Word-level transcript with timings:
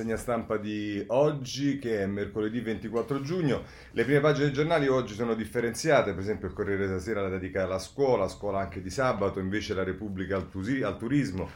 Segna 0.00 0.16
stampa 0.16 0.56
di 0.56 1.04
oggi, 1.08 1.78
che 1.78 2.00
è 2.00 2.06
mercoledì 2.06 2.60
24 2.60 3.20
giugno. 3.20 3.64
Le 3.90 4.04
prime 4.04 4.20
pagine 4.20 4.46
dei 4.46 4.54
giornali 4.54 4.88
oggi 4.88 5.12
sono 5.12 5.34
differenziate, 5.34 6.12
per 6.12 6.22
esempio 6.22 6.48
il 6.48 6.54
Corriere 6.54 6.86
della 6.86 6.98
Sera 6.98 7.20
la 7.20 7.28
dedica 7.28 7.64
alla 7.64 7.78
scuola, 7.78 8.26
scuola 8.26 8.60
anche 8.60 8.80
di 8.80 8.88
sabato, 8.88 9.40
invece 9.40 9.74
la 9.74 9.84
Repubblica 9.84 10.36
al, 10.36 10.48
turismo 10.48 11.50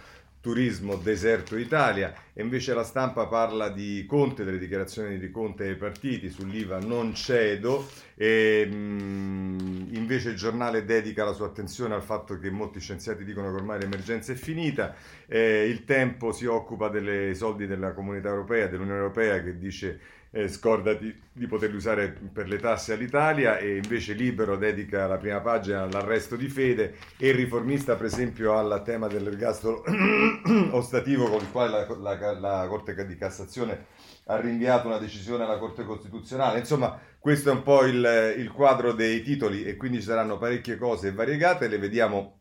turismo 0.44 0.96
deserto 0.96 1.56
Italia. 1.56 2.12
E 2.34 2.42
invece 2.42 2.74
la 2.74 2.84
stampa 2.84 3.26
parla 3.26 3.70
di 3.70 4.04
Conte, 4.06 4.44
delle 4.44 4.58
dichiarazioni 4.58 5.18
di 5.18 5.30
Conte 5.30 5.64
ai 5.64 5.74
partiti 5.74 6.28
sull'IVA 6.28 6.80
non 6.80 7.14
cedo. 7.14 7.88
E 8.14 8.68
mh, 8.70 8.74
mm, 8.74 9.94
invece 9.94 10.28
il 10.28 10.36
giornale 10.36 10.84
dedica 10.84 11.24
la 11.24 11.32
sua 11.32 11.46
attenzione 11.46 11.94
al 11.94 12.02
fatto 12.02 12.38
che 12.38 12.50
molti 12.50 12.78
scienziati 12.78 13.24
dicono 13.24 13.48
che 13.50 13.56
ormai 13.56 13.80
l'emergenza 13.80 14.32
è 14.32 14.34
finita, 14.34 14.94
eh, 15.26 15.66
il 15.66 15.84
tempo 15.84 16.30
si 16.30 16.44
occupa 16.44 16.88
dei 16.88 17.34
soldi 17.34 17.66
della 17.66 17.92
comunità 17.92 18.28
europea, 18.28 18.66
dell'Unione 18.66 18.98
Europea 18.98 19.42
che 19.42 19.56
dice 19.56 19.98
eh, 20.34 20.48
scordati 20.48 21.16
di 21.32 21.46
poterli 21.46 21.76
usare 21.76 22.08
per 22.32 22.48
le 22.48 22.58
tasse 22.58 22.92
all'Italia 22.92 23.56
e 23.56 23.76
invece 23.76 24.14
Libero 24.14 24.56
dedica 24.56 25.06
la 25.06 25.16
prima 25.16 25.40
pagina 25.40 25.82
all'arresto 25.82 26.34
di 26.34 26.48
fede 26.48 26.96
e 27.16 27.28
il 27.28 27.34
riformista 27.34 27.94
per 27.94 28.06
esempio 28.06 28.56
al 28.56 28.82
tema 28.84 29.06
dell'ergastolo 29.06 29.84
ostativo 30.74 31.28
con 31.28 31.40
il 31.40 31.50
quale 31.52 31.86
la, 32.00 32.16
la, 32.16 32.38
la 32.38 32.66
Corte 32.68 33.06
di 33.06 33.16
Cassazione 33.16 33.86
ha 34.26 34.40
rinviato 34.40 34.88
una 34.88 34.98
decisione 34.98 35.44
alla 35.44 35.58
Corte 35.58 35.84
Costituzionale. 35.84 36.58
Insomma, 36.58 36.98
questo 37.18 37.50
è 37.50 37.52
un 37.52 37.62
po' 37.62 37.84
il, 37.84 38.34
il 38.36 38.50
quadro 38.50 38.92
dei 38.92 39.22
titoli 39.22 39.64
e 39.64 39.76
quindi 39.76 39.98
ci 39.98 40.04
saranno 40.04 40.38
parecchie 40.38 40.76
cose 40.76 41.12
variegate, 41.12 41.68
le 41.68 41.78
vediamo 41.78 42.38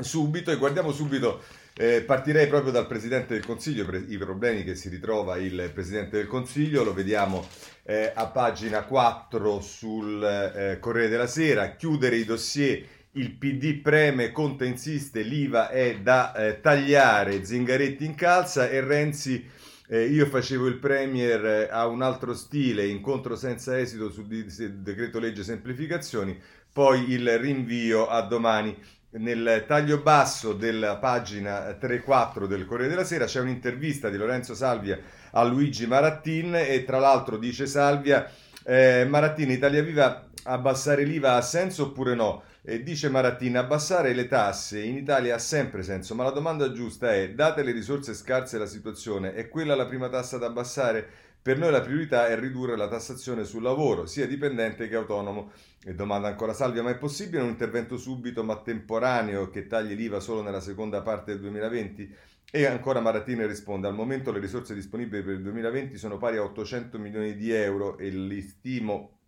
subito 0.00 0.50
e 0.50 0.56
guardiamo 0.56 0.92
subito 0.92 1.42
eh, 1.74 2.02
partirei 2.02 2.46
proprio 2.48 2.70
dal 2.72 2.86
Presidente 2.86 3.34
del 3.34 3.44
Consiglio, 3.44 3.86
pre- 3.86 4.04
i 4.06 4.18
problemi 4.18 4.62
che 4.62 4.74
si 4.74 4.88
ritrova 4.88 5.36
il 5.38 5.70
Presidente 5.72 6.18
del 6.18 6.26
Consiglio, 6.26 6.84
lo 6.84 6.92
vediamo 6.92 7.46
eh, 7.84 8.12
a 8.14 8.26
pagina 8.26 8.82
4 8.82 9.60
sul 9.60 10.22
eh, 10.22 10.78
Corriere 10.78 11.08
della 11.08 11.26
Sera, 11.26 11.74
chiudere 11.74 12.16
i 12.16 12.24
dossier, 12.24 12.84
il 13.12 13.32
PD 13.32 13.80
preme, 13.80 14.32
Conte 14.32 14.66
insiste, 14.66 15.22
l'IVA 15.22 15.70
è 15.70 15.98
da 16.00 16.34
eh, 16.34 16.60
tagliare, 16.60 17.44
Zingaretti 17.44 18.04
incalza 18.04 18.68
e 18.68 18.80
Renzi... 18.80 19.60
Eh, 19.88 20.06
io 20.06 20.24
facevo 20.24 20.68
il 20.68 20.78
Premier 20.78 21.44
eh, 21.44 21.68
a 21.70 21.86
un 21.86 22.00
altro 22.00 22.32
stile, 22.32 22.86
incontro 22.86 23.36
senza 23.36 23.78
esito 23.78 24.10
sul 24.10 24.26
decreto 24.26 25.18
legge 25.18 25.42
semplificazioni, 25.42 26.40
poi 26.72 27.10
il 27.10 27.38
rinvio 27.38 28.06
a 28.06 28.22
domani 28.22 28.74
nel 29.12 29.64
taglio 29.66 29.98
basso 29.98 30.54
della 30.54 30.96
pagina 30.96 31.76
3-4 31.78 32.46
del 32.46 32.64
Corriere 32.64 32.90
della 32.90 33.04
Sera 33.04 33.26
c'è 33.26 33.40
un'intervista 33.40 34.08
di 34.08 34.16
Lorenzo 34.16 34.54
Salvia 34.54 34.98
a 35.32 35.42
Luigi 35.44 35.86
Marattin 35.86 36.54
e 36.54 36.84
tra 36.84 36.98
l'altro 36.98 37.36
dice 37.36 37.66
Salvia 37.66 38.30
eh, 38.64 39.04
Marattin 39.06 39.50
Italia 39.50 39.82
Viva 39.82 40.28
abbassare 40.44 41.04
l'IVA 41.04 41.34
ha 41.34 41.42
senso 41.42 41.84
oppure 41.84 42.14
no? 42.14 42.42
E 42.64 42.82
dice 42.82 43.10
Marattin 43.10 43.58
abbassare 43.58 44.14
le 44.14 44.28
tasse 44.28 44.80
in 44.80 44.96
Italia 44.96 45.34
ha 45.34 45.38
sempre 45.38 45.82
senso 45.82 46.14
ma 46.14 46.22
la 46.24 46.30
domanda 46.30 46.72
giusta 46.72 47.12
è 47.12 47.30
date 47.30 47.62
le 47.62 47.72
risorse 47.72 48.14
scarse 48.14 48.56
la 48.56 48.66
situazione 48.66 49.34
è 49.34 49.48
quella 49.48 49.74
la 49.74 49.86
prima 49.86 50.08
tassa 50.08 50.38
da 50.38 50.46
abbassare? 50.46 51.08
Per 51.42 51.58
noi 51.58 51.72
la 51.72 51.80
priorità 51.80 52.28
è 52.28 52.38
ridurre 52.38 52.76
la 52.76 52.86
tassazione 52.86 53.42
sul 53.42 53.62
lavoro, 53.62 54.06
sia 54.06 54.28
dipendente 54.28 54.88
che 54.88 54.94
autonomo. 54.94 55.50
E 55.84 55.92
domanda 55.92 56.28
ancora 56.28 56.52
Salvia, 56.52 56.84
ma 56.84 56.90
è 56.90 56.96
possibile 56.96 57.42
un 57.42 57.48
intervento 57.48 57.98
subito 57.98 58.44
ma 58.44 58.62
temporaneo 58.62 59.50
che 59.50 59.66
tagli 59.66 59.96
l'IVA 59.96 60.20
solo 60.20 60.40
nella 60.40 60.60
seconda 60.60 61.02
parte 61.02 61.32
del 61.32 61.40
2020? 61.40 62.14
E 62.48 62.66
ancora 62.66 63.00
Marattini 63.00 63.44
risponde, 63.44 63.88
al 63.88 63.94
momento 63.94 64.30
le 64.30 64.38
risorse 64.38 64.72
disponibili 64.72 65.24
per 65.24 65.34
il 65.34 65.42
2020 65.42 65.96
sono 65.96 66.16
pari 66.16 66.36
a 66.36 66.44
800 66.44 66.96
milioni 67.00 67.34
di 67.34 67.50
euro 67.50 67.98
e 67.98 68.08
li 68.10 68.40
stimo 68.40 69.18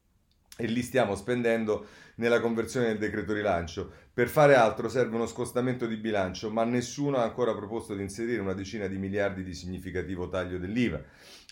e 0.56 0.66
li 0.66 0.82
stiamo 0.82 1.16
spendendo 1.16 1.86
nella 2.16 2.38
conversione 2.38 2.86
del 2.86 2.98
decreto 2.98 3.32
rilancio. 3.32 3.90
Per 4.12 4.28
fare 4.28 4.54
altro 4.54 4.88
serve 4.88 5.16
uno 5.16 5.26
scostamento 5.26 5.86
di 5.86 5.96
bilancio, 5.96 6.48
ma 6.50 6.62
nessuno 6.62 7.16
ha 7.16 7.24
ancora 7.24 7.52
proposto 7.54 7.94
di 7.94 8.02
inserire 8.02 8.40
una 8.40 8.52
decina 8.52 8.86
di 8.86 8.98
miliardi 8.98 9.42
di 9.42 9.52
significativo 9.52 10.28
taglio 10.28 10.58
dell'IVA. 10.58 11.02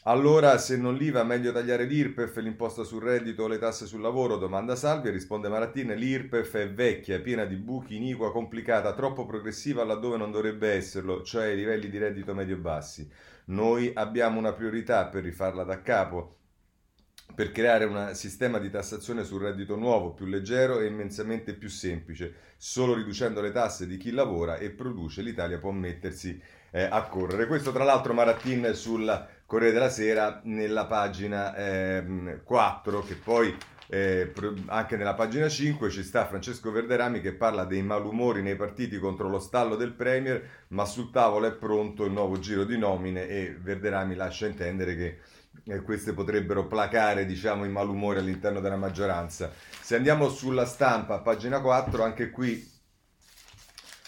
Allora, 0.04 0.58
se 0.58 0.76
non 0.76 0.96
l'IVA, 0.96 1.22
meglio 1.22 1.52
tagliare 1.52 1.84
l'IRPEF, 1.84 2.38
l'imposta 2.38 2.82
sul 2.82 3.04
reddito 3.04 3.44
o 3.44 3.46
le 3.46 3.58
tasse 3.58 3.86
sul 3.86 4.00
lavoro? 4.00 4.36
Domanda 4.36 4.74
Salvia, 4.74 5.12
risponde 5.12 5.48
Marattin. 5.48 5.94
L'IRPEF 5.94 6.56
è 6.56 6.72
vecchia, 6.72 7.20
piena 7.20 7.44
di 7.44 7.54
buchi, 7.54 7.94
iniqua, 7.94 8.32
complicata, 8.32 8.94
troppo 8.94 9.26
progressiva 9.26 9.84
laddove 9.84 10.16
non 10.16 10.32
dovrebbe 10.32 10.72
esserlo, 10.72 11.22
cioè 11.22 11.50
ai 11.50 11.56
livelli 11.56 11.88
di 11.88 11.98
reddito 11.98 12.34
medio-bassi. 12.34 13.08
Noi 13.46 13.92
abbiamo 13.94 14.41
una 14.41 14.52
priorità 14.52 15.06
per 15.06 15.22
rifarla 15.22 15.62
da 15.62 15.82
capo 15.82 16.38
per 17.34 17.52
creare 17.52 17.84
un 17.84 18.10
sistema 18.14 18.58
di 18.58 18.70
tassazione 18.70 19.24
sul 19.24 19.41
reddito 19.41 19.76
nuovo, 19.76 20.12
più 20.12 20.26
leggero 20.26 20.80
e 20.80 20.86
immensamente 20.86 21.54
più 21.54 21.68
semplice. 21.68 22.34
Solo 22.56 22.94
riducendo 22.94 23.41
le 23.41 23.52
tasse 23.52 23.86
di 23.86 23.96
chi 23.96 24.10
lavora 24.10 24.56
e 24.56 24.70
produce 24.70 25.22
l'Italia 25.22 25.58
può 25.58 25.70
mettersi 25.70 26.41
eh, 26.70 26.82
a 26.82 27.06
correre. 27.06 27.46
Questo 27.46 27.72
tra 27.72 27.84
l'altro 27.84 28.12
Marattin 28.12 28.74
sul 28.74 29.28
Corriere 29.52 29.74
della 29.74 29.90
Sera 29.90 30.40
nella 30.44 30.86
pagina 30.86 31.54
eh, 31.54 32.40
4 32.42 33.02
che 33.02 33.16
poi 33.16 33.54
eh, 33.88 34.32
anche 34.68 34.96
nella 34.96 35.12
pagina 35.12 35.46
5 35.46 35.90
ci 35.90 36.02
sta 36.02 36.24
Francesco 36.24 36.70
Verderami 36.70 37.20
che 37.20 37.34
parla 37.34 37.66
dei 37.66 37.82
malumori 37.82 38.41
nei 38.41 38.56
partiti 38.56 38.98
contro 38.98 39.28
lo 39.28 39.38
stallo 39.38 39.76
del 39.76 39.92
Premier, 39.92 40.42
ma 40.68 40.86
sul 40.86 41.10
tavolo 41.10 41.48
è 41.48 41.52
pronto 41.52 42.06
il 42.06 42.12
nuovo 42.12 42.38
giro 42.38 42.64
di 42.64 42.78
nomine 42.78 43.28
e 43.28 43.54
Verderami 43.60 44.14
lascia 44.14 44.46
intendere 44.46 44.96
che 44.96 45.18
eh, 45.66 45.82
queste 45.82 46.14
potrebbero 46.14 46.66
placare 46.66 47.26
diciamo, 47.26 47.66
i 47.66 47.68
malumori 47.68 48.20
all'interno 48.20 48.60
della 48.60 48.76
maggioranza. 48.76 49.52
Se 49.82 49.94
andiamo 49.94 50.30
sulla 50.30 50.64
stampa, 50.64 51.18
pagina 51.18 51.60
4, 51.60 52.02
anche 52.02 52.30
qui 52.30 52.66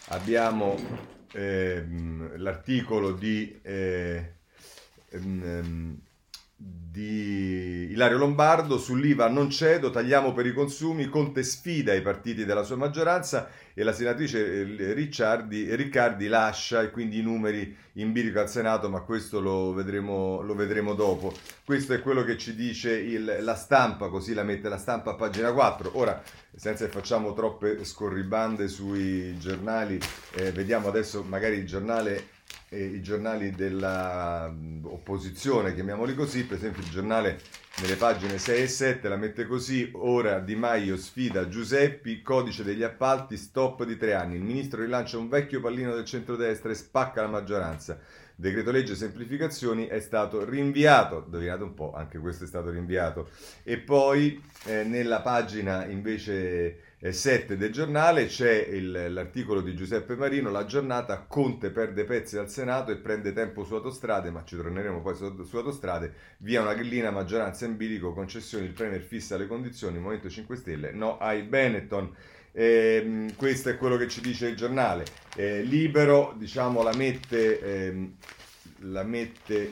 abbiamo 0.09 0.75
ehm, 1.33 2.38
l'articolo 2.38 3.12
di, 3.12 3.60
eh, 3.60 4.34
ehm, 5.23 5.99
di 6.57 7.91
Ilario 7.91 8.19
Lombardo 8.19 8.79
sull'IVA 8.79 9.29
non 9.29 9.51
cedo, 9.51 9.91
tagliamo 9.91 10.33
per 10.33 10.47
i 10.47 10.53
consumi, 10.53 11.09
Conte 11.09 11.43
sfida 11.43 11.93
i 11.93 12.01
partiti 12.01 12.45
della 12.45 12.63
sua 12.63 12.77
maggioranza 12.77 13.49
e 13.75 13.83
la 13.83 13.93
senatrice 13.93 14.61
eh, 14.61 14.93
Ricciardi, 14.93 15.75
Riccardi 15.75 16.29
lascia 16.29 16.83
e 16.83 16.91
quindi 16.91 17.19
i 17.19 17.23
numeri 17.23 17.77
in 17.95 18.13
bilico 18.13 18.39
al 18.39 18.49
Senato, 18.49 18.89
ma 18.89 19.01
questo 19.01 19.41
lo 19.41 19.73
vedremo, 19.73 20.41
lo 20.43 20.55
vedremo 20.55 20.95
dopo. 20.95 21.35
Questo 21.65 21.95
è 21.95 22.01
quello 22.01 22.23
che 22.23 22.39
ci 22.39 22.55
dice 22.55 22.93
il, 22.97 23.39
la 23.41 23.57
stampa, 23.57 24.09
così 24.09 24.33
la 24.33 24.45
mette 24.45 24.69
la 24.69 24.79
stampa 24.79 25.11
a 25.11 25.15
pagina 25.15 25.53
4. 25.53 25.99
Ora, 25.99 26.23
senza 26.55 26.85
che 26.85 26.93
facciamo 26.93 27.33
troppe 27.33 27.85
scorribande 27.85 28.69
sui 28.69 29.37
giornali, 29.39 29.99
eh, 30.37 30.53
vediamo 30.53 30.87
adesso 30.87 31.25
magari 31.25 31.57
il 31.57 31.67
giornale 31.67 32.34
i 32.77 33.03
giornali 33.03 33.53
dell'opposizione, 33.53 35.75
chiamiamoli 35.75 36.15
così, 36.15 36.45
per 36.45 36.57
esempio 36.57 36.83
il 36.83 36.91
giornale 36.91 37.39
nelle 37.81 37.97
pagine 37.97 38.39
6 38.39 38.62
e 38.62 38.69
7 38.69 39.09
la 39.09 39.17
mette 39.17 39.47
così, 39.47 39.91
ora 39.95 40.39
Di 40.39 40.55
Maio 40.55 40.97
sfida 40.97 41.49
Giuseppi, 41.49 42.23
codice 42.23 42.63
degli 42.63 42.84
appalti, 42.84 43.37
stop 43.37 43.84
di 43.84 43.97
tre 43.97 44.15
anni, 44.15 44.37
il 44.37 44.43
ministro 44.43 44.83
rilancia 44.83 45.19
un 45.19 45.29
vecchio 45.29 45.61
pallino 45.61 45.93
del 45.95 46.05
centrodestra 46.05 46.71
e 46.71 46.75
spacca 46.75 47.23
la 47.23 47.29
maggioranza. 47.29 47.99
Decreto 48.37 48.73
legge 48.73 48.97
semplificazioni 48.97 49.87
è 49.87 50.01
stato 50.01 50.45
rinviato, 50.45 51.23
indovinate 51.25 51.63
un 51.63 51.75
po', 51.75 51.93
anche 51.95 52.19
questo 52.19 52.45
è 52.45 52.47
stato 52.47 52.71
rinviato. 52.71 53.29
E 53.63 53.79
poi 53.79 54.43
eh, 54.65 54.83
nella 54.83 55.21
pagina 55.21 55.87
invece 55.87 56.94
7 57.12 57.59
del 57.59 57.70
giornale 57.70 58.25
c'è 58.25 58.66
il, 58.66 59.12
l'articolo 59.12 59.60
di 59.60 59.75
Giuseppe 59.75 60.16
Marino, 60.16 60.50
la 60.50 60.65
giornata, 60.65 61.26
Conte 61.28 61.69
perde 61.69 62.04
pezzi 62.04 62.38
al 62.38 62.48
Senato 62.48 62.92
e 62.92 62.97
prende 62.97 63.34
tempo 63.34 63.62
su 63.62 63.75
autostrade, 63.75 64.31
ma 64.31 64.42
ci 64.42 64.56
torneremo 64.56 65.03
poi 65.03 65.15
su, 65.15 65.44
su 65.44 65.56
autostrade, 65.59 66.15
via 66.39 66.62
una 66.62 66.72
grillina, 66.72 67.10
maggioranza 67.10 67.66
in 67.66 67.77
bilico, 67.77 68.15
concessioni, 68.15 68.65
il 68.65 68.72
Premier 68.72 69.03
fissa 69.03 69.36
le 69.36 69.47
condizioni, 69.47 69.98
Movimento 69.98 70.30
5 70.30 70.56
Stelle, 70.56 70.92
no 70.92 71.18
ai 71.18 71.42
Benetton. 71.42 72.10
Eh, 72.53 73.30
questo 73.36 73.68
è 73.68 73.77
quello 73.77 73.98
che 73.98 74.09
ci 74.09 74.22
dice 74.22 74.48
il 74.48 74.57
giornale. 74.57 75.04
Eh, 75.36 75.60
libero, 75.60 76.34
diciamo, 76.39 76.83
la 76.83 76.95
mette, 76.95 77.60
ehm, 77.60 78.15
la 78.78 79.03
mette, 79.03 79.71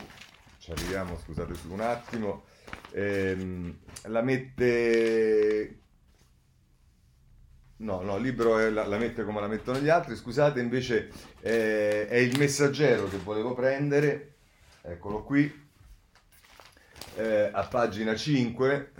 ci 0.58 0.70
arriviamo, 0.70 1.16
scusate 1.16 1.54
un 1.68 1.80
attimo, 1.80 2.44
ehm, 2.90 3.74
la 4.08 4.20
mette 4.20 5.81
No, 7.82 8.00
no, 8.00 8.16
il 8.16 8.22
libro 8.22 8.58
è, 8.58 8.70
la, 8.70 8.86
la, 8.86 8.96
mette 8.96 9.24
come 9.24 9.40
la 9.40 9.48
mettono 9.48 9.80
gli 9.80 9.88
altri, 9.88 10.14
scusate, 10.14 10.60
invece 10.60 11.10
eh, 11.40 12.06
è 12.06 12.16
il 12.16 12.38
messaggero 12.38 13.08
che 13.08 13.16
volevo 13.16 13.54
prendere, 13.54 14.34
eccolo 14.82 15.24
qui, 15.24 15.52
eh, 17.16 17.50
a 17.52 17.64
pagina 17.64 18.14
5, 18.14 18.92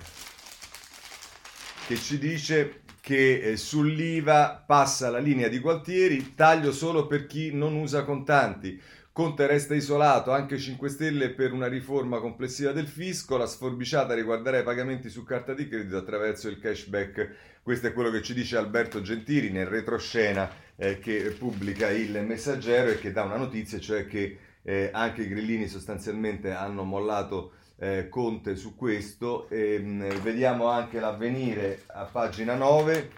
che 1.87 1.97
ci 1.97 2.19
dice 2.19 2.81
che 3.01 3.53
eh, 3.53 3.57
sull'IVA 3.57 4.65
passa 4.67 5.11
la 5.11 5.19
linea 5.19 5.47
di 5.47 5.61
Gualtieri, 5.61 6.35
taglio 6.35 6.73
solo 6.73 7.07
per 7.07 7.27
chi 7.27 7.53
non 7.53 7.77
usa 7.77 8.03
contanti. 8.03 8.83
Conte 9.15 9.47
resta 9.47 9.75
isolato, 9.75 10.31
anche 10.33 10.57
5 10.57 10.89
Stelle 10.89 11.35
per 11.35 11.53
una 11.53 11.67
riforma 11.67 12.19
complessiva 12.19 12.73
del 12.73 12.87
fisco, 12.87 13.37
la 13.37 13.45
sforbiciata 13.45 14.15
riguarderà 14.15 14.61
i 14.61 14.63
pagamenti 14.63 15.11
su 15.11 15.23
carta 15.23 15.53
di 15.53 15.69
credito 15.69 15.99
attraverso 15.99 16.49
il 16.49 16.59
cashback. 16.59 17.35
Questo 17.63 17.89
è 17.89 17.93
quello 17.93 18.11
che 18.11 18.23
ci 18.23 18.33
dice 18.33 18.57
Alberto 18.57 19.03
Gentili 19.03 19.51
nel 19.51 19.67
retroscena 19.67 20.51
eh, 20.77 20.99
che 20.99 21.37
pubblica 21.39 21.91
il 21.91 22.25
messaggero 22.25 22.89
e 22.89 22.99
che 22.99 23.13
dà 23.13 23.25
una 23.25 23.37
notizia, 23.37 23.79
cioè 23.79 24.07
che 24.07 24.39
eh, 24.63 24.89
anche 24.91 25.25
i 25.25 25.29
grillini 25.29 25.69
sostanzialmente 25.69 26.53
hanno 26.53 26.83
mollato 26.83 27.53
eh, 27.81 28.09
Conte 28.09 28.57
su 28.57 28.75
questo. 28.77 29.47
E, 29.51 29.79
mh, 29.79 30.23
vediamo 30.23 30.69
anche 30.69 31.01
l'avvenire 31.01 31.83
a 31.89 32.05
pagina 32.05 32.55
9 32.55 33.11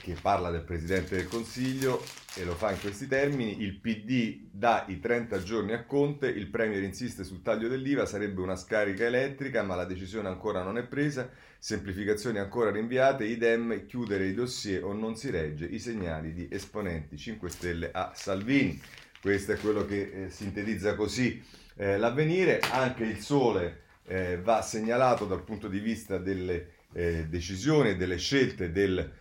che 0.00 0.16
parla 0.20 0.50
del 0.50 0.62
Presidente 0.62 1.16
del 1.16 1.28
Consiglio 1.28 2.02
e 2.34 2.44
lo 2.44 2.54
fa 2.54 2.72
in 2.72 2.80
questi 2.80 3.06
termini, 3.06 3.62
il 3.62 3.78
PD 3.78 4.48
dà 4.50 4.84
i 4.88 5.00
30 5.00 5.42
giorni 5.42 5.72
a 5.72 5.84
Conte, 5.84 6.28
il 6.28 6.48
Premier 6.48 6.82
insiste 6.82 7.24
sul 7.24 7.42
taglio 7.42 7.68
dell'IVA, 7.68 8.06
sarebbe 8.06 8.40
una 8.40 8.56
scarica 8.56 9.04
elettrica, 9.04 9.62
ma 9.62 9.74
la 9.74 9.84
decisione 9.84 10.28
ancora 10.28 10.62
non 10.62 10.78
è 10.78 10.84
presa, 10.84 11.28
semplificazioni 11.58 12.38
ancora 12.38 12.70
rinviate, 12.70 13.24
idem 13.24 13.86
chiudere 13.86 14.26
i 14.26 14.34
dossier 14.34 14.82
o 14.84 14.92
non 14.92 15.16
si 15.16 15.30
regge 15.30 15.66
i 15.66 15.78
segnali 15.78 16.32
di 16.32 16.48
esponenti 16.50 17.16
5 17.16 17.50
Stelle 17.50 17.90
a 17.92 18.12
Salvini. 18.14 18.80
Questo 19.20 19.52
è 19.52 19.58
quello 19.58 19.84
che 19.84 20.24
eh, 20.24 20.30
sintetizza 20.30 20.94
così 20.94 21.42
eh, 21.76 21.98
l'avvenire, 21.98 22.60
anche 22.60 23.04
il 23.04 23.18
sole 23.18 23.82
eh, 24.06 24.38
va 24.38 24.62
segnalato 24.62 25.26
dal 25.26 25.44
punto 25.44 25.68
di 25.68 25.78
vista 25.78 26.18
delle 26.18 26.78
eh, 26.92 27.26
decisioni 27.28 27.90
e 27.90 27.96
delle 27.96 28.16
scelte 28.16 28.72
del 28.72 29.18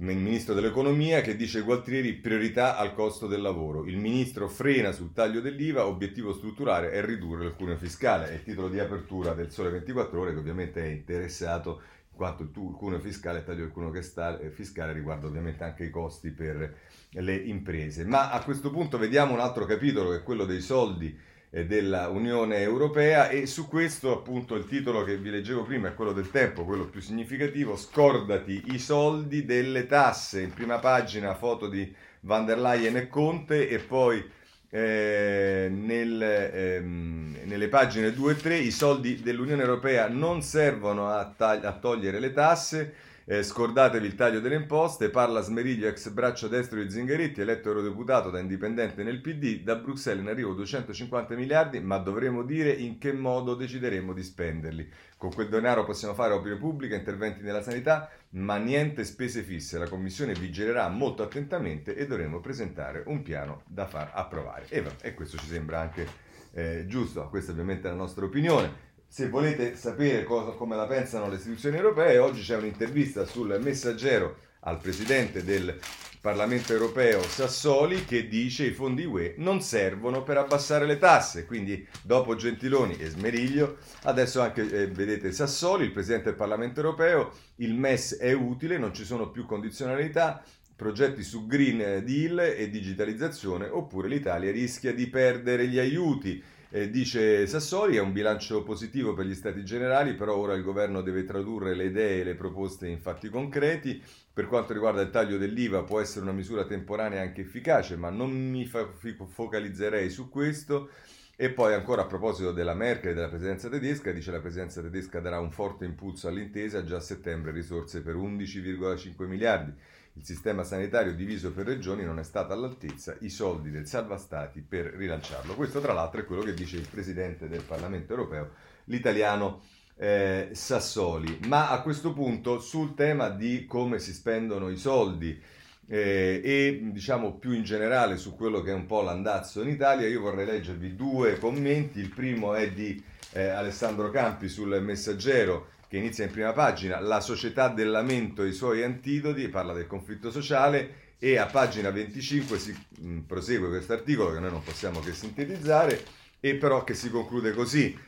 il 0.00 0.16
ministro 0.16 0.54
dell'economia 0.54 1.20
che 1.22 1.34
dice 1.34 1.62
Gualtieri 1.62 2.12
priorità 2.14 2.76
al 2.76 2.94
costo 2.94 3.26
del 3.26 3.40
lavoro. 3.42 3.84
Il 3.84 3.96
ministro 3.96 4.48
frena 4.48 4.92
sul 4.92 5.12
taglio 5.12 5.40
dell'IVA, 5.40 5.86
obiettivo 5.86 6.32
strutturale 6.32 6.92
è 6.92 7.04
ridurre 7.04 7.46
il 7.46 7.54
cuneo 7.54 7.76
fiscale. 7.76 8.30
È 8.30 8.34
il 8.34 8.44
titolo 8.44 8.68
di 8.68 8.78
apertura 8.78 9.34
del 9.34 9.50
Sole 9.50 9.70
24 9.70 10.20
Ore 10.20 10.32
che 10.32 10.38
ovviamente 10.38 10.84
è 10.84 10.88
interessato 10.88 11.82
in 12.10 12.16
quanto 12.16 12.44
il 12.44 12.50
cuneo 12.50 13.00
fiscale, 13.00 13.38
il 13.38 13.44
taglio 13.44 13.64
del 13.64 13.72
cuneo 13.72 13.92
eh, 13.92 14.50
fiscale 14.50 14.92
riguarda 14.92 15.26
ovviamente 15.26 15.64
anche 15.64 15.84
i 15.84 15.90
costi 15.90 16.30
per 16.30 16.76
le 17.10 17.34
imprese. 17.34 18.04
Ma 18.04 18.30
a 18.30 18.42
questo 18.44 18.70
punto 18.70 18.98
vediamo 18.98 19.32
un 19.32 19.40
altro 19.40 19.64
capitolo 19.64 20.10
che 20.10 20.16
è 20.18 20.22
quello 20.22 20.44
dei 20.44 20.60
soldi 20.60 21.16
dell'Unione 21.50 22.58
Europea 22.58 23.28
e 23.30 23.46
su 23.46 23.68
questo 23.68 24.12
appunto 24.12 24.54
il 24.54 24.66
titolo 24.66 25.02
che 25.04 25.16
vi 25.16 25.30
leggevo 25.30 25.64
prima 25.64 25.88
è 25.88 25.94
quello 25.94 26.12
del 26.12 26.30
tempo, 26.30 26.64
quello 26.64 26.86
più 26.86 27.00
significativo, 27.00 27.76
scordati 27.76 28.64
i 28.66 28.78
soldi 28.78 29.44
delle 29.44 29.86
tasse, 29.86 30.42
in 30.42 30.52
prima 30.52 30.78
pagina 30.78 31.34
foto 31.34 31.68
di 31.68 31.94
van 32.20 32.44
der 32.44 32.58
Leyen 32.58 32.96
e 32.96 33.08
Conte 33.08 33.68
e 33.68 33.78
poi 33.78 34.22
eh, 34.70 35.68
nel, 35.70 36.22
ehm, 36.22 37.36
nelle 37.44 37.68
pagine 37.68 38.12
2 38.12 38.32
e 38.32 38.36
3 38.36 38.56
i 38.58 38.70
soldi 38.70 39.22
dell'Unione 39.22 39.62
Europea 39.62 40.08
non 40.08 40.42
servono 40.42 41.08
a, 41.08 41.32
tag- 41.34 41.64
a 41.64 41.72
togliere 41.72 42.20
le 42.20 42.32
tasse, 42.32 42.94
eh, 43.30 43.42
scordatevi 43.42 44.06
il 44.06 44.14
taglio 44.14 44.40
delle 44.40 44.54
imposte, 44.54 45.10
parla 45.10 45.42
Smeriglio, 45.42 45.86
ex 45.86 46.08
braccio 46.08 46.48
destro 46.48 46.82
di 46.82 46.90
Zingaretti, 46.90 47.42
eletto 47.42 47.68
eurodeputato 47.68 48.30
da 48.30 48.38
indipendente 48.38 49.02
nel 49.02 49.20
PD, 49.20 49.62
da 49.62 49.74
Bruxelles 49.74 50.22
in 50.22 50.30
arrivo 50.30 50.54
250 50.54 51.34
miliardi, 51.34 51.78
ma 51.78 51.98
dovremo 51.98 52.42
dire 52.42 52.70
in 52.70 52.96
che 52.96 53.12
modo 53.12 53.54
decideremo 53.54 54.14
di 54.14 54.22
spenderli. 54.22 54.90
Con 55.18 55.30
quel 55.34 55.50
denaro 55.50 55.84
possiamo 55.84 56.14
fare 56.14 56.32
opere 56.32 56.56
pubbliche, 56.56 56.94
interventi 56.94 57.42
nella 57.42 57.60
sanità, 57.60 58.10
ma 58.30 58.56
niente 58.56 59.04
spese 59.04 59.42
fisse. 59.42 59.76
La 59.76 59.90
Commissione 59.90 60.32
vigilerà 60.32 60.88
molto 60.88 61.22
attentamente 61.22 61.94
e 61.96 62.06
dovremo 62.06 62.40
presentare 62.40 63.02
un 63.08 63.22
piano 63.22 63.60
da 63.66 63.86
far 63.86 64.10
approvare. 64.14 64.64
E, 64.70 64.82
e 65.02 65.12
questo 65.12 65.36
ci 65.36 65.48
sembra 65.48 65.80
anche 65.80 66.06
eh, 66.52 66.86
giusto, 66.86 67.28
questa 67.28 67.52
ovviamente 67.52 67.88
è 67.88 67.90
la 67.90 67.96
nostra 67.98 68.24
opinione 68.24 68.87
se 69.08 69.28
volete 69.28 69.74
sapere 69.74 70.22
cosa, 70.24 70.50
come 70.50 70.76
la 70.76 70.86
pensano 70.86 71.28
le 71.28 71.36
istituzioni 71.36 71.76
europee, 71.76 72.18
oggi 72.18 72.42
c'è 72.42 72.56
un'intervista 72.56 73.24
sul 73.24 73.58
messaggero 73.60 74.36
al 74.60 74.78
presidente 74.78 75.42
del 75.42 75.78
Parlamento 76.20 76.72
europeo 76.72 77.22
Sassoli 77.22 78.04
che 78.04 78.28
dice 78.28 78.66
i 78.66 78.72
fondi 78.72 79.04
UE 79.04 79.34
non 79.38 79.62
servono 79.62 80.22
per 80.24 80.36
abbassare 80.36 80.84
le 80.84 80.98
tasse. 80.98 81.46
Quindi 81.46 81.86
dopo 82.02 82.34
Gentiloni 82.34 82.98
e 82.98 83.08
Smeriglio, 83.08 83.78
adesso 84.02 84.40
anche 84.42 84.68
eh, 84.68 84.86
vedete 84.88 85.32
Sassoli, 85.32 85.84
il 85.84 85.92
presidente 85.92 86.26
del 86.26 86.34
Parlamento 86.34 86.80
europeo, 86.80 87.32
il 87.56 87.74
MES 87.74 88.18
è 88.18 88.32
utile, 88.32 88.78
non 88.78 88.92
ci 88.92 89.04
sono 89.04 89.30
più 89.30 89.46
condizionalità, 89.46 90.42
progetti 90.76 91.22
su 91.22 91.46
Green 91.46 92.04
Deal 92.04 92.38
e 92.40 92.68
digitalizzazione, 92.68 93.68
oppure 93.68 94.08
l'Italia 94.08 94.50
rischia 94.52 94.92
di 94.92 95.08
perdere 95.08 95.66
gli 95.66 95.78
aiuti. 95.78 96.42
Eh, 96.70 96.90
dice 96.90 97.46
Sassoli, 97.46 97.96
è 97.96 98.00
un 98.00 98.12
bilancio 98.12 98.62
positivo 98.62 99.14
per 99.14 99.24
gli 99.24 99.34
stati 99.34 99.64
generali, 99.64 100.14
però 100.14 100.36
ora 100.36 100.54
il 100.54 100.62
governo 100.62 101.00
deve 101.00 101.24
tradurre 101.24 101.74
le 101.74 101.86
idee 101.86 102.20
e 102.20 102.24
le 102.24 102.34
proposte 102.34 102.86
in 102.86 103.00
fatti 103.00 103.30
concreti. 103.30 104.02
Per 104.32 104.46
quanto 104.46 104.74
riguarda 104.74 105.00
il 105.00 105.08
taglio 105.10 105.38
dell'IVA 105.38 105.82
può 105.84 105.98
essere 105.98 106.24
una 106.24 106.32
misura 106.32 106.66
temporanea 106.66 107.22
anche 107.22 107.40
efficace, 107.40 107.96
ma 107.96 108.10
non 108.10 108.30
mi 108.50 108.66
fa- 108.66 108.90
focalizzerei 109.26 110.10
su 110.10 110.28
questo. 110.28 110.90
E 111.36 111.50
poi 111.50 111.72
ancora 111.72 112.02
a 112.02 112.06
proposito 112.06 112.52
della 112.52 112.74
Merkel 112.74 113.12
e 113.12 113.14
della 113.14 113.28
presidenza 113.28 113.68
tedesca, 113.68 114.10
dice 114.12 114.30
la 114.32 114.40
presidenza 114.40 114.82
tedesca 114.82 115.20
darà 115.20 115.38
un 115.38 115.52
forte 115.52 115.84
impulso 115.86 116.28
all'intesa, 116.28 116.84
già 116.84 116.96
a 116.96 117.00
settembre 117.00 117.52
risorse 117.52 118.02
per 118.02 118.16
11,5 118.16 119.26
miliardi. 119.26 119.72
Il 120.18 120.24
sistema 120.24 120.64
sanitario 120.64 121.14
diviso 121.14 121.52
per 121.52 121.64
regioni 121.64 122.02
non 122.02 122.18
è 122.18 122.24
stato 122.24 122.52
all'altezza, 122.52 123.16
i 123.20 123.30
soldi 123.30 123.70
del 123.70 123.86
salva 123.86 124.16
stati 124.16 124.60
per 124.60 124.86
rilanciarlo. 124.86 125.54
Questo 125.54 125.80
tra 125.80 125.92
l'altro 125.92 126.20
è 126.20 126.24
quello 126.24 126.42
che 126.42 126.54
dice 126.54 126.76
il 126.76 126.88
Presidente 126.90 127.48
del 127.48 127.62
Parlamento 127.62 128.14
europeo, 128.14 128.50
l'italiano 128.86 129.62
eh, 129.96 130.48
Sassoli. 130.50 131.38
Ma 131.46 131.70
a 131.70 131.82
questo 131.82 132.12
punto 132.12 132.58
sul 132.58 132.94
tema 132.94 133.28
di 133.28 133.64
come 133.64 134.00
si 134.00 134.12
spendono 134.12 134.70
i 134.70 134.76
soldi 134.76 135.40
eh, 135.86 136.40
e 136.42 136.80
diciamo 136.90 137.34
più 137.34 137.52
in 137.52 137.62
generale 137.62 138.16
su 138.16 138.34
quello 138.34 138.60
che 138.60 138.72
è 138.72 138.74
un 138.74 138.86
po' 138.86 139.02
l'andazzo 139.02 139.62
in 139.62 139.68
Italia, 139.68 140.08
io 140.08 140.20
vorrei 140.20 140.46
leggervi 140.46 140.96
due 140.96 141.38
commenti. 141.38 142.00
Il 142.00 142.12
primo 142.12 142.54
è 142.54 142.72
di 142.72 143.00
eh, 143.34 143.46
Alessandro 143.46 144.10
Campi 144.10 144.48
sul 144.48 144.82
Messaggero 144.82 145.76
che 145.88 145.96
inizia 145.96 146.24
in 146.24 146.30
prima 146.30 146.52
pagina, 146.52 147.00
La 147.00 147.20
società 147.20 147.68
del 147.68 147.90
lamento 147.90 148.42
e 148.42 148.48
i 148.48 148.52
suoi 148.52 148.82
antidoti, 148.82 149.48
parla 149.48 149.72
del 149.72 149.86
conflitto 149.86 150.30
sociale 150.30 151.06
e 151.18 151.36
a 151.38 151.46
pagina 151.46 151.90
25 151.90 152.58
si 152.58 152.72
mh, 152.72 153.08
mm, 153.08 153.18
prosegue 153.20 153.68
questo 153.68 153.94
articolo 153.94 154.32
che 154.32 154.38
noi 154.38 154.50
non 154.50 154.62
possiamo 154.62 155.00
che 155.00 155.12
sintetizzare 155.12 156.04
e 156.40 156.54
però 156.54 156.84
che 156.84 156.94
si 156.94 157.10
conclude 157.10 157.52
così. 157.52 157.98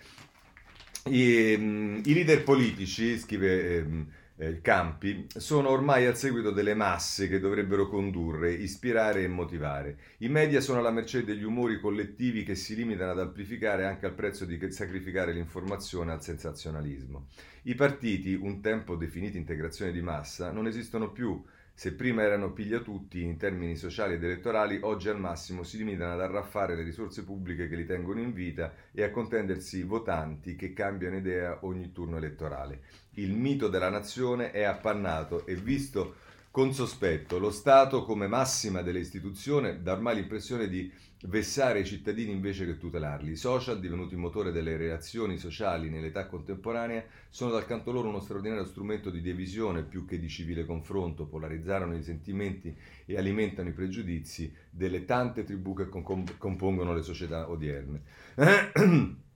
I, 1.07 1.57
mh, 1.59 1.62
mm, 1.62 2.00
i 2.04 2.12
leader 2.12 2.45
politici, 2.45 3.19
scrive 3.19 3.83
mh, 3.83 4.07
eh, 4.40 4.62
Campi, 4.62 5.26
sono 5.37 5.68
ormai 5.68 6.06
al 6.06 6.16
seguito 6.16 6.50
delle 6.50 6.73
masse 6.73 7.28
che 7.28 7.40
dovrebbero 7.40 7.88
condurre, 7.88 8.52
ispirare 8.52 9.23
e 9.23 9.28
motivare. 9.28 9.99
I 10.18 10.28
media 10.30 10.62
sono 10.62 10.78
alla 10.78 10.90
mercé 10.90 11.25
degli 11.25 11.42
umori 11.42 11.78
collettivi 11.78 12.42
che 12.42 12.54
si 12.54 12.75
limitano 12.75 13.11
ad 13.11 13.18
amplificare 13.18 13.85
anche 13.85 14.06
al 14.06 14.14
prezzo 14.14 14.47
di 14.47 14.59
sacrificare 14.73 15.35
l'informazione 15.35 16.12
al 16.12 16.23
sensazionalismo. 16.23 17.26
I 17.64 17.75
partiti, 17.75 18.32
un 18.32 18.62
tempo 18.62 18.97
definiti 18.97 19.37
integrazione 19.37 19.92
di 19.92 20.00
massa, 20.00 20.50
non 20.50 20.66
esistono 20.66 21.12
più. 21.12 21.44
Se 21.80 21.94
prima 21.94 22.20
erano 22.20 22.52
piglia 22.52 22.80
tutti 22.80 23.22
in 23.22 23.38
termini 23.38 23.75
sociali 23.75 24.12
ed 24.12 24.22
elettorali, 24.22 24.80
oggi 24.82 25.08
al 25.08 25.18
massimo 25.18 25.62
si 25.62 25.78
limitano 25.78 26.12
ad 26.12 26.20
arraffare 26.20 26.76
le 26.76 26.82
risorse 26.82 27.25
pubbliche 27.25 27.68
che 27.68 27.76
li 27.76 27.87
tengono 27.87 28.20
in 28.20 28.34
vita 28.34 28.75
e 28.92 29.02
a 29.02 29.10
contendersi 29.10 29.82
votanti 29.82 30.56
che 30.56 30.75
cambiano 30.75 31.16
idea 31.16 31.60
ogni 31.62 31.90
turno 31.90 32.18
elettorale. 32.18 32.82
Il 33.12 33.32
mito 33.32 33.68
della 33.68 33.88
nazione 33.88 34.50
è 34.50 34.62
appannato 34.62 35.46
e 35.46 35.54
visto 35.54 36.16
con 36.50 36.73
sospetto. 36.73 37.38
Lo 37.38 37.50
Stato, 37.50 38.02
come 38.02 38.26
massima 38.26 38.83
delle 38.83 38.99
istituzioni, 38.99 39.83
dà 39.83 39.92
ormai 39.92 40.16
l'impressione 40.16 40.69
di 40.69 40.92
vessare 41.25 41.80
i 41.80 41.85
cittadini 41.85 42.33
invece 42.33 42.64
che 42.64 42.78
tutelarli. 42.78 43.33
I 43.33 43.37
social, 43.37 43.78
divenuti 43.78 44.16
motore 44.16 44.52
delle 44.52 44.76
relazioni 44.76 45.37
sociali 45.37 45.90
nell'età 45.90 46.26
contemporanea, 46.26 47.04
sono 47.28 47.52
dal 47.52 47.66
canto 47.66 47.92
loro 47.92 48.09
uno 48.09 48.21
straordinario 48.21 48.64
strumento 48.64 49.11
di 49.11 49.21
divisione 49.21 49.83
più 49.83 50.07
che 50.07 50.19
di 50.19 50.28
civile 50.28 50.64
confronto, 50.64 51.26
polarizzano 51.26 51.95
i 51.95 52.02
sentimenti 52.02 52.75
e 53.04 53.16
alimentano 53.16 53.69
i 53.69 53.75
pregiudizi 53.75 54.52
delle 54.71 55.04
tante 55.04 55.45
tribù 55.45 55.75
che 55.75 55.88
compongono 55.88 56.95
le 56.95 57.02
società 57.02 57.50
odierne. 57.50 58.02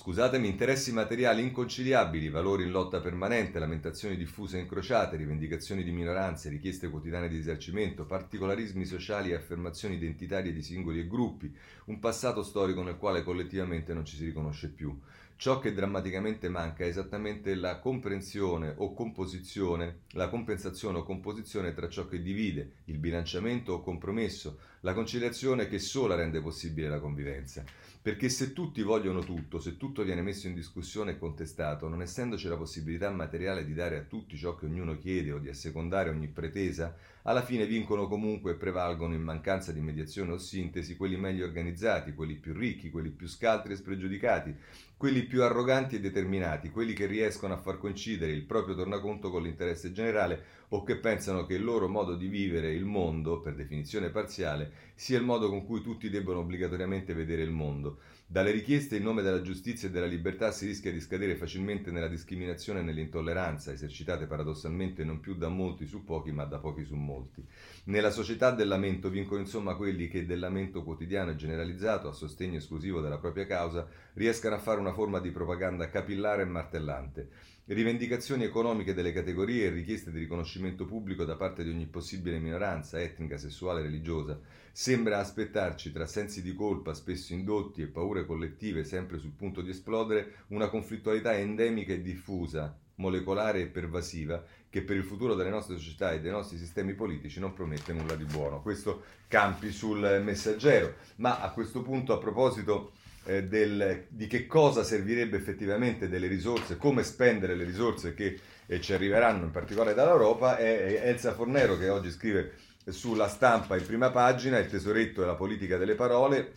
Scusatemi, 0.00 0.48
interessi 0.48 0.94
materiali 0.94 1.42
inconciliabili, 1.42 2.30
valori 2.30 2.62
in 2.62 2.70
lotta 2.70 3.00
permanente, 3.00 3.58
lamentazioni 3.58 4.16
diffuse 4.16 4.56
e 4.56 4.60
incrociate, 4.60 5.18
rivendicazioni 5.18 5.84
di 5.84 5.90
minoranze, 5.90 6.48
richieste 6.48 6.88
quotidiane 6.88 7.28
di 7.28 7.36
risarcimento, 7.36 8.06
particolarismi 8.06 8.86
sociali 8.86 9.30
e 9.30 9.34
affermazioni 9.34 9.96
identitarie 9.96 10.54
di 10.54 10.62
singoli 10.62 11.00
e 11.00 11.06
gruppi, 11.06 11.54
un 11.84 11.98
passato 11.98 12.42
storico 12.42 12.82
nel 12.82 12.96
quale 12.96 13.22
collettivamente 13.22 13.92
non 13.92 14.06
ci 14.06 14.16
si 14.16 14.24
riconosce 14.24 14.70
più. 14.70 14.98
Ciò 15.36 15.58
che 15.58 15.74
drammaticamente 15.74 16.48
manca 16.48 16.84
è 16.84 16.86
esattamente 16.86 17.54
la 17.54 17.78
comprensione 17.78 18.72
o 18.78 18.94
composizione, 18.94 20.00
la 20.12 20.30
compensazione 20.30 20.98
o 20.98 21.02
composizione 21.02 21.74
tra 21.74 21.90
ciò 21.90 22.06
che 22.06 22.22
divide, 22.22 22.72
il 22.86 22.96
bilanciamento 22.96 23.74
o 23.74 23.80
compromesso, 23.82 24.58
la 24.80 24.94
conciliazione 24.94 25.68
che 25.68 25.78
sola 25.78 26.14
rende 26.14 26.40
possibile 26.40 26.88
la 26.88 27.00
convivenza. 27.00 27.64
Perché 28.02 28.30
se 28.30 28.54
tutti 28.54 28.80
vogliono 28.80 29.20
tutto, 29.20 29.60
se 29.60 29.76
tutto 29.76 30.02
viene 30.02 30.22
messo 30.22 30.46
in 30.46 30.54
discussione 30.54 31.10
e 31.10 31.18
contestato, 31.18 31.86
non 31.86 32.00
essendoci 32.00 32.48
la 32.48 32.56
possibilità 32.56 33.10
materiale 33.10 33.62
di 33.62 33.74
dare 33.74 33.98
a 33.98 34.04
tutti 34.04 34.38
ciò 34.38 34.54
che 34.54 34.64
ognuno 34.64 34.96
chiede 34.96 35.32
o 35.32 35.38
di 35.38 35.50
assecondare 35.50 36.08
ogni 36.08 36.28
pretesa, 36.28 36.96
alla 37.22 37.42
fine 37.42 37.66
vincono 37.66 38.08
comunque 38.08 38.52
e 38.52 38.56
prevalgono 38.56 39.14
in 39.14 39.22
mancanza 39.22 39.72
di 39.72 39.80
mediazione 39.80 40.32
o 40.32 40.38
sintesi 40.38 40.96
quelli 40.96 41.16
meglio 41.16 41.44
organizzati, 41.44 42.14
quelli 42.14 42.34
più 42.34 42.54
ricchi, 42.54 42.90
quelli 42.90 43.10
più 43.10 43.28
scaltri 43.28 43.72
e 43.72 43.76
spregiudicati, 43.76 44.54
quelli 44.96 45.22
più 45.22 45.42
arroganti 45.42 45.96
e 45.96 46.00
determinati, 46.00 46.70
quelli 46.70 46.92
che 46.92 47.06
riescono 47.06 47.54
a 47.54 47.58
far 47.58 47.78
coincidere 47.78 48.32
il 48.32 48.44
proprio 48.44 48.74
tornaconto 48.74 49.30
con 49.30 49.42
l'interesse 49.42 49.92
generale 49.92 50.58
o 50.68 50.82
che 50.82 50.96
pensano 50.96 51.46
che 51.46 51.54
il 51.54 51.64
loro 51.64 51.88
modo 51.88 52.14
di 52.14 52.28
vivere 52.28 52.72
il 52.72 52.84
mondo, 52.84 53.40
per 53.40 53.54
definizione 53.54 54.10
parziale, 54.10 54.72
sia 54.94 55.18
il 55.18 55.24
modo 55.24 55.48
con 55.48 55.64
cui 55.64 55.82
tutti 55.82 56.10
debbono 56.10 56.40
obbligatoriamente 56.40 57.14
vedere 57.14 57.42
il 57.42 57.50
mondo. 57.50 57.98
Dalle 58.32 58.52
richieste 58.52 58.94
in 58.94 59.02
nome 59.02 59.22
della 59.22 59.42
giustizia 59.42 59.88
e 59.88 59.90
della 59.90 60.06
libertà 60.06 60.52
si 60.52 60.64
rischia 60.64 60.92
di 60.92 61.00
scadere 61.00 61.34
facilmente 61.34 61.90
nella 61.90 62.06
discriminazione 62.06 62.78
e 62.78 62.82
nell'intolleranza, 62.84 63.72
esercitate 63.72 64.28
paradossalmente 64.28 65.02
non 65.02 65.18
più 65.18 65.34
da 65.34 65.48
molti 65.48 65.84
su 65.84 66.04
pochi, 66.04 66.30
ma 66.30 66.44
da 66.44 66.60
pochi 66.60 66.84
su 66.84 66.94
molti. 66.94 67.44
Nella 67.86 68.12
società 68.12 68.52
del 68.52 68.68
lamento 68.68 69.08
vincono 69.08 69.40
insomma 69.40 69.74
quelli 69.74 70.06
che 70.06 70.26
del 70.26 70.38
lamento 70.38 70.84
quotidiano 70.84 71.32
e 71.32 71.34
generalizzato, 71.34 72.06
a 72.06 72.12
sostegno 72.12 72.58
esclusivo 72.58 73.00
della 73.00 73.18
propria 73.18 73.46
causa, 73.46 73.88
riescano 74.12 74.54
a 74.54 74.60
fare 74.60 74.78
una 74.78 74.92
forma 74.92 75.18
di 75.18 75.32
propaganda 75.32 75.90
capillare 75.90 76.42
e 76.42 76.44
martellante 76.46 77.28
rivendicazioni 77.72 78.42
economiche 78.42 78.94
delle 78.94 79.12
categorie 79.12 79.66
e 79.66 79.70
richieste 79.70 80.10
di 80.10 80.18
riconoscimento 80.18 80.86
pubblico 80.86 81.24
da 81.24 81.36
parte 81.36 81.62
di 81.62 81.70
ogni 81.70 81.86
possibile 81.86 82.40
minoranza 82.40 83.00
etnica, 83.00 83.38
sessuale, 83.38 83.82
religiosa. 83.82 84.40
Sembra 84.72 85.18
aspettarci, 85.18 85.92
tra 85.92 86.06
sensi 86.06 86.42
di 86.42 86.52
colpa 86.52 86.94
spesso 86.94 87.32
indotti 87.32 87.82
e 87.82 87.86
paure 87.86 88.26
collettive 88.26 88.82
sempre 88.82 89.18
sul 89.18 89.30
punto 89.36 89.60
di 89.60 89.70
esplodere, 89.70 90.44
una 90.48 90.68
conflittualità 90.68 91.36
endemica 91.36 91.92
e 91.92 92.02
diffusa, 92.02 92.76
molecolare 92.96 93.60
e 93.60 93.66
pervasiva, 93.66 94.44
che 94.68 94.82
per 94.82 94.96
il 94.96 95.04
futuro 95.04 95.36
delle 95.36 95.50
nostre 95.50 95.76
società 95.76 96.12
e 96.12 96.20
dei 96.20 96.32
nostri 96.32 96.58
sistemi 96.58 96.94
politici 96.94 97.38
non 97.38 97.52
promette 97.52 97.92
nulla 97.92 98.16
di 98.16 98.24
buono. 98.24 98.62
Questo 98.62 99.04
campi 99.28 99.70
sul 99.70 100.20
messaggero. 100.24 100.94
Ma 101.16 101.40
a 101.40 101.52
questo 101.52 101.82
punto, 101.82 102.12
a 102.12 102.18
proposito 102.18 102.92
eh, 103.24 103.44
del, 103.44 104.06
di 104.08 104.26
che 104.26 104.46
cosa 104.46 104.82
servirebbe 104.82 105.36
effettivamente 105.36 106.08
delle 106.08 106.26
risorse, 106.26 106.76
come 106.76 107.02
spendere 107.02 107.54
le 107.54 107.64
risorse 107.64 108.14
che 108.14 108.38
eh, 108.66 108.80
ci 108.80 108.92
arriveranno 108.92 109.44
in 109.44 109.50
particolare 109.50 109.94
dall'Europa, 109.94 110.56
è, 110.56 111.02
Elsa 111.04 111.32
Fornero 111.32 111.76
che 111.76 111.88
oggi 111.88 112.10
scrive 112.10 112.52
sulla 112.88 113.28
stampa 113.28 113.76
in 113.76 113.86
prima 113.86 114.10
pagina 114.10 114.58
il 114.58 114.68
tesoretto 114.68 115.22
e 115.22 115.26
la 115.26 115.34
politica 115.34 115.76
delle 115.76 115.94
parole 115.94 116.54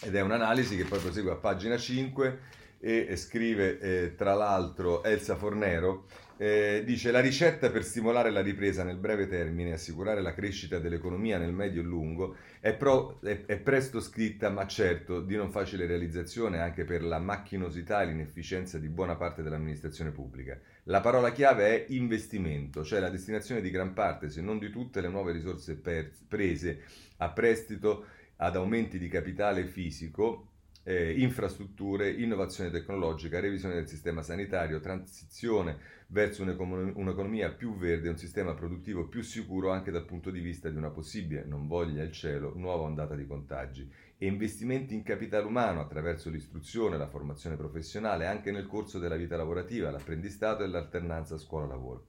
ed 0.00 0.14
è 0.14 0.20
un'analisi 0.20 0.76
che 0.76 0.84
poi 0.84 0.98
prosegue 0.98 1.32
a 1.32 1.36
pagina 1.36 1.76
5 1.76 2.38
e, 2.80 3.06
e 3.08 3.16
scrive 3.16 3.78
eh, 3.78 4.14
tra 4.14 4.34
l'altro 4.34 5.02
Elsa 5.04 5.36
Fornero 5.36 6.06
eh, 6.42 6.82
dice 6.84 7.12
la 7.12 7.20
ricetta 7.20 7.70
per 7.70 7.84
stimolare 7.84 8.32
la 8.32 8.42
ripresa 8.42 8.82
nel 8.82 8.96
breve 8.96 9.28
termine 9.28 9.70
e 9.70 9.72
assicurare 9.74 10.20
la 10.20 10.34
crescita 10.34 10.80
dell'economia 10.80 11.38
nel 11.38 11.52
medio 11.52 11.82
e 11.82 11.84
lungo 11.84 12.34
è, 12.58 12.74
pro, 12.74 13.20
è, 13.20 13.44
è, 13.46 13.58
presto 13.58 14.00
scritta 14.00 14.50
ma 14.50 14.66
certo 14.66 15.20
di 15.20 15.36
non 15.36 15.52
facile 15.52 15.86
realizzazione 15.86 16.58
anche 16.58 16.82
per 16.82 17.04
la 17.04 17.20
macchinosità 17.20 18.02
e 18.02 18.06
l'inefficienza 18.06 18.80
di 18.80 18.88
buona 18.88 19.14
parte 19.14 19.44
dell'amministrazione 19.44 20.10
pubblica. 20.10 20.58
La 20.84 21.00
parola 21.00 21.30
chiave 21.30 21.86
è 21.86 21.92
investimento, 21.92 22.82
cioè 22.82 22.98
la 22.98 23.08
destinazione 23.08 23.60
di 23.60 23.70
gran 23.70 23.92
parte, 23.92 24.28
se 24.28 24.40
non 24.40 24.58
di 24.58 24.70
tutte, 24.70 25.00
le 25.00 25.10
nuove 25.10 25.30
risorse 25.30 25.76
per, 25.76 26.10
prese 26.26 26.80
a 27.18 27.30
prestito 27.30 28.06
ad 28.38 28.56
aumenti 28.56 28.98
di 28.98 29.06
capitale 29.06 29.64
fisico 29.64 30.48
eh, 30.84 31.12
infrastrutture, 31.12 32.10
innovazione 32.10 32.70
tecnologica, 32.70 33.40
revisione 33.40 33.74
del 33.74 33.88
sistema 33.88 34.22
sanitario, 34.22 34.80
transizione 34.80 36.00
verso 36.12 36.42
un'economia 36.42 37.52
più 37.52 37.74
verde 37.74 38.08
e 38.08 38.10
un 38.10 38.18
sistema 38.18 38.52
produttivo 38.52 39.08
più 39.08 39.22
sicuro 39.22 39.70
anche 39.70 39.90
dal 39.90 40.04
punto 40.04 40.30
di 40.30 40.40
vista 40.40 40.68
di 40.68 40.76
una 40.76 40.90
possibile, 40.90 41.44
non 41.46 41.66
voglia 41.66 42.02
il 42.02 42.12
cielo, 42.12 42.52
nuova 42.54 42.82
ondata 42.82 43.14
di 43.14 43.26
contagi 43.26 43.90
e 44.18 44.26
investimenti 44.26 44.92
in 44.92 45.04
capitale 45.04 45.46
umano 45.46 45.80
attraverso 45.80 46.28
l'istruzione, 46.28 46.98
la 46.98 47.08
formazione 47.08 47.56
professionale 47.56 48.26
anche 48.26 48.52
nel 48.52 48.66
corso 48.66 48.98
della 48.98 49.16
vita 49.16 49.38
lavorativa, 49.38 49.90
l'apprendistato 49.90 50.62
e 50.62 50.66
l'alternanza 50.66 51.38
scuola-lavoro. 51.38 52.08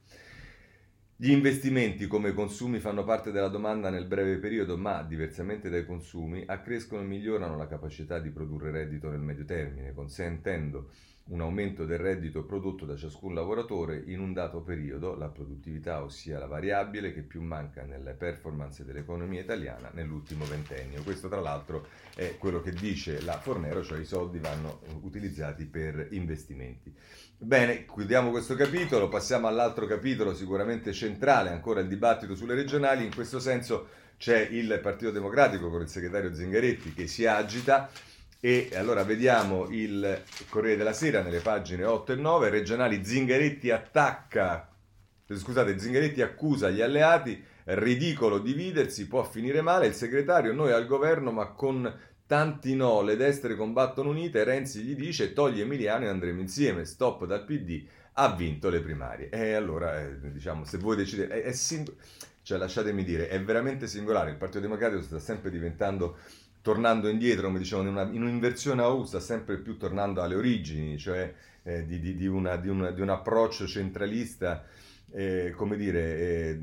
Gli 1.16 1.32
investimenti 1.32 2.06
come 2.06 2.34
consumi 2.34 2.80
fanno 2.80 3.06
parte 3.06 3.32
della 3.32 3.48
domanda 3.48 3.90
nel 3.90 4.06
breve 4.06 4.38
periodo, 4.38 4.78
ma, 4.78 5.02
diversamente 5.04 5.70
dai 5.70 5.86
consumi, 5.86 6.44
accrescono 6.46 7.04
e 7.04 7.06
migliorano 7.06 7.56
la 7.56 7.68
capacità 7.68 8.20
di 8.20 8.32
produrre 8.32 8.72
reddito 8.72 9.10
nel 9.10 9.22
medio 9.22 9.46
termine, 9.46 9.94
consentendo 9.94 10.90
un 11.26 11.40
aumento 11.40 11.86
del 11.86 12.00
reddito 12.00 12.44
prodotto 12.44 12.86
da 12.86 12.98
ciascun 12.98 13.34
lavoratore 13.34 14.04
in 14.08 14.20
un 14.20 14.34
dato 14.34 14.62
periodo, 14.62 15.16
la 15.16 15.30
produttività, 15.30 16.04
ossia 16.04 16.38
la 16.38 16.48
variabile 16.48 17.14
che 17.14 17.22
più 17.22 17.42
manca 17.42 17.84
nelle 17.84 18.14
performance 18.14 18.84
dell'economia 18.84 19.42
italiana 19.42 19.90
nell'ultimo 19.94 20.44
ventennio. 20.44 21.02
Questo 21.02 21.30
tra 21.30 21.40
l'altro 21.40 21.88
è 22.14 22.36
quello 22.38 22.62
che 22.62 22.72
dice 22.72 23.22
la 23.22 23.40
Fornero, 23.40 23.84
cioè 23.84 24.00
i 24.00 24.06
soldi 24.06 24.40
vanno 24.40 24.82
utilizzati 25.02 25.66
per 25.66 26.08
investimenti. 26.12 26.94
Bene, 27.38 27.86
chiudiamo 27.86 28.30
questo 28.30 28.56
capitolo, 28.56 29.08
passiamo 29.08 29.48
all'altro 29.48 29.86
capitolo 29.86 30.34
sicuramente 30.34 30.92
centrale, 30.92 31.50
ancora 31.50 31.80
il 31.80 31.88
dibattito 31.88 32.36
sulle 32.36 32.54
regionali, 32.54 33.06
in 33.06 33.14
questo 33.14 33.40
senso 33.40 33.88
c'è 34.18 34.40
il 34.40 34.80
Partito 34.82 35.12
Democratico 35.12 35.70
con 35.70 35.82
il 35.82 35.88
segretario 35.88 36.34
Zingaretti 36.34 36.94
che 36.94 37.08
si 37.08 37.26
agita 37.26 37.90
e 38.46 38.72
allora 38.74 39.06
vediamo 39.06 39.70
il 39.70 40.22
Corriere 40.50 40.76
della 40.76 40.92
Sera 40.92 41.22
nelle 41.22 41.40
pagine 41.40 41.86
8 41.86 42.12
e 42.12 42.16
9, 42.18 42.50
regionali 42.50 43.06
Zingaretti 43.06 43.72
attacca, 43.72 44.70
scusate, 45.26 45.80
Zingaretti 45.80 46.22
accusa 46.22 46.70
gli 46.70 46.82
alleati, 46.82 47.42
ridicolo 47.64 48.40
dividersi, 48.40 49.08
può 49.08 49.24
finire 49.24 49.62
male, 49.62 49.88
il 49.88 49.94
segretario, 49.94 50.52
noi 50.52 50.74
al 50.74 50.86
governo 50.88 51.32
ma 51.32 51.54
con 51.54 51.90
tanti 52.28 52.76
no, 52.76 53.02
le 53.02 53.16
destre 53.16 53.56
combattono 53.56 54.10
unite, 54.10 54.44
Renzi 54.44 54.82
gli 54.82 54.94
dice 54.94 55.32
togli 55.32 55.62
Emiliano 55.62 56.04
e 56.04 56.10
andremo 56.10 56.42
insieme, 56.42 56.84
stop 56.84 57.26
dal 57.26 57.46
PD, 57.46 57.86
ha 58.16 58.36
vinto 58.36 58.68
le 58.68 58.82
primarie. 58.82 59.30
E 59.30 59.54
allora, 59.54 60.02
eh, 60.02 60.20
diciamo, 60.34 60.66
se 60.66 60.80
voi 60.80 60.98
decidete, 60.98 61.34
è, 61.34 61.44
è 61.44 61.54
sing- 61.54 61.96
cioè 62.42 62.58
lasciatemi 62.58 63.06
dire, 63.06 63.30
è 63.30 63.42
veramente 63.42 63.88
singolare, 63.88 64.32
il 64.32 64.36
Partito 64.36 64.60
Democratico 64.60 65.02
sta 65.02 65.18
sempre 65.18 65.50
diventando 65.50 66.18
tornando 66.64 67.10
indietro, 67.10 67.48
come 67.48 67.60
dicevano, 67.60 67.90
in, 67.90 67.96
una, 67.96 68.10
in 68.10 68.24
un'inversione 68.24 68.82
a 68.82 68.88
U, 68.88 69.04
sta 69.04 69.20
sempre 69.20 69.58
più 69.58 69.78
tornando 69.78 70.22
alle 70.22 70.36
origini, 70.36 70.98
cioè 70.98 71.32
eh, 71.62 71.86
di, 71.86 72.00
di, 72.00 72.16
di, 72.16 72.26
una, 72.26 72.56
una, 72.66 72.92
di, 72.92 73.02
un 73.02 73.10
approccio 73.10 73.68
centralista, 73.68 74.64
eh, 75.12 75.54
come 75.56 75.76
dire, 75.76 76.18
eh, 76.18 76.58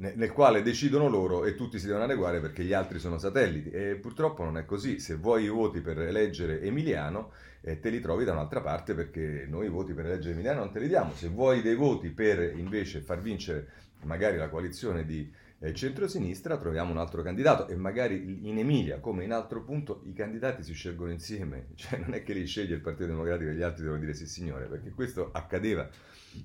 nel 0.00 0.32
quale 0.32 0.62
decidono 0.62 1.08
loro 1.08 1.44
e 1.44 1.54
tutti 1.54 1.78
si 1.78 1.84
devono 1.84 2.04
adeguare 2.04 2.40
perché 2.40 2.64
gli 2.64 2.72
altri 2.72 2.98
sono 2.98 3.18
satelliti. 3.18 3.70
E 3.70 3.96
purtroppo 3.96 4.42
non 4.42 4.56
è 4.56 4.64
così. 4.64 4.98
Se 4.98 5.16
vuoi 5.16 5.44
i 5.44 5.48
voti 5.48 5.82
per 5.82 6.00
eleggere 6.00 6.62
Emiliano, 6.62 7.32
eh, 7.60 7.78
te 7.78 7.90
li 7.90 8.00
trovi 8.00 8.24
da 8.24 8.32
un'altra 8.32 8.62
parte 8.62 8.94
perché 8.94 9.44
noi 9.46 9.66
i 9.66 9.68
voti 9.68 9.92
per 9.92 10.06
eleggere 10.06 10.32
Emiliano 10.32 10.60
non 10.60 10.72
te 10.72 10.80
li 10.80 10.88
diamo. 10.88 11.12
Se 11.12 11.28
vuoi 11.28 11.60
dei 11.60 11.74
voti 11.74 12.08
per 12.08 12.54
invece 12.56 13.00
far 13.00 13.20
vincere 13.20 13.68
magari 14.04 14.38
la 14.38 14.48
coalizione 14.48 15.04
di 15.04 15.30
eh, 15.62 15.74
centrosinistra 15.74 16.56
troviamo 16.56 16.90
un 16.90 16.96
altro 16.96 17.22
candidato 17.22 17.68
e 17.68 17.76
magari 17.76 18.48
in 18.48 18.58
Emilia, 18.58 18.98
come 18.98 19.24
in 19.24 19.32
altro 19.32 19.62
punto, 19.62 20.02
i 20.06 20.14
candidati 20.14 20.62
si 20.62 20.72
scelgono 20.72 21.12
insieme, 21.12 21.68
cioè 21.76 21.98
non 21.98 22.14
è 22.14 22.22
che 22.22 22.32
li 22.32 22.46
sceglie 22.46 22.74
il 22.74 22.80
Partito 22.80 23.06
Democratico 23.06 23.50
e 23.50 23.54
gli 23.54 23.62
altri 23.62 23.82
devono 23.82 24.00
dire 24.00 24.14
sì 24.14 24.26
signore, 24.26 24.66
perché 24.66 24.90
questo 24.90 25.30
accadeva 25.32 25.88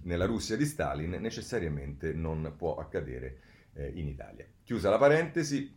nella 0.03 0.25
Russia 0.25 0.57
di 0.57 0.65
Stalin, 0.65 1.12
necessariamente 1.12 2.12
non 2.13 2.55
può 2.57 2.75
accadere 2.75 3.38
eh, 3.74 3.91
in 3.95 4.07
Italia. 4.07 4.45
Chiusa 4.63 4.89
la 4.89 4.98
parentesi, 4.98 5.74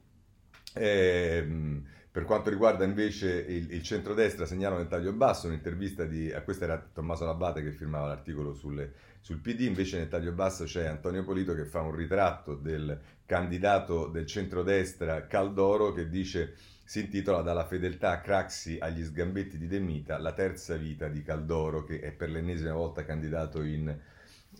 ehm, 0.75 1.87
per 2.11 2.25
quanto 2.25 2.51
riguarda 2.51 2.85
invece 2.85 3.45
il, 3.47 3.73
il 3.73 3.83
centrodestra, 3.83 4.47
segnalo 4.47 4.79
nel 4.79 4.89
taglio 4.89 5.13
basso 5.13 5.47
un'intervista 5.47 6.05
di, 6.05 6.33
a 6.33 6.43
questo 6.43 6.65
era 6.65 6.77
Tommaso 6.93 7.25
Labate 7.25 7.63
che 7.63 7.71
firmava 7.71 8.09
l'articolo 8.09 8.53
sulle, 8.53 8.93
sul 9.29 9.41
PD, 9.41 9.61
invece 9.61 9.99
nel 9.99 10.09
taglio 10.09 10.33
basso 10.33 10.65
c'è 10.65 10.87
Antonio 10.87 11.23
Polito 11.23 11.55
che 11.55 11.67
fa 11.67 11.83
un 11.83 11.95
ritratto 11.95 12.55
del 12.55 12.99
candidato 13.27 14.07
del 14.07 14.25
centrodestra 14.25 15.27
Caldoro 15.27 15.93
che 15.93 16.09
dice 16.09 16.55
si 16.83 17.01
intitola 17.01 17.43
Dalla 17.43 17.67
fedeltà 17.67 18.13
a 18.13 18.21
Craxi 18.23 18.79
agli 18.81 19.05
sgambetti 19.05 19.59
di 19.59 19.67
Demita, 19.67 20.17
la 20.17 20.33
terza 20.33 20.77
vita 20.77 21.09
di 21.09 21.23
Caldoro 21.23 21.85
che 21.85 22.01
è 22.01 22.11
per 22.11 22.31
l'ennesima 22.31 22.73
volta 22.73 23.05
candidato 23.05 23.63
in, 23.63 23.95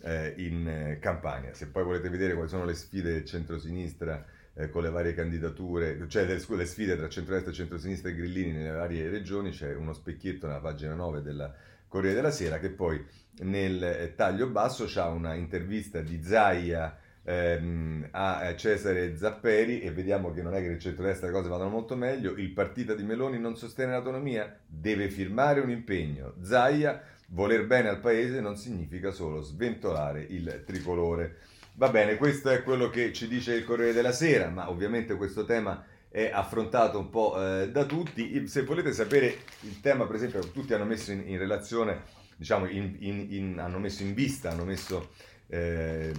eh, 0.03 0.33
in 0.37 0.67
eh, 0.67 0.99
Campania. 0.99 1.55
Se 1.55 1.69
poi 1.69 1.83
volete 1.83 2.09
vedere 2.09 2.35
quali 2.35 2.49
sono 2.49 2.65
le 2.65 2.75
sfide 2.75 3.11
del 3.11 3.25
centrosinistra 3.25 4.23
eh, 4.53 4.69
con 4.69 4.83
le 4.83 4.91
varie 4.91 5.15
candidature, 5.15 6.07
cioè 6.07 6.25
le, 6.25 6.39
le 6.47 6.65
sfide 6.65 6.95
tra 6.95 7.09
centrodestra, 7.09 7.51
centrosinistra 7.51 8.11
e 8.11 8.13
grillini 8.13 8.51
nelle 8.51 8.69
varie 8.69 9.09
regioni, 9.09 9.49
c'è 9.49 9.73
uno 9.73 9.93
specchietto 9.93 10.45
nella 10.45 10.59
pagina 10.59 10.93
9 10.93 11.23
della 11.23 11.55
Corriere 11.89 12.15
della 12.15 12.31
Sera 12.31 12.59
che 12.59 12.69
poi 12.69 13.03
nel 13.39 13.83
eh, 13.83 14.13
taglio 14.15 14.47
basso 14.47 14.85
c'è 14.85 15.03
una 15.05 15.33
intervista 15.33 15.99
di 15.99 16.23
Zaia 16.23 16.97
ehm, 17.23 18.09
a 18.11 18.55
Cesare 18.55 19.17
Zapperi 19.17 19.81
e 19.81 19.91
vediamo 19.91 20.31
che 20.31 20.41
non 20.41 20.55
è 20.55 20.61
che 20.61 20.67
nel 20.67 20.79
centro-destra 20.79 21.27
le 21.27 21.33
cose 21.33 21.49
vadano 21.49 21.69
molto 21.69 21.95
meglio. 21.95 22.31
Il 22.37 22.51
partito 22.51 22.93
di 22.93 23.03
Meloni 23.03 23.39
non 23.39 23.57
sostiene 23.57 23.91
l'autonomia, 23.91 24.57
deve 24.65 25.09
firmare 25.09 25.59
un 25.59 25.69
impegno. 25.69 26.35
Zaia, 26.41 27.01
voler 27.27 27.65
bene 27.65 27.89
al 27.89 27.99
paese 27.99 28.39
non 28.39 28.55
significa 28.55 29.11
solo 29.11 29.41
sventolare 29.41 30.25
il 30.29 30.63
tricolore. 30.65 31.37
Va 31.73 31.89
bene, 31.89 32.17
questo 32.17 32.49
è 32.49 32.61
quello 32.61 32.89
che 32.89 33.13
ci 33.13 33.27
dice 33.27 33.53
il 33.53 33.63
Corriere 33.63 33.93
della 33.93 34.11
Sera, 34.11 34.49
ma 34.49 34.69
ovviamente 34.69 35.15
questo 35.15 35.45
tema 35.45 35.83
è 36.09 36.31
affrontato 36.33 36.99
un 36.99 37.09
po' 37.09 37.35
eh, 37.41 37.69
da 37.69 37.85
tutti. 37.85 38.47
Se 38.47 38.63
volete 38.63 38.91
sapere 38.93 39.37
il 39.61 39.79
tema, 39.79 40.05
per 40.05 40.15
esempio, 40.15 40.39
tutti 40.51 40.73
hanno 40.73 40.85
messo 40.85 41.11
in, 41.11 41.23
in 41.25 41.37
relazione, 41.37 42.03
diciamo, 42.35 42.67
in, 42.67 42.97
in, 42.99 43.59
hanno 43.59 43.79
messo 43.79 44.03
in 44.03 44.13
vista, 44.13 44.49
hanno 44.49 44.65
messo 44.65 45.09
eh, 45.51 46.11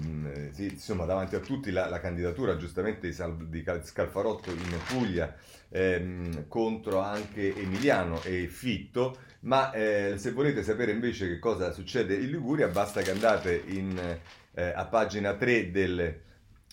sì, 0.53 0.65
insomma, 0.65 1.05
davanti 1.05 1.37
a 1.37 1.41
tutti 1.41 1.71
la, 1.71 1.89
la 1.89 2.01
candidatura 2.01 2.57
giustamente 2.57 3.07
di, 3.07 3.13
Sal, 3.13 3.37
di, 3.49 3.65
Scalfarotto 3.83 4.51
in 4.51 4.79
Puglia 4.89 5.35
ehm, 5.69 6.49
contro 6.49 6.99
anche 6.99 7.55
Emiliano 7.55 8.21
e 8.25 8.49
Fitto, 8.49 9.19
ma 9.41 9.71
eh, 9.73 10.15
se 10.17 10.33
volete 10.33 10.65
sapere 10.65 10.91
invece 10.91 11.29
che 11.29 11.39
cosa 11.39 11.71
succede 11.71 12.15
in 12.15 12.31
Liguria 12.31 12.67
basta 12.69 13.03
che 13.03 13.13
andate 13.13 13.65
eh, 13.65 14.63
a 14.75 14.85
pagina 14.87 15.35
3 15.35 15.71
del, 15.71 16.21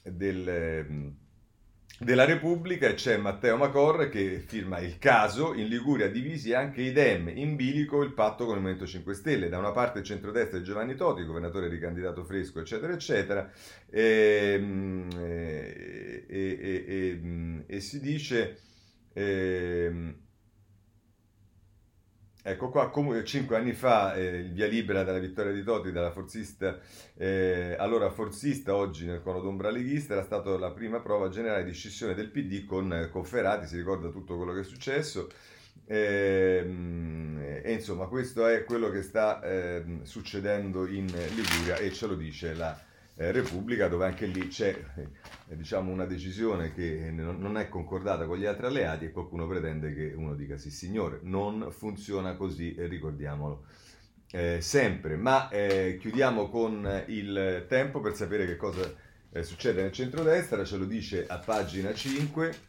del 0.03 0.47
ehm, 0.47 1.15
della 1.99 2.25
Repubblica 2.25 2.93
c'è 2.93 3.17
Matteo 3.17 3.57
Macor 3.57 4.09
che 4.09 4.39
firma 4.39 4.79
il 4.79 4.99
caso, 4.99 5.53
in 5.53 5.67
Liguria 5.67 6.09
divisi 6.09 6.53
anche 6.53 6.81
i 6.81 6.91
Dem, 6.91 7.29
in 7.33 7.55
bilico 7.55 8.03
il 8.03 8.13
patto 8.13 8.45
con 8.45 8.55
il 8.55 8.61
Movimento 8.61 8.85
5 8.85 9.13
Stelle, 9.13 9.49
da 9.49 9.57
una 9.57 9.71
parte 9.71 9.99
il 9.99 10.05
centrodestra 10.05 10.61
Giovanni 10.61 10.95
Toti, 10.95 11.25
governatore 11.25 11.67
ricandidato 11.67 12.23
fresco, 12.23 12.59
eccetera, 12.59 12.93
eccetera, 12.93 13.51
ehm, 13.89 15.07
e, 15.17 16.25
e, 16.27 16.85
e, 16.87 17.63
e 17.65 17.79
si 17.79 17.99
dice... 17.99 18.59
Eh, 22.47 22.51
Ecco 22.51 22.69
qua, 22.69 22.89
comunque 22.89 23.23
cinque 23.25 23.57
anni 23.57 23.73
fa 23.73 24.15
eh, 24.15 24.37
il 24.37 24.53
via 24.53 24.67
libera 24.67 25.03
dalla 25.03 25.19
vittoria 25.19 25.51
di 25.51 25.63
Toti, 25.63 25.91
dalla 25.91 26.11
forzista, 26.11 26.79
eh, 27.17 27.75
allora 27.77 28.09
forzista, 28.09 28.73
oggi 28.75 29.05
nel 29.05 29.21
cono 29.21 29.41
d'ombra 29.41 29.69
leghista, 29.69 30.13
era 30.13 30.23
stata 30.23 30.57
la 30.57 30.71
prima 30.71 31.01
prova 31.01 31.27
generale 31.27 31.65
di 31.65 31.73
scissione 31.73 32.13
del 32.13 32.29
PD 32.31 32.63
con, 32.65 33.09
con 33.11 33.25
Ferrati, 33.25 33.67
si 33.67 33.75
ricorda 33.75 34.09
tutto 34.09 34.37
quello 34.37 34.53
che 34.53 34.61
è 34.61 34.63
successo. 34.63 35.29
E, 35.85 36.61
ehm, 36.63 37.61
e 37.63 37.73
insomma, 37.73 38.07
questo 38.07 38.47
è 38.47 38.63
quello 38.63 38.89
che 38.89 39.01
sta 39.01 39.41
eh, 39.41 39.99
succedendo 40.03 40.87
in 40.87 41.05
Liguria 41.05 41.75
e 41.77 41.91
ce 41.91 42.07
lo 42.07 42.15
dice 42.15 42.53
la 42.53 42.86
eh, 43.17 43.31
Repubblica, 43.31 43.87
dove 43.87 44.05
anche 44.05 44.25
lì 44.27 44.47
c'è 44.47 44.75
eh, 44.95 45.55
diciamo 45.57 45.91
una 45.91 46.05
decisione 46.05 46.73
che 46.73 47.11
non 47.11 47.57
è 47.57 47.67
concordata 47.67 48.25
con 48.25 48.37
gli 48.37 48.45
altri 48.45 48.67
alleati 48.67 49.05
e 49.05 49.11
qualcuno 49.11 49.47
pretende 49.47 49.93
che 49.93 50.13
uno 50.15 50.35
dica 50.35 50.57
sì 50.57 50.69
signore, 50.69 51.19
non 51.23 51.67
funziona 51.71 52.35
così, 52.35 52.75
ricordiamolo. 52.77 53.65
Eh, 54.29 54.59
sempre, 54.59 55.15
ma 55.15 55.49
eh, 55.49 55.97
chiudiamo 55.99 56.49
con 56.49 57.03
il 57.07 57.65
tempo 57.67 58.01
per 58.01 58.13
sapere 58.13 58.45
che 58.45 58.57
cosa 58.57 58.93
eh, 59.31 59.43
succede 59.43 59.81
nel 59.81 59.91
centrodestra, 59.91 60.65
ce 60.65 60.77
lo 60.77 60.85
dice 60.85 61.25
a 61.27 61.37
pagina 61.37 61.93
5. 61.93 62.66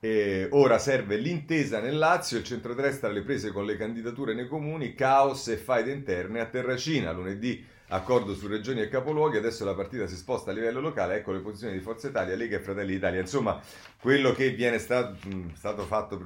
Eh, 0.00 0.46
ora 0.52 0.78
serve 0.78 1.16
l'intesa 1.16 1.80
nel 1.80 1.98
Lazio, 1.98 2.38
il 2.38 2.44
centrodestra 2.44 3.10
le 3.10 3.22
prese 3.22 3.50
con 3.50 3.64
le 3.64 3.76
candidature 3.76 4.32
nei 4.32 4.46
comuni, 4.46 4.94
caos 4.94 5.48
e 5.48 5.56
faide 5.56 5.92
interne 5.92 6.40
a 6.40 6.46
Terracina. 6.46 7.10
Lunedì 7.10 7.64
accordo 7.88 8.34
su 8.34 8.46
regioni 8.46 8.80
e 8.80 8.88
capoluoghi, 8.88 9.38
adesso 9.38 9.64
la 9.64 9.74
partita 9.74 10.06
si 10.06 10.14
sposta 10.14 10.50
a 10.50 10.54
livello 10.54 10.80
locale, 10.80 11.16
ecco 11.16 11.32
le 11.32 11.40
posizioni 11.40 11.72
di 11.72 11.80
Forza 11.80 12.08
Italia, 12.08 12.36
Lega 12.36 12.56
e 12.56 12.60
Fratelli 12.60 12.92
d'Italia. 12.92 13.20
Insomma, 13.20 13.60
quello 14.00 14.32
che 14.32 14.50
viene 14.50 14.78
stato, 14.78 15.16
stato 15.54 15.82
fatto 15.82 16.22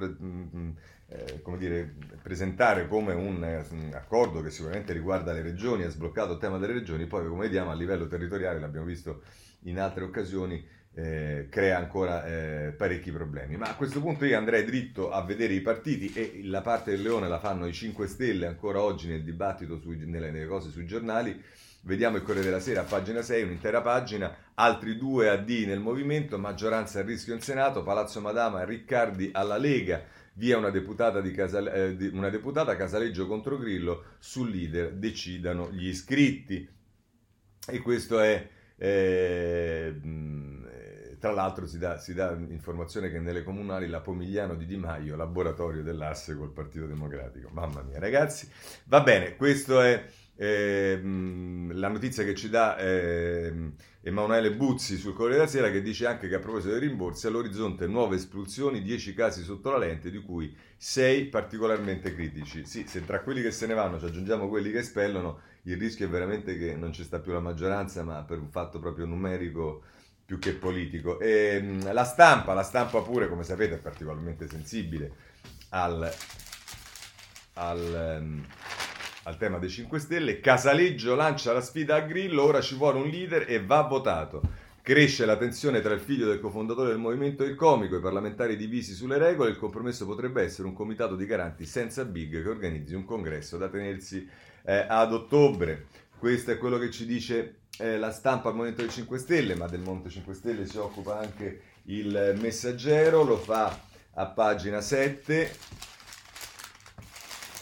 eh, 1.07 1.41
come 1.41 1.57
dire, 1.57 1.95
presentare 2.21 2.87
come 2.87 3.13
un, 3.13 3.41
un, 3.69 3.91
accordo 3.93 4.41
che 4.41 4.51
sicuramente 4.51 4.93
riguarda 4.93 5.31
le 5.31 5.41
regioni, 5.41 5.83
ha 5.83 5.89
sbloccato 5.89 6.33
il 6.33 6.39
tema 6.39 6.57
delle 6.57 6.73
regioni, 6.73 7.07
poi 7.07 7.27
come 7.27 7.43
vediamo 7.43 7.71
a 7.71 7.75
livello 7.75 8.07
territoriale, 8.07 8.59
l'abbiamo 8.59 8.85
visto 8.85 9.21
in 9.65 9.79
altre 9.79 10.03
occasioni, 10.03 10.63
eh, 10.95 11.47
crea 11.49 11.77
ancora 11.77 12.25
eh, 12.25 12.71
parecchi 12.71 13.11
problemi. 13.11 13.57
Ma 13.57 13.69
a 13.69 13.75
questo 13.75 13.99
punto 13.99 14.25
io 14.25 14.37
andrei 14.37 14.63
dritto 14.63 15.11
a 15.11 15.23
vedere 15.23 15.53
i 15.53 15.61
partiti 15.61 16.11
e 16.13 16.41
la 16.43 16.61
parte 16.61 16.91
del 16.91 17.01
leone 17.01 17.27
la 17.27 17.39
fanno 17.39 17.65
i 17.65 17.73
5 17.73 18.07
Stelle 18.07 18.45
ancora 18.45 18.81
oggi 18.81 19.07
nel 19.07 19.23
dibattito 19.23 19.79
sui, 19.79 19.97
nelle, 19.97 20.31
nelle, 20.31 20.45
cose 20.47 20.69
sui 20.69 20.85
giornali. 20.85 21.41
Vediamo 21.85 22.15
il 22.15 22.23
Corriere 22.23 22.47
della 22.47 22.61
Sera 22.61 22.83
pagina 22.83 23.21
6, 23.21 23.43
un'intera 23.43 23.81
pagina, 23.81 24.33
altri 24.53 24.95
due 24.97 25.29
AD 25.29 25.49
nel 25.49 25.81
movimento, 25.81 26.37
maggioranza 26.37 26.99
a 26.99 27.03
rischio 27.03 27.33
in 27.33 27.41
Senato, 27.41 27.83
Palazzo 27.83 28.21
Madama, 28.21 28.63
Riccardi 28.63 29.31
alla 29.33 29.57
Lega, 29.57 30.01
via 30.35 30.57
una 30.57 30.69
deputata, 30.69 31.19
di 31.19 31.31
Casal- 31.31 31.67
eh, 31.67 32.09
una 32.13 32.29
deputata 32.29 32.77
Casaleggio 32.77 33.27
contro 33.27 33.57
Grillo, 33.57 34.03
sul 34.19 34.51
leader 34.51 34.93
decidano 34.93 35.71
gli 35.71 35.87
iscritti. 35.87 36.69
E 37.67 37.79
questo 37.79 38.19
è... 38.21 38.47
Eh, 38.77 39.93
tra 41.23 41.31
l'altro 41.31 41.65
si 41.65 41.77
dà, 41.77 41.97
si 41.99 42.13
dà, 42.13 42.35
informazione 42.49 43.09
che 43.09 43.17
nelle 43.17 43.45
comunali 43.45 43.87
la 43.87 44.01
Pomigliano 44.01 44.55
di 44.55 44.65
Di 44.65 44.75
Maio, 44.75 45.15
laboratorio 45.15 45.81
dell'asse 45.81 46.35
col 46.35 46.51
Partito 46.51 46.85
Democratico. 46.85 47.47
Mamma 47.53 47.81
mia, 47.81 47.97
ragazzi. 47.97 48.49
Va 48.87 48.99
bene, 48.99 49.37
questa 49.37 49.87
è 49.87 50.05
eh, 50.35 50.99
la 51.01 51.87
notizia 51.87 52.25
che 52.25 52.35
ci 52.35 52.49
dà 52.49 52.75
eh, 52.75 53.71
Emanuele 54.01 54.53
Buzzi 54.53 54.97
sul 54.97 55.13
Corriere 55.13 55.37
della 55.37 55.49
Sera 55.49 55.71
che 55.71 55.81
dice 55.81 56.07
anche 56.07 56.27
che 56.27 56.35
a 56.35 56.39
proposito 56.39 56.77
dei 56.77 56.89
rimborsi 56.89 57.25
all'orizzonte 57.25 57.87
nuove 57.87 58.17
espulsioni, 58.17 58.81
10 58.81 59.13
casi 59.13 59.43
sotto 59.43 59.71
la 59.71 59.77
lente, 59.77 60.11
di 60.11 60.19
cui 60.19 60.53
6 60.75 61.27
particolarmente 61.27 62.13
critici. 62.13 62.65
Sì, 62.65 62.83
se 62.85 63.05
tra 63.05 63.21
quelli 63.21 63.41
che 63.41 63.51
se 63.51 63.65
ne 63.65 63.75
vanno 63.75 63.97
ci 63.97 64.03
aggiungiamo 64.03 64.49
quelli 64.49 64.71
che 64.71 64.79
espellono, 64.79 65.39
il 65.61 65.77
rischio 65.77 66.05
è 66.05 66.09
veramente 66.09 66.57
che 66.57 66.75
non 66.75 66.91
ci 66.91 67.05
sta 67.05 67.21
più 67.21 67.31
la 67.31 67.39
maggioranza, 67.39 68.03
ma 68.03 68.21
per 68.23 68.39
un 68.39 68.49
fatto 68.49 68.79
proprio 68.79 69.05
numerico 69.05 69.83
più 70.25 70.39
che 70.39 70.53
politico. 70.53 71.19
E, 71.19 71.55
ehm, 71.55 71.93
la 71.93 72.03
stampa, 72.03 72.53
la 72.53 72.63
stampa 72.63 73.01
pure, 73.01 73.27
come 73.27 73.43
sapete, 73.43 73.75
è 73.75 73.79
particolarmente 73.79 74.47
sensibile 74.47 75.11
al, 75.69 76.11
al, 77.53 78.19
um, 78.21 78.45
al 79.23 79.37
tema 79.37 79.57
dei 79.57 79.69
5 79.69 79.99
Stelle. 79.99 80.39
Casaleggio 80.39 81.15
lancia 81.15 81.53
la 81.53 81.61
sfida 81.61 81.95
a 81.95 82.01
Grillo, 82.01 82.43
ora 82.43 82.61
ci 82.61 82.75
vuole 82.75 82.99
un 82.99 83.07
leader 83.07 83.45
e 83.47 83.63
va 83.63 83.81
votato. 83.81 84.41
Cresce 84.81 85.25
la 85.25 85.37
tensione 85.37 85.79
tra 85.79 85.93
il 85.93 86.01
figlio 86.01 86.27
del 86.27 86.41
cofondatore 86.41 86.89
del 86.89 86.97
movimento 86.97 87.43
e 87.43 87.47
il 87.47 87.55
comico, 87.55 87.95
i 87.95 88.01
parlamentari 88.01 88.57
divisi 88.57 88.93
sulle 88.93 89.17
regole, 89.17 89.51
il 89.51 89.57
compromesso 89.57 90.05
potrebbe 90.05 90.43
essere 90.43 90.67
un 90.67 90.73
comitato 90.73 91.15
di 91.15 91.25
garanti 91.25 91.65
senza 91.65 92.03
big 92.03 92.41
che 92.43 92.49
organizzi 92.49 92.93
un 92.93 93.05
congresso 93.05 93.57
da 93.57 93.69
tenersi 93.69 94.27
eh, 94.65 94.85
ad 94.87 95.13
ottobre. 95.13 95.85
Questo 96.17 96.51
è 96.51 96.57
quello 96.57 96.77
che 96.77 96.91
ci 96.91 97.05
dice 97.05 97.62
eh, 97.77 97.97
la 97.97 98.11
stampa 98.11 98.49
al 98.49 98.55
Movimento 98.55 98.81
dei 98.81 98.91
5 98.91 99.17
Stelle, 99.17 99.55
ma 99.55 99.67
del 99.67 99.79
Movimento 99.79 100.09
5 100.09 100.33
Stelle 100.33 100.65
si 100.65 100.77
occupa 100.77 101.19
anche 101.19 101.61
il 101.85 102.37
Messaggero, 102.39 103.23
lo 103.23 103.37
fa 103.37 103.77
a 104.13 104.25
pagina 104.27 104.81
7. 104.81 105.55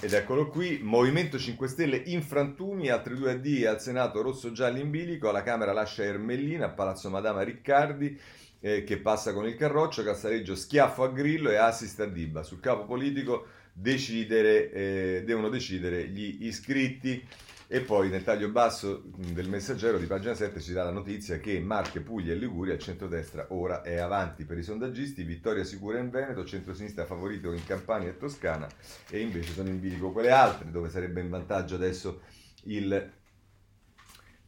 Ed 0.03 0.13
eccolo 0.13 0.47
qui, 0.47 0.79
Movimento 0.81 1.37
5 1.37 1.67
Stelle 1.67 1.97
in 2.05 2.23
frantumi, 2.23 2.89
altri 2.89 3.15
due 3.15 3.33
AD 3.33 3.65
al 3.67 3.79
Senato 3.79 4.21
rosso-giallo 4.21 4.79
in 4.79 4.89
bilico, 4.89 5.29
alla 5.29 5.43
Camera 5.43 5.73
lascia 5.73 6.03
Ermellina, 6.03 6.65
a 6.65 6.69
Palazzo 6.69 7.09
Madama 7.09 7.43
Riccardi, 7.43 8.19
eh, 8.61 8.83
che 8.83 8.97
passa 8.97 9.31
con 9.31 9.47
il 9.47 9.55
carroccio, 9.55 10.03
Cassareggio 10.03 10.55
schiaffo 10.55 11.03
a 11.03 11.09
Grillo 11.09 11.51
e 11.51 11.57
assist 11.57 11.99
a 11.99 12.05
Dibba. 12.05 12.41
Sul 12.41 12.59
capo 12.59 12.85
politico 12.85 13.45
decidere, 13.73 14.71
eh, 14.71 15.23
devono 15.23 15.49
decidere 15.49 16.07
gli 16.07 16.45
iscritti. 16.45 17.23
E 17.73 17.79
poi 17.79 18.09
nel 18.09 18.25
taglio 18.25 18.49
basso 18.49 19.01
del 19.15 19.47
messaggero 19.47 19.97
di 19.97 20.05
pagina 20.05 20.33
7 20.33 20.59
ci 20.59 20.73
dà 20.73 20.83
la 20.83 20.91
notizia 20.91 21.37
che 21.37 21.57
Marche, 21.61 22.01
Puglia 22.01 22.33
e 22.33 22.35
Liguria, 22.35 22.73
il 22.73 22.81
centrodestra 22.81 23.45
ora 23.51 23.81
è 23.81 23.97
avanti 23.97 24.43
per 24.43 24.57
i 24.57 24.61
sondaggisti, 24.61 25.23
vittoria 25.23 25.63
sicura 25.63 25.97
in 25.97 26.09
Veneto, 26.09 26.43
centrosinistra 26.43 27.05
favorito 27.05 27.53
in 27.53 27.63
Campania 27.63 28.09
e 28.09 28.17
Toscana 28.17 28.67
e 29.09 29.21
invece 29.21 29.53
sono 29.53 29.69
in 29.69 29.79
bilico 29.79 30.11
quelle 30.11 30.31
altre 30.31 30.69
dove 30.69 30.89
sarebbe 30.89 31.21
in 31.21 31.29
vantaggio 31.29 31.75
adesso 31.75 32.23
il 32.63 33.09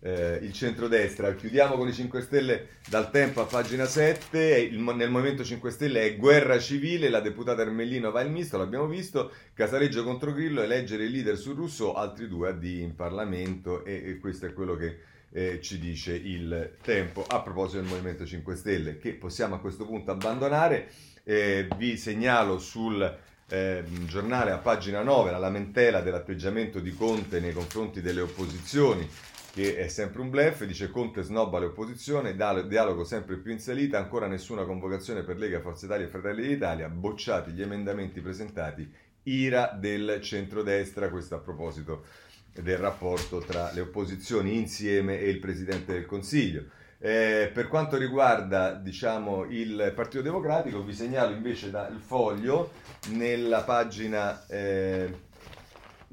eh, 0.03 0.39
il 0.41 0.51
centrodestra. 0.51 1.33
Chiudiamo 1.33 1.75
con 1.75 1.87
i 1.87 1.93
5 1.93 2.21
Stelle 2.21 2.67
dal 2.89 3.09
tempo 3.09 3.41
a 3.41 3.45
pagina 3.45 3.85
7. 3.85 4.59
Il, 4.59 4.79
nel 4.79 5.09
Movimento 5.09 5.43
5 5.43 5.71
Stelle 5.71 6.01
è 6.01 6.17
guerra 6.17 6.59
civile. 6.59 7.09
La 7.09 7.21
deputata 7.21 7.61
Ermellino 7.61 8.11
va 8.11 8.21
in 8.21 8.33
misto, 8.33 8.57
l'abbiamo 8.57 8.87
visto. 8.87 9.31
Casaleggio 9.53 10.03
contro 10.03 10.33
Grillo, 10.33 10.61
eleggere 10.61 11.05
il 11.05 11.11
leader 11.11 11.37
su 11.37 11.53
Russo, 11.53 11.93
altri 11.93 12.27
due 12.27 12.49
AD 12.49 12.63
in 12.63 12.95
Parlamento. 12.95 13.85
E, 13.85 14.03
e 14.05 14.19
questo 14.19 14.45
è 14.45 14.53
quello 14.53 14.75
che 14.75 14.99
eh, 15.31 15.61
ci 15.61 15.79
dice 15.79 16.13
il 16.13 16.73
tempo. 16.81 17.23
A 17.25 17.41
proposito 17.41 17.79
del 17.79 17.89
Movimento 17.89 18.25
5 18.25 18.55
Stelle, 18.55 18.97
che 18.97 19.13
possiamo 19.13 19.55
a 19.55 19.59
questo 19.59 19.85
punto 19.85 20.11
abbandonare, 20.11 20.89
eh, 21.23 21.67
vi 21.77 21.97
segnalo 21.97 22.59
sul. 22.59 23.31
Eh, 23.45 23.83
giornale 24.05 24.51
a 24.51 24.57
pagina 24.57 25.03
9 25.03 25.29
la 25.29 25.37
lamentela 25.37 25.99
dell'atteggiamento 25.99 26.79
di 26.79 26.95
Conte 26.95 27.41
nei 27.41 27.51
confronti 27.51 28.01
delle 28.01 28.21
opposizioni 28.21 29.07
che 29.53 29.77
è 29.77 29.87
sempre 29.87 30.21
un 30.21 30.31
blef, 30.31 30.65
dice 30.65 30.89
Conte 30.89 31.21
snobba 31.21 31.59
le 31.59 31.65
opposizioni, 31.65 32.35
dialogo 32.35 33.03
sempre 33.03 33.37
più 33.37 33.51
in 33.51 33.59
salita, 33.59 33.99
ancora 33.99 34.25
nessuna 34.25 34.63
convocazione 34.63 35.21
per 35.21 35.37
Lega, 35.37 35.61
Forza 35.61 35.85
Italia 35.85 36.07
e 36.07 36.09
Fratelli 36.09 36.47
d'Italia, 36.47 36.89
bocciati 36.89 37.51
gli 37.51 37.61
emendamenti 37.61 38.19
presentati, 38.19 38.91
ira 39.25 39.77
del 39.79 40.19
centrodestra, 40.23 41.11
questo 41.11 41.35
a 41.35 41.37
proposito 41.37 42.05
del 42.51 42.77
rapporto 42.77 43.41
tra 43.41 43.71
le 43.73 43.81
opposizioni 43.81 44.57
insieme 44.57 45.19
e 45.19 45.29
il 45.29 45.37
Presidente 45.37 45.93
del 45.93 46.07
Consiglio. 46.07 46.63
Eh, 46.97 47.51
per 47.53 47.67
quanto 47.67 47.95
riguarda 47.95 48.73
diciamo, 48.73 49.43
il 49.43 49.91
Partito 49.95 50.23
Democratico, 50.23 50.83
vi 50.83 50.95
segnalo 50.95 51.31
invece 51.31 51.69
dal 51.69 51.99
foglio 51.99 52.71
nella 53.09 53.61
pagina... 53.61 54.47
Eh, 54.47 55.31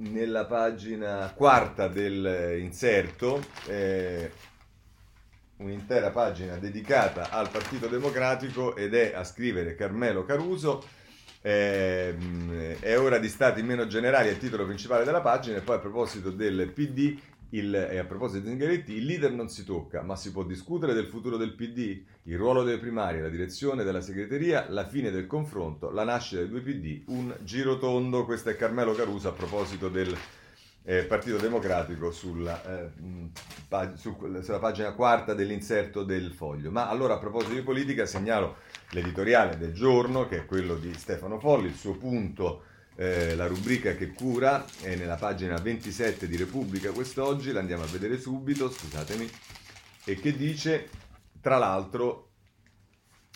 nella 0.00 0.46
pagina 0.46 1.32
quarta 1.34 1.88
dell'inserto, 1.88 3.42
eh, 3.66 4.30
un'intera 5.56 6.10
pagina 6.10 6.56
dedicata 6.56 7.30
al 7.30 7.50
Partito 7.50 7.86
Democratico 7.86 8.76
ed 8.76 8.94
è 8.94 9.12
a 9.14 9.24
scrivere 9.24 9.74
Carmelo 9.74 10.24
Caruso. 10.24 10.82
Eh, 11.42 12.78
è 12.80 12.98
ora 12.98 13.18
di 13.18 13.28
stati 13.28 13.62
meno 13.62 13.86
generali, 13.86 14.28
è 14.28 14.32
il 14.32 14.38
titolo 14.38 14.64
principale 14.64 15.04
della 15.04 15.20
pagina, 15.20 15.58
e 15.58 15.62
poi 15.62 15.76
a 15.76 15.80
proposito 15.80 16.30
del 16.30 16.70
PD 16.74 17.18
il, 17.50 17.74
e 17.74 17.98
a 17.98 18.04
proposito 18.04 18.44
di 18.44 18.48
Zingaretti, 18.48 18.92
il 18.94 19.06
leader 19.06 19.32
non 19.32 19.48
si 19.48 19.64
tocca, 19.64 20.02
ma 20.02 20.16
si 20.16 20.30
può 20.30 20.44
discutere 20.44 20.92
del 20.92 21.06
futuro 21.06 21.36
del 21.36 21.54
PD, 21.54 22.02
il 22.24 22.36
ruolo 22.36 22.62
delle 22.62 22.78
primarie, 22.78 23.22
la 23.22 23.28
direzione 23.28 23.82
della 23.82 24.00
segreteria, 24.00 24.66
la 24.68 24.86
fine 24.86 25.10
del 25.10 25.26
confronto, 25.26 25.90
la 25.90 26.04
nascita 26.04 26.40
dei 26.40 26.48
due 26.48 26.60
PD, 26.60 27.02
un 27.06 27.34
giro 27.42 27.78
tondo. 27.78 28.24
Questo 28.24 28.50
è 28.50 28.56
Carmelo 28.56 28.94
Caruso 28.94 29.28
a 29.28 29.32
proposito 29.32 29.88
del 29.88 30.16
eh, 30.84 31.04
Partito 31.04 31.36
Democratico 31.38 32.10
sulla, 32.12 32.62
eh, 32.64 32.90
pag- 33.68 33.94
sulla 33.94 34.58
pagina 34.58 34.92
quarta 34.92 35.34
dell'inserto 35.34 36.04
del 36.04 36.32
foglio. 36.32 36.70
Ma 36.70 36.88
allora 36.88 37.14
a 37.14 37.18
proposito 37.18 37.54
di 37.54 37.62
politica 37.62 38.06
segnalo 38.06 38.56
l'editoriale 38.90 39.58
del 39.58 39.72
giorno, 39.72 40.26
che 40.26 40.38
è 40.38 40.46
quello 40.46 40.76
di 40.76 40.92
Stefano 40.94 41.38
Folli, 41.38 41.66
il 41.66 41.74
suo 41.74 41.96
punto 41.96 42.64
eh, 43.00 43.34
la 43.34 43.46
rubrica 43.46 43.94
che 43.94 44.08
cura 44.08 44.66
è 44.82 44.94
nella 44.94 45.16
pagina 45.16 45.56
27 45.56 46.28
di 46.28 46.36
Repubblica 46.36 46.90
quest'oggi, 46.90 47.50
la 47.50 47.60
andiamo 47.60 47.82
a 47.82 47.86
vedere 47.86 48.20
subito, 48.20 48.70
scusatemi, 48.70 49.26
e 50.04 50.16
che 50.16 50.36
dice, 50.36 50.90
tra 51.40 51.56
l'altro, 51.56 52.32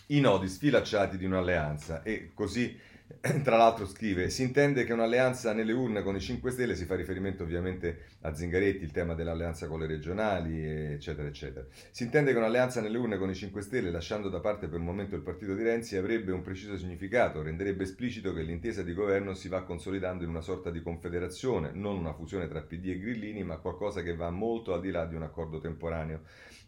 i 0.09 0.21
nodi 0.21 0.49
sfilacciati 0.49 1.17
di 1.17 1.25
un'alleanza. 1.25 2.03
E 2.03 2.33
così 2.35 2.79
tra 3.43 3.57
l'altro 3.57 3.87
scrive, 3.87 4.31
si 4.31 4.43
intende 4.43 4.85
che 4.85 4.93
un'alleanza 4.93 5.53
nelle 5.53 5.73
urne 5.73 6.03
con 6.03 6.17
i 6.17 6.21
5 6.21 6.51
Stelle, 6.51 6.75
si 6.75 6.85
fa 6.85 6.95
riferimento 6.95 7.43
ovviamente 7.43 8.17
a 8.23 8.35
Zingaretti, 8.35 8.83
il 8.83 8.91
tema 8.91 9.15
dell'alleanza 9.15 9.67
con 9.67 9.81
le 9.81 9.87
regionali, 9.87 10.65
eccetera, 10.65 11.29
eccetera. 11.29 11.67
Si 11.91 12.05
intende 12.05 12.33
che 12.33 12.39
un'alleanza 12.39 12.81
nelle 12.81 12.99
urne 12.99 13.19
con 13.19 13.31
i 13.31 13.35
5 13.35 13.61
Stelle, 13.63 13.91
lasciando 13.91 14.29
da 14.29 14.41
parte 14.41 14.69
per 14.69 14.79
un 14.79 14.85
momento 14.85 15.15
il 15.17 15.23
partito 15.23 15.55
di 15.55 15.63
Renzi, 15.63 15.97
avrebbe 15.97 16.33
un 16.33 16.43
preciso 16.43 16.77
significato, 16.77 17.43
renderebbe 17.43 17.85
esplicito 17.85 18.33
che 18.33 18.43
l'intesa 18.43 18.83
di 18.83 18.95
governo 18.95 19.35
si 19.35 19.49
va 19.49 19.65
consolidando 19.65 20.25
in 20.25 20.31
una 20.31 20.41
sorta 20.41 20.71
di 20.71 20.83
confederazione, 20.83 21.71
non 21.73 21.97
una 21.97 22.15
fusione 22.15 22.49
tra 22.49 22.63
PD 22.63 22.89
e 22.89 22.99
Grillini, 22.99 23.43
ma 23.45 23.59
qualcosa 23.59 24.03
che 24.03 24.15
va 24.15 24.31
molto 24.31 24.73
al 24.73 24.81
di 24.81 24.91
là 24.91 25.05
di 25.05 25.15
un 25.15 25.23
accordo 25.23 25.59
temporaneo. 25.59 26.23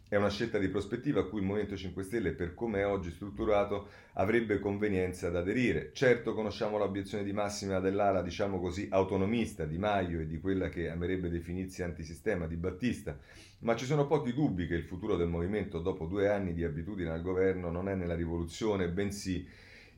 È 0.09 0.15
una 0.15 0.29
scelta 0.29 0.57
di 0.57 0.69
prospettiva 0.69 1.19
a 1.19 1.25
cui 1.25 1.41
il 1.41 1.45
Movimento 1.45 1.75
5 1.75 2.01
Stelle, 2.01 2.31
per 2.31 2.53
come 2.53 2.79
è 2.79 2.85
oggi 2.85 3.11
strutturato, 3.11 3.89
avrebbe 4.13 4.57
convenienza 4.57 5.27
ad 5.27 5.35
aderire. 5.35 5.91
Certo 5.91 6.33
conosciamo 6.33 6.77
l'obiezione 6.77 7.25
di 7.25 7.33
massima 7.33 7.81
dell'ala, 7.81 8.21
diciamo 8.21 8.57
così, 8.61 8.87
autonomista 8.89 9.65
di 9.65 9.77
Maio 9.77 10.21
e 10.21 10.25
di 10.25 10.39
quella 10.39 10.69
che 10.69 10.89
amerebbe 10.89 11.29
definirsi 11.29 11.83
antisistema 11.83 12.47
di 12.47 12.55
Battista, 12.55 13.19
ma 13.59 13.75
ci 13.75 13.83
sono 13.83 14.07
pochi 14.07 14.33
dubbi 14.33 14.65
che 14.65 14.75
il 14.75 14.85
futuro 14.85 15.17
del 15.17 15.27
movimento 15.27 15.79
dopo 15.79 16.05
due 16.05 16.29
anni 16.29 16.53
di 16.53 16.63
abitudine 16.63 17.09
al 17.09 17.21
governo 17.21 17.69
non 17.69 17.89
è 17.89 17.95
nella 17.95 18.15
rivoluzione, 18.15 18.87
bensì 18.87 19.45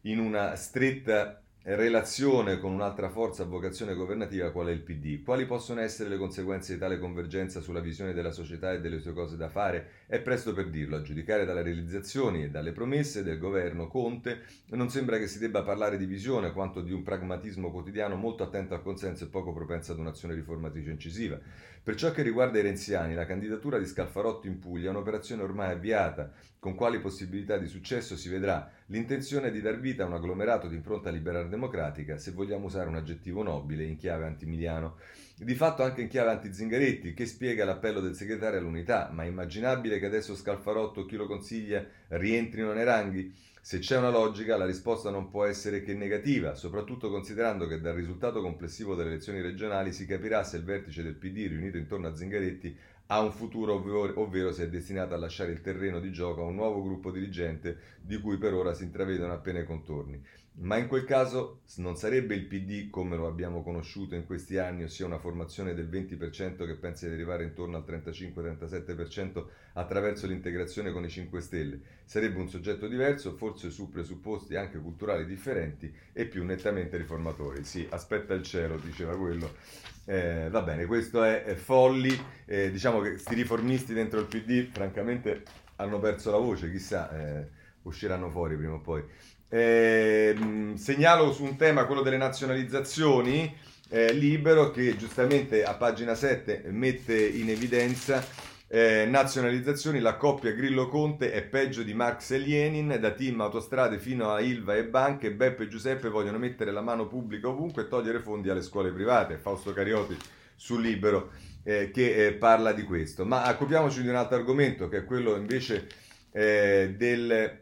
in 0.03 0.17
una 0.17 0.55
stretta 0.55 1.39
relazione 1.63 2.57
con 2.57 2.71
un'altra 2.71 3.09
forza 3.09 3.43
a 3.43 3.45
vocazione 3.45 3.93
governativa 3.93 4.51
qual 4.51 4.67
è 4.67 4.71
il 4.71 4.81
PD. 4.81 5.21
Quali 5.23 5.45
possono 5.45 5.81
essere 5.81 6.07
le 6.09 6.17
conseguenze 6.17 6.73
di 6.73 6.79
tale 6.79 6.97
convergenza 6.97 7.59
sulla 7.59 7.81
visione 7.81 8.13
della 8.13 8.31
società 8.31 8.71
e 8.71 8.79
delle 8.79 8.99
sue 8.99 9.13
cose 9.13 9.35
da 9.35 9.49
fare? 9.49 10.05
È 10.07 10.21
presto 10.21 10.53
per 10.53 10.69
dirlo, 10.69 10.95
a 10.95 11.01
giudicare 11.01 11.45
dalle 11.45 11.61
realizzazioni 11.61 12.43
e 12.43 12.49
dalle 12.49 12.71
promesse 12.71 13.23
del 13.23 13.37
governo 13.37 13.87
Conte, 13.87 14.41
non 14.69 14.89
sembra 14.89 15.17
che 15.17 15.27
si 15.27 15.37
debba 15.37 15.61
parlare 15.61 15.97
di 15.97 16.05
visione 16.05 16.53
quanto 16.53 16.81
di 16.81 16.93
un 16.93 17.03
pragmatismo 17.03 17.71
quotidiano 17.71 18.15
molto 18.15 18.43
attento 18.43 18.73
al 18.73 18.81
consenso 18.81 19.25
e 19.25 19.27
poco 19.27 19.51
propenso 19.51 19.91
ad 19.91 19.99
un'azione 19.99 20.35
riformatrice 20.35 20.91
incisiva. 20.91 21.39
Per 21.81 21.95
ciò 21.95 22.11
che 22.11 22.21
riguarda 22.21 22.59
i 22.59 22.61
renziani, 22.61 23.15
la 23.15 23.25
candidatura 23.25 23.79
di 23.79 23.85
Scalfarotto 23.85 24.47
in 24.47 24.59
Puglia 24.59 24.87
è 24.87 24.89
un'operazione 24.89 25.41
ormai 25.41 25.71
avviata, 25.71 26.31
con 26.59 26.75
quali 26.75 26.99
possibilità 26.99 27.57
di 27.57 27.67
successo 27.67 28.17
si 28.17 28.27
vedrà. 28.27 28.69
L'intenzione 28.87 29.47
è 29.47 29.51
di 29.51 29.61
dar 29.61 29.79
vita 29.79 30.03
a 30.03 30.07
un 30.07 30.13
agglomerato 30.13 30.67
di 30.67 30.75
impronta 30.75 31.09
liberal 31.09 31.47
democratica, 31.47 32.17
se 32.17 32.31
vogliamo 32.31 32.65
usare 32.65 32.89
un 32.89 32.95
aggettivo 32.95 33.43
nobile 33.43 33.85
in 33.85 33.95
chiave 33.95 34.25
antimiliano. 34.25 34.97
Di 35.37 35.55
fatto 35.55 35.81
anche 35.81 36.01
in 36.01 36.09
chiave 36.09 36.31
anti-Zingaretti, 36.31 37.13
che 37.13 37.25
spiega 37.25 37.63
l'appello 37.63 38.01
del 38.01 38.13
segretario 38.13 38.59
all'unità, 38.59 39.09
ma 39.13 39.23
è 39.23 39.27
immaginabile 39.27 39.99
che 39.99 40.05
adesso 40.05 40.35
Scalfarotto, 40.35 41.05
chi 41.05 41.15
lo 41.15 41.27
consiglia, 41.27 41.85
rientrino 42.09 42.73
nei 42.73 42.83
ranghi? 42.83 43.33
Se 43.69 43.77
c'è 43.77 43.97
una 43.97 44.09
logica, 44.09 44.57
la 44.57 44.65
risposta 44.65 45.11
non 45.11 45.29
può 45.29 45.45
essere 45.45 45.83
che 45.83 45.93
negativa, 45.93 46.55
soprattutto 46.55 47.11
considerando 47.11 47.67
che 47.67 47.79
dal 47.79 47.93
risultato 47.93 48.41
complessivo 48.41 48.95
delle 48.95 49.11
elezioni 49.11 49.41
regionali 49.41 49.93
si 49.93 50.07
capirà 50.07 50.43
se 50.43 50.57
il 50.57 50.63
vertice 50.63 51.03
del 51.03 51.13
PD 51.13 51.49
riunito 51.49 51.77
intorno 51.77 52.07
a 52.07 52.15
Zingaretti 52.15 52.75
ha 53.05 53.21
un 53.21 53.31
futuro, 53.31 53.75
ovvero 53.75 54.51
se 54.51 54.63
è 54.63 54.69
destinato 54.69 55.13
a 55.13 55.17
lasciare 55.17 55.51
il 55.51 55.61
terreno 55.61 55.99
di 55.99 56.11
gioco 56.11 56.41
a 56.41 56.45
un 56.45 56.55
nuovo 56.55 56.81
gruppo 56.81 57.11
dirigente 57.11 57.97
di 58.01 58.19
cui 58.19 58.39
per 58.39 58.55
ora 58.55 58.73
si 58.73 58.85
intravedono 58.85 59.33
appena 59.33 59.59
i 59.59 59.65
contorni. 59.65 60.19
Ma 60.61 60.75
in 60.75 60.87
quel 60.87 61.05
caso 61.05 61.61
non 61.77 61.95
sarebbe 61.95 62.35
il 62.35 62.45
PD 62.45 62.89
come 62.89 63.15
lo 63.15 63.27
abbiamo 63.27 63.63
conosciuto 63.63 64.15
in 64.15 64.25
questi 64.25 64.57
anni, 64.57 64.83
ossia 64.83 65.05
una 65.05 65.17
formazione 65.17 65.73
del 65.73 65.87
20% 65.87 66.65
che 66.65 66.75
pensa 66.75 67.07
di 67.07 67.13
arrivare 67.13 67.45
intorno 67.45 67.77
al 67.77 67.85
35-37% 67.87 69.45
attraverso 69.73 70.27
l'integrazione 70.27 70.91
con 70.91 71.05
i 71.05 71.09
5 71.09 71.39
Stelle. 71.39 71.79
Sarebbe 72.03 72.39
un 72.39 72.49
soggetto 72.49 72.89
diverso, 72.89 73.37
forse 73.37 73.69
su 73.69 73.89
presupposti 73.89 74.57
anche 74.57 74.79
culturali 74.79 75.25
differenti 75.25 75.93
e 76.11 76.25
più 76.25 76.43
nettamente 76.43 76.97
riformatori. 76.97 77.63
Sì, 77.63 77.87
aspetta 77.89 78.33
il 78.33 78.43
cielo, 78.43 78.75
diceva 78.79 79.15
quello. 79.17 79.55
Eh, 80.03 80.49
va 80.49 80.61
bene, 80.61 80.85
questo 80.87 81.23
è, 81.23 81.43
è 81.43 81.55
Folli. 81.55 82.13
Eh, 82.43 82.69
diciamo 82.69 82.99
che 82.99 83.11
questi 83.11 83.33
riformisti 83.33 83.93
dentro 83.93 84.19
il 84.19 84.25
PD, 84.25 84.69
francamente, 84.69 85.41
hanno 85.77 85.99
perso 85.99 86.31
la 86.31 86.37
voce, 86.37 86.69
chissà, 86.69 87.09
eh, 87.17 87.47
usciranno 87.83 88.29
fuori 88.29 88.57
prima 88.57 88.73
o 88.73 88.81
poi. 88.81 89.37
Eh, 89.49 90.73
segnalo 90.75 91.33
su 91.33 91.43
un 91.43 91.55
tema, 91.55 91.85
quello 91.85 92.01
delle 92.01 92.17
nazionalizzazioni, 92.17 93.53
eh, 93.89 94.13
Libero 94.13 94.69
che 94.69 94.95
giustamente 94.95 95.63
a 95.63 95.73
pagina 95.73 96.13
7 96.13 96.65
mette 96.67 97.27
in 97.27 97.49
evidenza 97.49 98.23
eh, 98.71 99.07
nazionalizzazioni, 99.09 99.99
la 99.99 100.15
coppia 100.15 100.51
Grillo-Conte 100.51 101.31
è 101.31 101.41
peggio 101.41 101.81
di 101.81 101.95
Marx 101.95 102.29
e 102.29 102.37
Lenin, 102.37 102.97
da 102.99 103.11
team 103.11 103.41
autostrade 103.41 103.97
fino 103.97 104.29
a 104.29 104.41
Ilva 104.41 104.75
e 104.75 104.85
banche, 104.85 105.31
Beppe 105.31 105.63
e 105.63 105.67
Giuseppe 105.67 106.09
vogliono 106.09 106.37
mettere 106.37 106.71
la 106.71 106.81
mano 106.81 107.07
pubblica 107.07 107.47
ovunque 107.47 107.83
e 107.83 107.87
togliere 107.87 108.19
fondi 108.19 108.49
alle 108.51 108.61
scuole 108.61 108.91
private, 108.91 109.37
Fausto 109.37 109.73
Carioti 109.73 110.15
sul 110.55 110.81
Libero 110.81 111.31
eh, 111.63 111.89
che 111.91 112.27
eh, 112.27 112.33
parla 112.33 112.71
di 112.71 112.83
questo. 112.83 113.25
Ma 113.25 113.49
occupiamoci 113.49 114.03
di 114.03 114.07
un 114.07 114.15
altro 114.15 114.37
argomento 114.37 114.87
che 114.87 114.97
è 114.97 115.05
quello 115.05 115.35
invece 115.35 115.87
eh, 116.31 116.93
del 116.95 117.61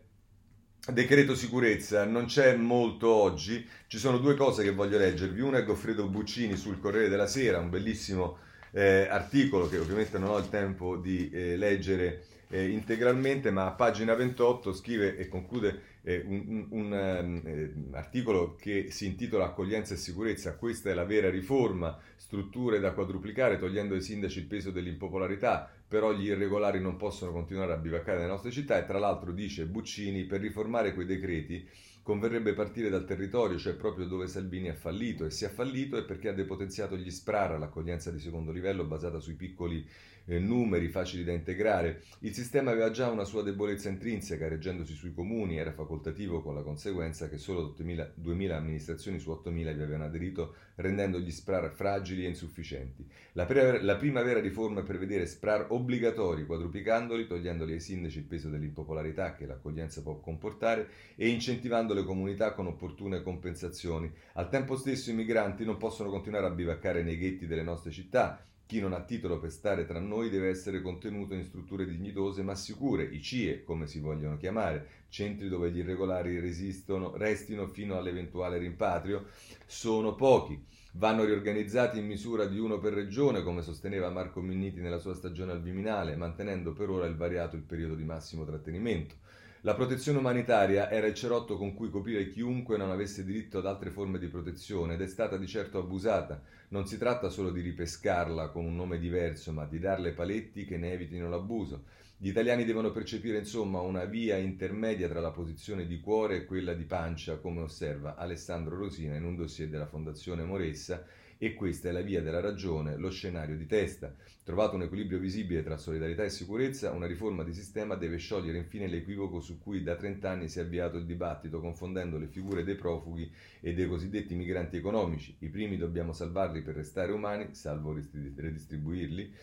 Decreto 0.89 1.35
sicurezza, 1.35 2.05
non 2.05 2.27
c'è 2.27 2.55
molto 2.55 3.09
oggi, 3.09 3.67
ci 3.87 3.97
sono 3.97 4.19
due 4.19 4.35
cose 4.35 4.63
che 4.63 4.71
voglio 4.71 4.97
leggervi, 4.97 5.41
una 5.41 5.57
è 5.57 5.65
Goffredo 5.65 6.07
Buccini 6.07 6.55
sul 6.55 6.79
Corriere 6.79 7.09
della 7.09 7.27
Sera, 7.27 7.59
un 7.59 7.69
bellissimo 7.69 8.37
eh, 8.71 9.05
articolo 9.09 9.67
che 9.67 9.79
ovviamente 9.79 10.17
non 10.17 10.29
ho 10.29 10.37
il 10.37 10.47
tempo 10.47 10.95
di 10.95 11.29
eh, 11.29 11.57
leggere 11.57 12.23
eh, 12.49 12.69
integralmente, 12.69 13.51
ma 13.51 13.65
a 13.65 13.71
pagina 13.71 14.13
28 14.13 14.73
scrive 14.73 15.17
e 15.17 15.27
conclude 15.27 15.81
eh, 16.03 16.23
un, 16.25 16.67
un, 16.69 16.91
um, 16.91 17.93
articolo 17.93 18.55
che 18.55 18.89
si 18.91 19.05
intitola 19.05 19.45
Accoglienza 19.45 19.93
e 19.93 19.97
sicurezza, 19.97 20.55
questa 20.55 20.89
è 20.89 20.93
la 20.93 21.03
vera 21.03 21.29
riforma, 21.29 21.97
strutture 22.15 22.79
da 22.79 22.93
quadruplicare 22.93 23.57
togliendo 23.57 23.93
ai 23.93 24.01
sindaci 24.01 24.39
il 24.39 24.45
peso 24.45 24.71
dell'impopolarità, 24.71 25.69
però 25.87 26.13
gli 26.13 26.27
irregolari 26.27 26.79
non 26.79 26.97
possono 26.97 27.31
continuare 27.31 27.73
a 27.73 27.77
bivaccare 27.77 28.17
nelle 28.17 28.29
nostre 28.29 28.51
città. 28.51 28.77
E 28.77 28.85
tra 28.85 28.99
l'altro 28.99 29.31
dice 29.31 29.65
Buccini 29.65 30.23
per 30.23 30.41
riformare 30.41 30.93
quei 30.93 31.05
decreti 31.05 31.67
converrebbe 32.07 32.53
partire 32.53 32.89
dal 32.89 33.03
territorio, 33.03 33.57
cioè 33.57 33.73
proprio 33.73 34.05
dove 34.05 34.27
Salvini 34.27 34.69
ha 34.69 34.73
fallito. 34.73 35.25
E 35.25 35.29
se 35.29 35.45
ha 35.45 35.49
fallito 35.49 35.97
è 35.97 36.05
perché 36.05 36.29
ha 36.29 36.33
depotenziato 36.33 36.95
gli 36.95 37.11
SPRAR, 37.11 37.59
l'accoglienza 37.59 38.11
di 38.11 38.19
secondo 38.19 38.53
livello 38.53 38.85
basata 38.85 39.19
sui 39.19 39.33
piccoli 39.33 39.85
eh, 40.27 40.39
numeri 40.39 40.89
facili 40.89 41.23
da 41.23 41.31
integrare. 41.31 42.03
Il 42.19 42.33
sistema 42.33 42.71
aveva 42.71 42.91
già 42.91 43.09
una 43.09 43.23
sua 43.23 43.43
debolezza 43.43 43.89
intrinseca, 43.89 44.47
reggendosi 44.47 44.93
sui 44.93 45.13
comuni, 45.13 45.57
era 45.57 45.71
facoltativo 45.71 46.41
con 46.41 46.53
la 46.55 46.61
conseguenza 46.61 47.29
che 47.29 47.37
solo 47.37 47.73
2000, 47.75 48.11
2000 48.15 48.55
amministrazioni 48.55 49.19
su 49.19 49.31
8000 49.31 49.71
vi 49.71 49.81
avevano 49.81 50.05
aderito, 50.05 50.55
rendendo 50.75 51.19
gli 51.19 51.31
SPRAR 51.31 51.71
fragili 51.71 52.25
e 52.25 52.29
insufficienti. 52.29 53.05
La, 53.33 53.45
pre- 53.45 53.81
la 53.81 53.95
prima 53.95 54.21
vera 54.21 54.39
riforma 54.39 54.81
è 54.81 54.83
prevedere 54.83 55.25
SPRAR 55.25 55.67
obbligatori, 55.69 56.45
quadruplicandoli, 56.45 57.27
togliendoli 57.27 57.73
ai 57.73 57.79
sindaci 57.79 58.19
il 58.19 58.25
peso 58.25 58.49
dell'impopolarità 58.49 59.33
che 59.33 59.45
l'accoglienza 59.45 60.01
può 60.01 60.19
comportare 60.19 60.89
e 61.15 61.29
incentivando 61.29 61.93
le 61.93 62.03
comunità 62.03 62.53
con 62.53 62.67
opportune 62.67 63.21
compensazioni. 63.21 64.11
Al 64.33 64.49
tempo 64.49 64.75
stesso 64.75 65.09
i 65.09 65.13
migranti 65.13 65.63
non 65.63 65.77
possono 65.77 66.09
continuare 66.09 66.47
a 66.47 66.51
bivaccare 66.51 67.03
nei 67.03 67.17
ghetti 67.17 67.47
delle 67.47 67.63
nostre 67.63 67.91
città. 67.91 68.45
Chi 68.67 68.81
non 68.81 68.91
ha 68.91 69.01
titolo 69.01 69.39
per 69.39 69.49
stare 69.49 69.85
tra 69.85 69.97
noi 69.97 70.29
deve 70.29 70.49
essere 70.49 70.81
contenuto 70.81 71.33
in 71.33 71.45
strutture 71.45 71.87
dignitose 71.87 72.43
ma 72.43 72.53
sicure, 72.53 73.05
i 73.05 73.21
CIE, 73.21 73.63
come 73.63 73.87
si 73.87 74.01
vogliono 74.01 74.35
chiamare, 74.35 75.05
centri 75.07 75.47
dove 75.47 75.71
gli 75.71 75.77
irregolari 75.77 76.37
resistono, 76.37 77.15
restino 77.15 77.67
fino 77.67 77.97
all'eventuale 77.97 78.57
rimpatrio, 78.57 79.27
sono 79.65 80.15
pochi. 80.15 80.61
Vanno 80.95 81.23
riorganizzati 81.23 81.97
in 81.97 82.07
misura 82.07 82.45
di 82.45 82.59
uno 82.59 82.77
per 82.77 82.91
regione, 82.91 83.41
come 83.41 83.61
sosteneva 83.61 84.09
Marco 84.09 84.41
Minniti 84.41 84.81
nella 84.81 84.99
sua 84.99 85.13
stagione 85.13 85.53
al 85.53 85.61
Viminale, 85.61 86.17
mantenendo 86.17 86.73
per 86.73 86.89
ora 86.89 87.05
il 87.05 87.15
variato 87.15 87.55
il 87.55 87.61
periodo 87.61 87.95
di 87.95 88.03
massimo 88.03 88.43
trattenimento. 88.43 89.15
La 89.61 89.73
protezione 89.73 90.19
umanitaria 90.19 90.87
era 90.91 91.07
il 91.07 91.15
cerotto 91.15 91.57
con 91.57 91.73
cui 91.73 91.89
coprire 91.89 92.29
chiunque 92.29 92.77
non 92.77 92.91
avesse 92.91 93.25
diritto 93.25 93.57
ad 93.57 93.65
altre 93.65 93.89
forme 93.89 94.19
di 94.19 94.27
protezione 94.27 94.93
ed 94.93 95.01
è 95.01 95.07
stata 95.07 95.35
di 95.35 95.47
certo 95.47 95.79
abusata. 95.79 96.39
Non 96.69 96.85
si 96.85 96.99
tratta 96.99 97.29
solo 97.29 97.49
di 97.49 97.61
ripescarla 97.61 98.49
con 98.49 98.65
un 98.65 98.75
nome 98.75 98.99
diverso, 98.99 99.51
ma 99.51 99.65
di 99.65 99.79
darle 99.79 100.11
paletti 100.11 100.63
che 100.63 100.77
ne 100.77 100.93
evitino 100.93 101.27
l'abuso. 101.27 101.85
Gli 102.17 102.27
italiani 102.29 102.65
devono 102.65 102.91
percepire 102.91 103.39
insomma 103.39 103.79
una 103.79 104.05
via 104.05 104.37
intermedia 104.37 105.09
tra 105.09 105.21
la 105.21 105.31
posizione 105.31 105.87
di 105.87 105.99
cuore 105.99 106.37
e 106.37 106.45
quella 106.45 106.73
di 106.73 106.83
pancia, 106.83 107.37
come 107.37 107.61
osserva 107.61 108.15
Alessandro 108.15 108.77
Rosina 108.77 109.15
in 109.15 109.23
un 109.23 109.35
dossier 109.35 109.69
della 109.69 109.87
Fondazione 109.87 110.43
Moressa, 110.43 111.03
e 111.37 111.53
questa 111.53 111.89
è 111.89 111.91
la 111.91 112.01
via 112.01 112.21
della 112.21 112.39
ragione, 112.39 112.97
lo 112.97 113.09
scenario 113.09 113.55
di 113.55 113.65
testa. 113.65 114.15
Trovato 114.43 114.75
un 114.75 114.83
equilibrio 114.83 115.19
visibile 115.19 115.63
tra 115.63 115.77
solidarietà 115.77 116.23
e 116.23 116.29
sicurezza, 116.29 116.91
una 116.91 117.05
riforma 117.05 117.43
di 117.43 117.53
sistema 117.53 117.95
deve 117.95 118.17
sciogliere 118.17 118.57
infine 118.57 118.87
l'equivoco 118.87 119.39
su 119.41 119.59
cui 119.59 119.83
da 119.83 119.95
30 119.95 120.29
anni 120.29 120.49
si 120.49 120.59
è 120.59 120.63
avviato 120.63 120.97
il 120.97 121.05
dibattito, 121.05 121.59
confondendo 121.59 122.17
le 122.17 122.27
figure 122.27 122.63
dei 122.63 122.75
profughi 122.75 123.31
e 123.59 123.73
dei 123.73 123.87
cosiddetti 123.87 124.35
migranti 124.35 124.77
economici. 124.77 125.35
I 125.39 125.49
primi 125.49 125.77
dobbiamo 125.77 126.13
salvarli 126.13 126.61
per 126.61 126.75
restare 126.75 127.11
umani, 127.11 127.53
salvo 127.53 127.93
redistribuirli. 127.93 129.33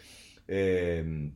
Ehm, 0.47 1.33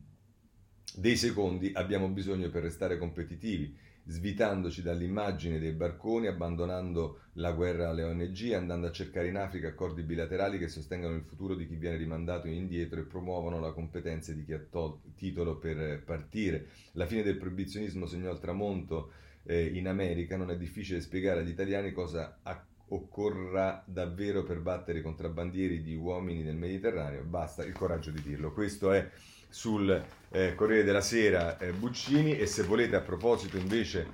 dei 0.95 1.15
secondi 1.15 1.71
abbiamo 1.73 2.07
bisogno 2.09 2.49
per 2.49 2.63
restare 2.63 2.97
competitivi 2.97 3.87
svitandoci 4.09 4.81
dall'immagine 4.81 5.59
dei 5.59 5.71
barconi, 5.71 6.27
abbandonando 6.27 7.19
la 7.33 7.51
guerra 7.51 7.89
alle 7.89 8.03
ONG, 8.03 8.51
andando 8.53 8.87
a 8.87 8.91
cercare 8.91 9.27
in 9.27 9.37
Africa 9.37 9.67
accordi 9.67 10.01
bilaterali 10.01 10.57
che 10.57 10.67
sostengano 10.67 11.15
il 11.15 11.23
futuro 11.23 11.53
di 11.53 11.67
chi 11.67 11.75
viene 11.75 11.95
rimandato 11.95 12.47
indietro 12.47 12.99
e 12.99 13.03
promuovono 13.03 13.59
la 13.59 13.71
competenza 13.71 14.33
di 14.33 14.43
chi 14.43 14.53
ha 14.53 14.61
tol- 14.67 14.99
titolo 15.15 15.57
per 15.57 16.01
partire. 16.03 16.67
La 16.93 17.05
fine 17.05 17.21
del 17.21 17.37
proibizionismo 17.37 18.07
segnò 18.07 18.31
il 18.31 18.39
tramonto 18.39 19.11
eh, 19.43 19.63
in 19.65 19.87
America, 19.87 20.37
non 20.37 20.49
è 20.49 20.57
difficile 20.57 21.01
spiegare 21.01 21.41
agli 21.41 21.49
italiani 21.49 21.91
cosa 21.91 22.39
ha 22.41 22.63
occorra 22.91 23.83
davvero 23.85 24.41
per 24.41 24.61
battere 24.61 24.99
i 24.99 25.03
contrabbandieri 25.03 25.83
di 25.83 25.93
uomini 25.95 26.41
nel 26.41 26.55
Mediterraneo, 26.55 27.23
basta 27.23 27.63
il 27.63 27.73
coraggio 27.73 28.09
di 28.09 28.21
dirlo. 28.21 28.51
Questo 28.51 28.91
è 28.91 29.07
sul 29.49 30.05
eh, 30.29 30.55
Corriere 30.55 30.83
della 30.83 31.01
Sera 31.01 31.57
eh, 31.57 31.71
Buccini 31.71 32.37
e 32.37 32.45
se 32.45 32.63
volete 32.63 32.95
a 32.95 33.01
proposito 33.01 33.57
invece 33.57 34.07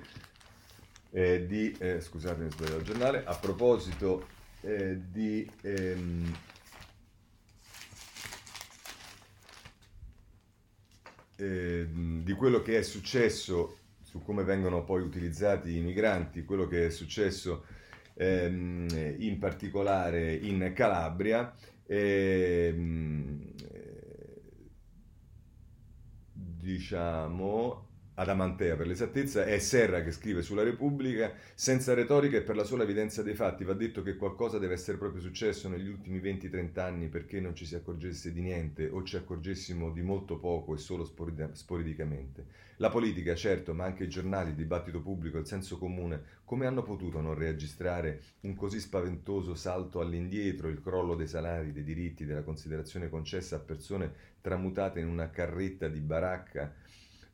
eh, 1.10 1.46
di, 1.46 1.74
eh, 1.78 2.00
scusate 2.00 2.50
sbagliato 2.50 2.78
il 2.78 2.84
giornale, 2.84 3.22
a 3.24 3.36
proposito 3.36 4.26
eh, 4.62 4.98
di... 5.10 5.48
Ehm, 5.62 6.32
ehm, 11.36 12.22
di 12.22 12.32
quello 12.32 12.62
che 12.62 12.78
è 12.78 12.82
successo, 12.82 13.78
su 14.02 14.22
come 14.22 14.42
vengono 14.42 14.84
poi 14.84 15.02
utilizzati 15.02 15.76
i 15.76 15.80
migranti, 15.80 16.44
quello 16.44 16.66
che 16.66 16.86
è 16.86 16.90
successo 16.90 17.64
ehm, 18.14 19.16
in 19.18 19.38
particolare 19.38 20.34
in 20.34 20.72
Calabria, 20.74 21.54
ehm, 21.86 23.52
diciamo, 26.66 27.85
Adamantea 28.18 28.76
per 28.76 28.86
l'esattezza, 28.86 29.44
è 29.44 29.58
Serra 29.58 30.02
che 30.02 30.10
scrive 30.10 30.40
sulla 30.40 30.62
Repubblica, 30.62 31.34
senza 31.54 31.92
retorica 31.92 32.38
e 32.38 32.40
per 32.40 32.56
la 32.56 32.64
sola 32.64 32.84
evidenza 32.84 33.22
dei 33.22 33.34
fatti, 33.34 33.62
va 33.62 33.74
detto 33.74 34.02
che 34.02 34.16
qualcosa 34.16 34.58
deve 34.58 34.72
essere 34.72 34.96
proprio 34.96 35.20
successo 35.20 35.68
negli 35.68 35.86
ultimi 35.86 36.18
20-30 36.18 36.78
anni 36.80 37.08
perché 37.08 37.40
non 37.40 37.54
ci 37.54 37.66
si 37.66 37.74
accorgesse 37.74 38.32
di 38.32 38.40
niente 38.40 38.88
o 38.88 39.02
ci 39.02 39.16
accorgessimo 39.16 39.90
di 39.90 40.00
molto 40.00 40.38
poco 40.38 40.74
e 40.74 40.78
solo 40.78 41.04
sporadicamente. 41.04 42.46
La 42.78 42.88
politica, 42.88 43.34
certo, 43.34 43.74
ma 43.74 43.84
anche 43.84 44.04
i 44.04 44.08
giornali, 44.08 44.48
il 44.48 44.56
dibattito 44.56 45.02
pubblico, 45.02 45.36
il 45.36 45.46
senso 45.46 45.76
comune, 45.76 46.22
come 46.44 46.64
hanno 46.64 46.82
potuto 46.82 47.20
non 47.20 47.34
registrare 47.34 48.22
un 48.40 48.54
così 48.54 48.80
spaventoso 48.80 49.54
salto 49.54 50.00
all'indietro, 50.00 50.68
il 50.68 50.80
crollo 50.80 51.16
dei 51.16 51.28
salari, 51.28 51.70
dei 51.70 51.84
diritti, 51.84 52.24
della 52.24 52.42
considerazione 52.42 53.10
concessa 53.10 53.56
a 53.56 53.60
persone 53.60 54.10
tramutate 54.40 55.00
in 55.00 55.08
una 55.08 55.28
carretta 55.28 55.86
di 55.88 56.00
baracca? 56.00 56.72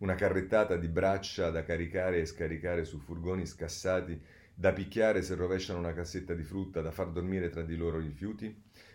Una 0.02 0.16
carrettata 0.16 0.76
di 0.76 0.88
braccia 0.88 1.50
da 1.50 1.62
caricare 1.62 2.18
e 2.18 2.26
scaricare 2.26 2.84
su 2.84 2.98
furgoni 2.98 3.46
scassati, 3.46 4.20
da 4.52 4.72
picchiare 4.72 5.22
se 5.22 5.36
rovesciano 5.36 5.78
una 5.78 5.92
cassetta 5.92 6.34
di 6.34 6.42
frutta, 6.42 6.80
da 6.80 6.90
far 6.90 7.10
dormire 7.10 7.50
tra 7.50 7.62
di 7.62 7.76
loro 7.76 8.00
i 8.00 8.06
rifiuti? 8.06 8.52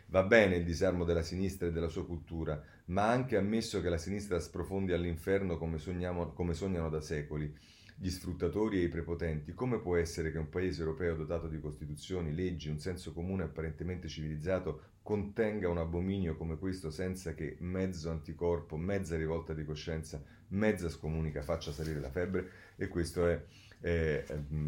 Va 0.08 0.24
bene 0.24 0.58
il 0.58 0.66
disarmo 0.66 1.06
della 1.06 1.22
sinistra 1.22 1.68
e 1.68 1.72
della 1.72 1.88
sua 1.88 2.06
cultura, 2.06 2.62
ma 2.88 3.10
anche 3.10 3.38
ammesso 3.38 3.82
che 3.82 3.88
la 3.88 3.98
sinistra 3.98 4.38
sprofondi 4.40 4.92
all'inferno 4.92 5.58
come, 5.58 5.78
sogniamo, 5.78 6.34
come 6.34 6.54
sognano 6.54 6.90
da 6.90 7.00
secoli 7.00 7.56
gli 8.00 8.10
sfruttatori 8.10 8.80
e 8.80 8.84
i 8.84 8.90
prepotenti, 8.90 9.54
come 9.54 9.80
può 9.80 9.96
essere 9.96 10.32
che 10.32 10.38
un 10.38 10.50
paese 10.50 10.82
europeo 10.82 11.16
dotato 11.16 11.48
di 11.48 11.60
costituzioni, 11.60 12.36
leggi, 12.36 12.70
un 12.70 12.80
senso 12.80 13.14
comune 13.14 13.44
apparentemente 13.44 14.08
civilizzato 14.10 14.82
contenga 15.08 15.70
un 15.70 15.78
abominio 15.78 16.36
come 16.36 16.58
questo 16.58 16.92
senza 16.92 17.34
che 17.34 17.56
mezzo 17.60 18.10
anticorpo, 18.10 18.76
mezza 18.76 19.16
rivolta 19.16 19.54
di 19.54 19.64
coscienza, 19.64 20.22
mezza 20.50 20.90
scomunica 20.90 21.42
faccia 21.42 21.72
salire 21.72 22.02
la 22.02 22.10
febbre? 22.10 22.50
E 22.76 22.90
questo 22.90 23.26
è 23.26 23.42
eh, 23.80 24.26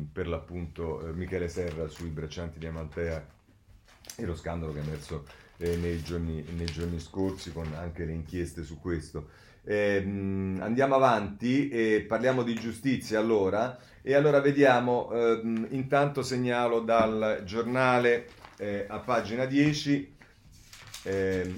per 0.10 0.30
l'appunto 0.30 1.06
eh, 1.06 1.12
Michele 1.12 1.49
Serra 1.49 1.89
sui 1.89 2.08
braccianti 2.08 2.58
di 2.58 2.67
Amaltea 2.67 3.28
e 4.15 4.25
lo 4.25 4.34
scandalo 4.34 4.71
che 4.71 4.80
è 4.80 4.84
emerso 4.84 5.25
eh, 5.58 5.75
nei, 5.75 6.02
giorni, 6.02 6.41
nei, 6.56 6.67
giorni, 6.67 7.02
scorsi 7.02 7.52
con 7.52 7.67
anche 7.73 8.06
le 8.06 8.13
inchieste 8.13 8.63
su 8.63 8.80
questo. 8.80 9.32
Eh, 9.65 9.97
andiamo 9.97 10.95
avanti 10.95 11.67
e 11.67 12.06
parliamo 12.08 12.43
di 12.43 12.54
giustizia 12.54 13.19
allora 13.19 13.78
e 14.02 14.13
allora 14.13 14.39
vediamo, 14.39 15.12
ehm, 15.12 15.67
intanto 15.71 16.21
segnalo 16.21 16.80
dal 16.80 17.41
giornale 17.43 18.30
eh, 18.56 18.86
a 18.88 18.99
pagina 18.99 19.43
10 19.43 20.15
eh, 21.03 21.53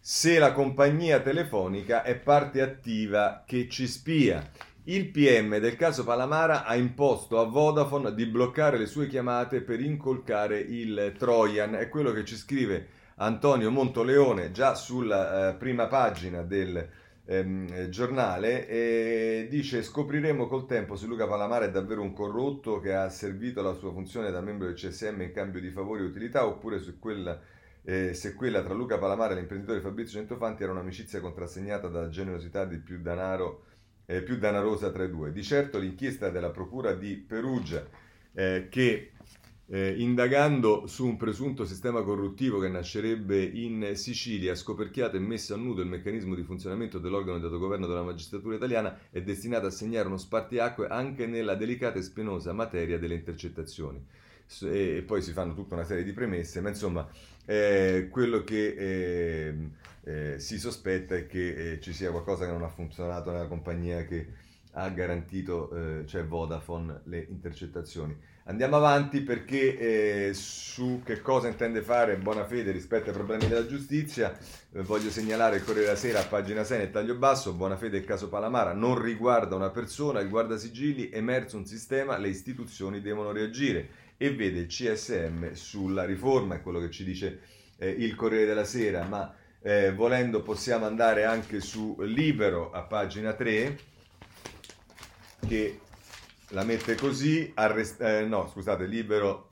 se 0.00 0.38
la 0.38 0.52
compagnia 0.52 1.20
telefonica 1.20 2.02
è 2.02 2.14
parte 2.16 2.60
attiva 2.60 3.42
che 3.46 3.68
ci 3.68 3.86
spia. 3.86 4.50
Il 4.84 5.08
PM 5.08 5.58
del 5.58 5.76
caso 5.76 6.04
Palamara 6.04 6.64
ha 6.64 6.74
imposto 6.76 7.40
a 7.40 7.44
Vodafone 7.44 8.14
di 8.14 8.26
bloccare 8.26 8.76
le 8.76 8.84
sue 8.84 9.06
chiamate 9.06 9.62
per 9.62 9.80
incolcare 9.80 10.58
il 10.58 11.14
Trojan. 11.16 11.74
È 11.74 11.88
quello 11.88 12.12
che 12.12 12.24
ci 12.24 12.36
scrive 12.36 12.88
Antonio 13.16 13.70
Montoleone 13.70 14.50
già 14.50 14.74
sulla 14.74 15.48
eh, 15.48 15.54
prima 15.54 15.86
pagina 15.86 16.42
del 16.42 16.86
ehm, 17.26 17.88
giornale 17.88 18.68
e 18.68 19.46
dice 19.50 19.82
scopriremo 19.82 20.46
col 20.46 20.66
tempo 20.66 20.96
se 20.96 21.06
Luca 21.06 21.26
Palamara 21.26 21.64
è 21.66 21.70
davvero 21.70 22.02
un 22.02 22.12
corrotto 22.12 22.80
che 22.80 22.94
ha 22.94 23.08
servito 23.08 23.62
la 23.62 23.74
sua 23.74 23.92
funzione 23.92 24.30
da 24.30 24.40
membro 24.40 24.66
del 24.66 24.76
CSM 24.76 25.22
in 25.22 25.32
cambio 25.32 25.60
di 25.60 25.70
favori 25.70 26.02
e 26.02 26.06
utilità 26.06 26.46
oppure 26.46 26.80
se 26.80 26.96
quella, 26.98 27.40
eh, 27.82 28.14
se 28.14 28.34
quella 28.34 28.62
tra 28.62 28.74
Luca 28.74 28.98
Palamara 28.98 29.32
e 29.32 29.36
l'imprenditore 29.36 29.80
Fabrizio 29.80 30.18
Centofanti 30.18 30.62
era 30.62 30.72
un'amicizia 30.72 31.20
contrassegnata 31.20 31.88
da 31.88 32.08
generosità 32.08 32.64
di 32.64 32.78
più 32.78 33.00
danaro 33.00 33.64
eh, 34.06 34.22
più 34.22 34.36
danarosa 34.36 34.90
tra 34.90 35.04
i 35.04 35.10
due. 35.10 35.32
Di 35.32 35.42
certo 35.42 35.78
l'inchiesta 35.78 36.30
della 36.30 36.50
Procura 36.50 36.92
di 36.92 37.16
Perugia 37.16 37.86
eh, 38.32 38.66
che 38.70 39.12
eh, 39.66 39.94
indagando 39.96 40.86
su 40.86 41.06
un 41.06 41.16
presunto 41.16 41.64
sistema 41.64 42.02
corruttivo 42.02 42.58
che 42.58 42.68
nascerebbe 42.68 43.42
in 43.42 43.92
Sicilia, 43.94 44.54
scoperchiato 44.54 45.16
e 45.16 45.20
messo 45.20 45.54
a 45.54 45.56
nudo 45.56 45.80
il 45.80 45.88
meccanismo 45.88 46.34
di 46.34 46.42
funzionamento 46.42 46.98
dell'organo 46.98 47.38
di 47.38 47.44
autogoverno 47.44 47.86
della 47.86 48.02
magistratura 48.02 48.56
italiana, 48.56 48.98
è 49.10 49.22
destinato 49.22 49.66
a 49.66 49.70
segnare 49.70 50.06
uno 50.06 50.18
spartiacque 50.18 50.88
anche 50.88 51.26
nella 51.26 51.54
delicata 51.54 51.98
e 51.98 52.02
spinosa 52.02 52.52
materia 52.52 52.98
delle 52.98 53.14
intercettazioni. 53.14 54.04
E, 54.62 55.02
poi 55.06 55.22
si 55.22 55.32
fanno 55.32 55.54
tutta 55.54 55.74
una 55.74 55.84
serie 55.84 56.04
di 56.04 56.12
premesse, 56.12 56.60
ma 56.60 56.68
insomma 56.68 57.08
eh, 57.46 58.08
quello 58.10 58.44
che 58.44 58.74
eh, 58.76 59.54
eh, 60.04 60.38
si 60.38 60.58
sospetta 60.58 61.14
è 61.14 61.26
che 61.26 61.72
eh, 61.72 61.80
ci 61.80 61.94
sia 61.94 62.10
qualcosa 62.10 62.44
che 62.44 62.52
non 62.52 62.62
ha 62.62 62.68
funzionato 62.68 63.30
nella 63.30 63.46
compagnia 63.46 64.04
che 64.04 64.42
ha 64.72 64.88
garantito, 64.90 65.74
eh, 65.74 66.06
cioè 66.06 66.24
Vodafone, 66.24 67.00
le 67.04 67.26
intercettazioni. 67.30 68.14
Andiamo 68.46 68.76
avanti 68.76 69.22
perché 69.22 70.28
eh, 70.28 70.34
su 70.34 71.00
che 71.02 71.22
cosa 71.22 71.48
intende 71.48 71.80
fare 71.80 72.18
Bonafede 72.18 72.72
rispetto 72.72 73.08
ai 73.08 73.14
problemi 73.14 73.46
della 73.46 73.66
giustizia 73.66 74.36
eh, 74.72 74.82
voglio 74.82 75.08
segnalare 75.08 75.56
il 75.56 75.64
Corriere 75.64 75.86
della 75.86 75.98
Sera 75.98 76.20
a 76.20 76.26
pagina 76.26 76.62
6 76.62 76.76
nel 76.76 76.90
taglio 76.90 77.14
basso, 77.14 77.54
Bonafede 77.54 77.96
il 77.96 78.04
caso 78.04 78.28
Palamara 78.28 78.74
non 78.74 79.00
riguarda 79.00 79.56
una 79.56 79.70
persona, 79.70 80.20
il 80.20 80.28
guardasigilli, 80.28 81.08
emerso 81.10 81.56
un 81.56 81.64
sistema, 81.64 82.18
le 82.18 82.28
istituzioni 82.28 83.00
devono 83.00 83.32
reagire 83.32 83.88
e 84.18 84.34
vede 84.34 84.60
il 84.60 84.66
CSM 84.66 85.52
sulla 85.52 86.04
riforma, 86.04 86.56
è 86.56 86.60
quello 86.60 86.80
che 86.80 86.90
ci 86.90 87.02
dice 87.02 87.40
eh, 87.78 87.88
il 87.88 88.14
Corriere 88.14 88.44
della 88.44 88.64
Sera, 88.64 89.04
ma 89.04 89.34
eh, 89.62 89.90
volendo 89.94 90.42
possiamo 90.42 90.84
andare 90.84 91.24
anche 91.24 91.62
su 91.62 91.96
Libero 92.00 92.72
a 92.72 92.82
pagina 92.82 93.32
3 93.32 93.78
che 95.46 95.78
la 96.54 96.62
mette 96.62 96.94
così, 96.94 97.50
arrest- 97.54 98.00
eh, 98.00 98.24
no 98.24 98.48
scusate, 98.48 98.86
libero, 98.86 99.50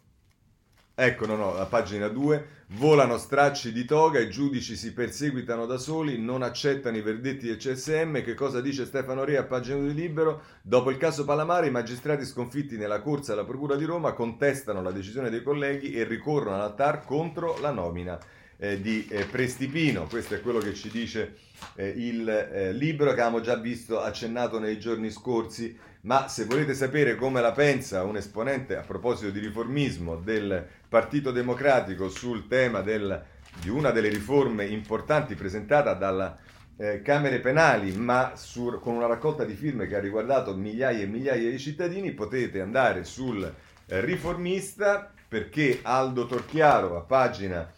ecco 0.94 1.26
no 1.26 1.34
no, 1.34 1.52
la 1.52 1.66
pagina 1.66 2.06
2, 2.06 2.46
volano 2.78 3.18
stracci 3.18 3.72
di 3.72 3.84
toga, 3.84 4.20
i 4.20 4.30
giudici 4.30 4.76
si 4.76 4.92
perseguitano 4.92 5.66
da 5.66 5.78
soli, 5.78 6.18
non 6.18 6.42
accettano 6.42 6.96
i 6.96 7.02
verdetti 7.02 7.46
del 7.46 7.56
CSM, 7.56 8.22
che 8.22 8.34
cosa 8.34 8.60
dice 8.60 8.86
Stefano 8.86 9.24
Re 9.24 9.36
a 9.36 9.42
pagina 9.42 9.78
2 9.78 9.88
di 9.88 10.00
libero? 10.00 10.42
Dopo 10.62 10.90
il 10.90 10.96
caso 10.96 11.24
Palamare 11.24 11.66
i 11.66 11.70
magistrati 11.72 12.24
sconfitti 12.24 12.76
nella 12.76 13.00
corsa 13.00 13.32
alla 13.32 13.44
Procura 13.44 13.74
di 13.74 13.84
Roma 13.84 14.12
contestano 14.12 14.80
la 14.80 14.92
decisione 14.92 15.28
dei 15.28 15.42
colleghi 15.42 15.92
e 15.92 16.04
ricorrono 16.04 16.62
al 16.62 16.74
TAR 16.76 17.04
contro 17.04 17.58
la 17.58 17.72
nomina 17.72 18.16
eh, 18.58 18.80
di 18.80 19.04
eh, 19.08 19.24
Prestipino, 19.24 20.06
questo 20.06 20.34
è 20.34 20.40
quello 20.40 20.60
che 20.60 20.72
ci 20.72 20.88
dice 20.88 21.34
eh, 21.74 21.88
il 21.88 22.28
eh, 22.28 22.72
libro 22.72 23.06
che 23.06 23.20
avevamo 23.20 23.40
già 23.40 23.56
visto 23.56 24.00
accennato 24.00 24.60
nei 24.60 24.78
giorni 24.78 25.10
scorsi 25.10 25.76
ma 26.02 26.26
se 26.28 26.46
volete 26.46 26.74
sapere 26.74 27.14
come 27.14 27.40
la 27.40 27.52
pensa 27.52 28.02
un 28.02 28.16
esponente 28.16 28.76
a 28.76 28.82
proposito 28.82 29.30
di 29.30 29.38
riformismo 29.38 30.16
del 30.16 30.66
Partito 30.88 31.30
Democratico 31.30 32.08
sul 32.08 32.48
tema 32.48 32.80
del, 32.80 33.22
di 33.60 33.68
una 33.68 33.90
delle 33.90 34.08
riforme 34.08 34.64
importanti 34.66 35.34
presentata 35.34 35.94
dalla 35.94 36.36
eh, 36.76 37.02
Camere 37.02 37.38
Penali, 37.38 37.92
ma 37.92 38.32
sur, 38.34 38.80
con 38.80 38.94
una 38.94 39.06
raccolta 39.06 39.44
di 39.44 39.54
firme 39.54 39.86
che 39.86 39.94
ha 39.94 40.00
riguardato 40.00 40.56
migliaia 40.56 41.04
e 41.04 41.06
migliaia 41.06 41.48
di 41.48 41.58
cittadini, 41.58 42.12
potete 42.12 42.60
andare 42.60 43.04
sul 43.04 43.44
eh, 43.86 44.00
riformista 44.00 45.12
perché 45.28 45.80
Aldo 45.82 46.26
Torchiaro 46.26 46.96
a 46.96 47.02
pagina 47.02 47.70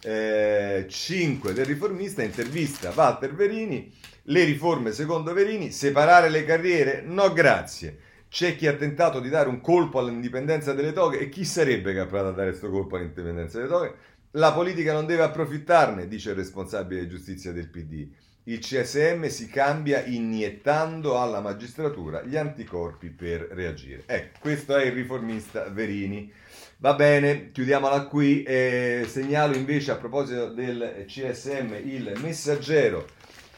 eh, 0.00 0.86
5 0.88 1.52
del 1.52 1.64
riformista 1.66 2.22
intervista 2.22 2.92
Walter 2.94 3.34
Verini 3.34 3.92
le 4.24 4.44
riforme, 4.44 4.92
secondo 4.92 5.32
Verini, 5.32 5.72
separare 5.72 6.28
le 6.28 6.44
carriere? 6.44 7.02
No, 7.04 7.32
grazie. 7.32 7.98
C'è 8.28 8.56
chi 8.56 8.66
ha 8.66 8.74
tentato 8.74 9.20
di 9.20 9.28
dare 9.28 9.48
un 9.48 9.60
colpo 9.60 9.98
all'indipendenza 9.98 10.72
delle 10.72 10.92
toghe 10.92 11.18
e 11.18 11.28
chi 11.28 11.44
sarebbe 11.44 11.92
capace 11.92 12.30
di 12.30 12.34
dare 12.36 12.48
questo 12.48 12.70
colpo 12.70 12.96
all'indipendenza 12.96 13.58
delle 13.58 13.68
toghe? 13.68 13.94
La 14.32 14.52
politica 14.52 14.92
non 14.92 15.04
deve 15.04 15.24
approfittarne, 15.24 16.08
dice 16.08 16.30
il 16.30 16.36
responsabile 16.36 17.02
di 17.02 17.08
giustizia 17.08 17.52
del 17.52 17.68
PD. 17.68 18.08
Il 18.44 18.58
CSM 18.58 19.26
si 19.26 19.48
cambia 19.48 20.04
iniettando 20.04 21.20
alla 21.20 21.40
magistratura 21.40 22.22
gli 22.22 22.36
anticorpi 22.36 23.10
per 23.10 23.48
reagire. 23.50 24.04
Ecco, 24.06 24.38
questo 24.40 24.76
è 24.76 24.86
il 24.86 24.92
riformista 24.92 25.68
Verini. 25.68 26.32
Va 26.78 26.94
bene, 26.94 27.50
chiudiamola 27.52 28.06
qui. 28.06 28.42
Eh, 28.42 29.04
segnalo 29.06 29.54
invece 29.54 29.90
a 29.90 29.96
proposito 29.96 30.48
del 30.48 31.04
CSM 31.06 31.74
il 31.84 32.18
messaggero 32.22 33.06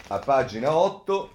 a 0.09 0.19
pagina 0.19 0.75
8 0.75 1.31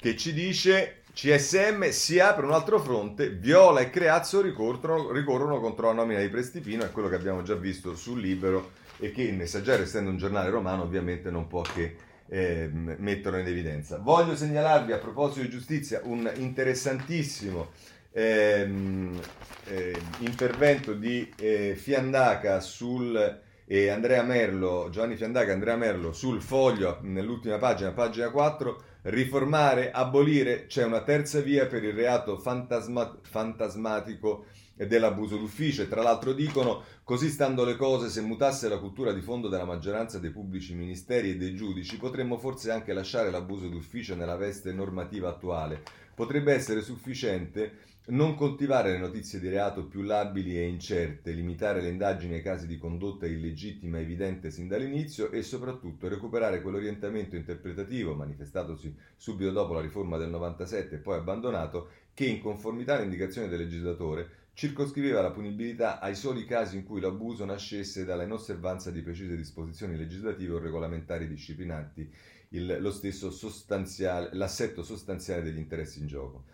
che 0.00 0.16
ci 0.16 0.32
dice 0.32 1.02
CSM 1.12 1.88
si 1.88 2.20
apre 2.20 2.46
un 2.46 2.52
altro 2.52 2.78
fronte, 2.78 3.30
Viola 3.30 3.80
e 3.80 3.90
Creazzo 3.90 4.40
ricorrono, 4.40 5.10
ricorrono 5.10 5.58
contro 5.58 5.88
la 5.88 5.94
nomina 5.94 6.20
di 6.20 6.28
Prestipino, 6.28 6.84
è 6.84 6.92
quello 6.92 7.08
che 7.08 7.16
abbiamo 7.16 7.42
già 7.42 7.56
visto 7.56 7.96
sul 7.96 8.20
Libero 8.20 8.70
e 8.98 9.10
che 9.10 9.22
il 9.22 9.34
Messaggero, 9.34 9.82
essendo 9.82 10.10
un 10.10 10.16
giornale 10.16 10.48
romano, 10.50 10.82
ovviamente 10.82 11.28
non 11.30 11.48
può 11.48 11.62
che 11.62 11.96
eh, 12.28 12.70
metterlo 12.70 13.38
in 13.38 13.48
evidenza. 13.48 13.98
Voglio 13.98 14.36
segnalarvi 14.36 14.92
a 14.92 14.98
proposito 14.98 15.40
di 15.40 15.50
giustizia 15.50 16.00
un 16.04 16.30
interessantissimo 16.36 17.72
ehm, 18.12 19.20
eh, 19.64 20.00
intervento 20.18 20.92
di 20.92 21.28
eh, 21.36 21.74
Fiandaca 21.74 22.60
sul 22.60 23.46
e 23.70 23.90
Andrea 23.90 24.22
Merlo, 24.22 24.88
Giovanni 24.90 25.14
Fiandaca 25.14 25.52
Andrea 25.52 25.76
Merlo 25.76 26.14
sul 26.14 26.40
foglio 26.40 27.00
nell'ultima 27.02 27.58
pagina, 27.58 27.92
pagina 27.92 28.30
4, 28.30 28.82
riformare, 29.02 29.90
abolire, 29.90 30.64
c'è 30.66 30.84
una 30.84 31.02
terza 31.02 31.40
via 31.40 31.66
per 31.66 31.84
il 31.84 31.92
reato 31.92 32.38
fantasma- 32.38 33.18
fantasmatico 33.20 34.46
dell'abuso 34.74 35.36
d'ufficio 35.36 35.82
e 35.82 35.88
tra 35.88 36.00
l'altro 36.00 36.32
dicono 36.32 36.82
così 37.04 37.28
stando 37.28 37.64
le 37.64 37.76
cose 37.76 38.08
se 38.08 38.22
mutasse 38.22 38.70
la 38.70 38.78
cultura 38.78 39.12
di 39.12 39.20
fondo 39.20 39.48
della 39.48 39.64
maggioranza 39.66 40.18
dei 40.18 40.30
pubblici 40.30 40.74
ministeri 40.74 41.32
e 41.32 41.36
dei 41.36 41.54
giudici 41.54 41.98
potremmo 41.98 42.38
forse 42.38 42.70
anche 42.70 42.94
lasciare 42.94 43.30
l'abuso 43.30 43.68
d'ufficio 43.68 44.14
nella 44.14 44.36
veste 44.36 44.72
normativa 44.72 45.28
attuale. 45.28 45.82
Potrebbe 46.14 46.54
essere 46.54 46.80
sufficiente 46.80 47.87
non 48.10 48.34
coltivare 48.36 48.92
le 48.92 48.98
notizie 48.98 49.38
di 49.38 49.50
reato 49.50 49.86
più 49.86 50.00
labili 50.00 50.56
e 50.56 50.66
incerte, 50.66 51.32
limitare 51.32 51.82
le 51.82 51.90
indagini 51.90 52.34
ai 52.34 52.42
casi 52.42 52.66
di 52.66 52.78
condotta 52.78 53.26
illegittima 53.26 53.98
evidente 53.98 54.50
sin 54.50 54.66
dall'inizio 54.66 55.30
e 55.30 55.42
soprattutto 55.42 56.08
recuperare 56.08 56.62
quell'orientamento 56.62 57.36
interpretativo 57.36 58.14
manifestatosi 58.14 58.96
subito 59.14 59.50
dopo 59.50 59.74
la 59.74 59.82
riforma 59.82 60.16
del 60.16 60.30
97 60.30 60.94
e 60.94 60.98
poi 60.98 61.18
abbandonato, 61.18 61.88
che 62.14 62.24
in 62.24 62.40
conformità 62.40 62.94
alle 62.94 63.04
indicazioni 63.04 63.48
del 63.48 63.58
legislatore 63.58 64.30
circoscriveva 64.54 65.20
la 65.20 65.30
punibilità 65.30 66.00
ai 66.00 66.14
soli 66.14 66.46
casi 66.46 66.76
in 66.76 66.84
cui 66.84 67.00
l'abuso 67.00 67.44
nascesse 67.44 68.06
dalla 68.06 68.22
inosservanza 68.22 68.90
di 68.90 69.02
precise 69.02 69.36
disposizioni 69.36 69.96
legislative 69.96 70.54
o 70.54 70.58
regolamentari 70.58 71.28
disciplinanti 71.28 72.10
il, 72.50 72.78
lo 72.80 72.90
stesso 72.90 73.30
sostanziale, 73.30 74.30
l'assetto 74.32 74.82
sostanziale 74.82 75.42
degli 75.42 75.58
interessi 75.58 76.00
in 76.00 76.06
gioco. 76.06 76.44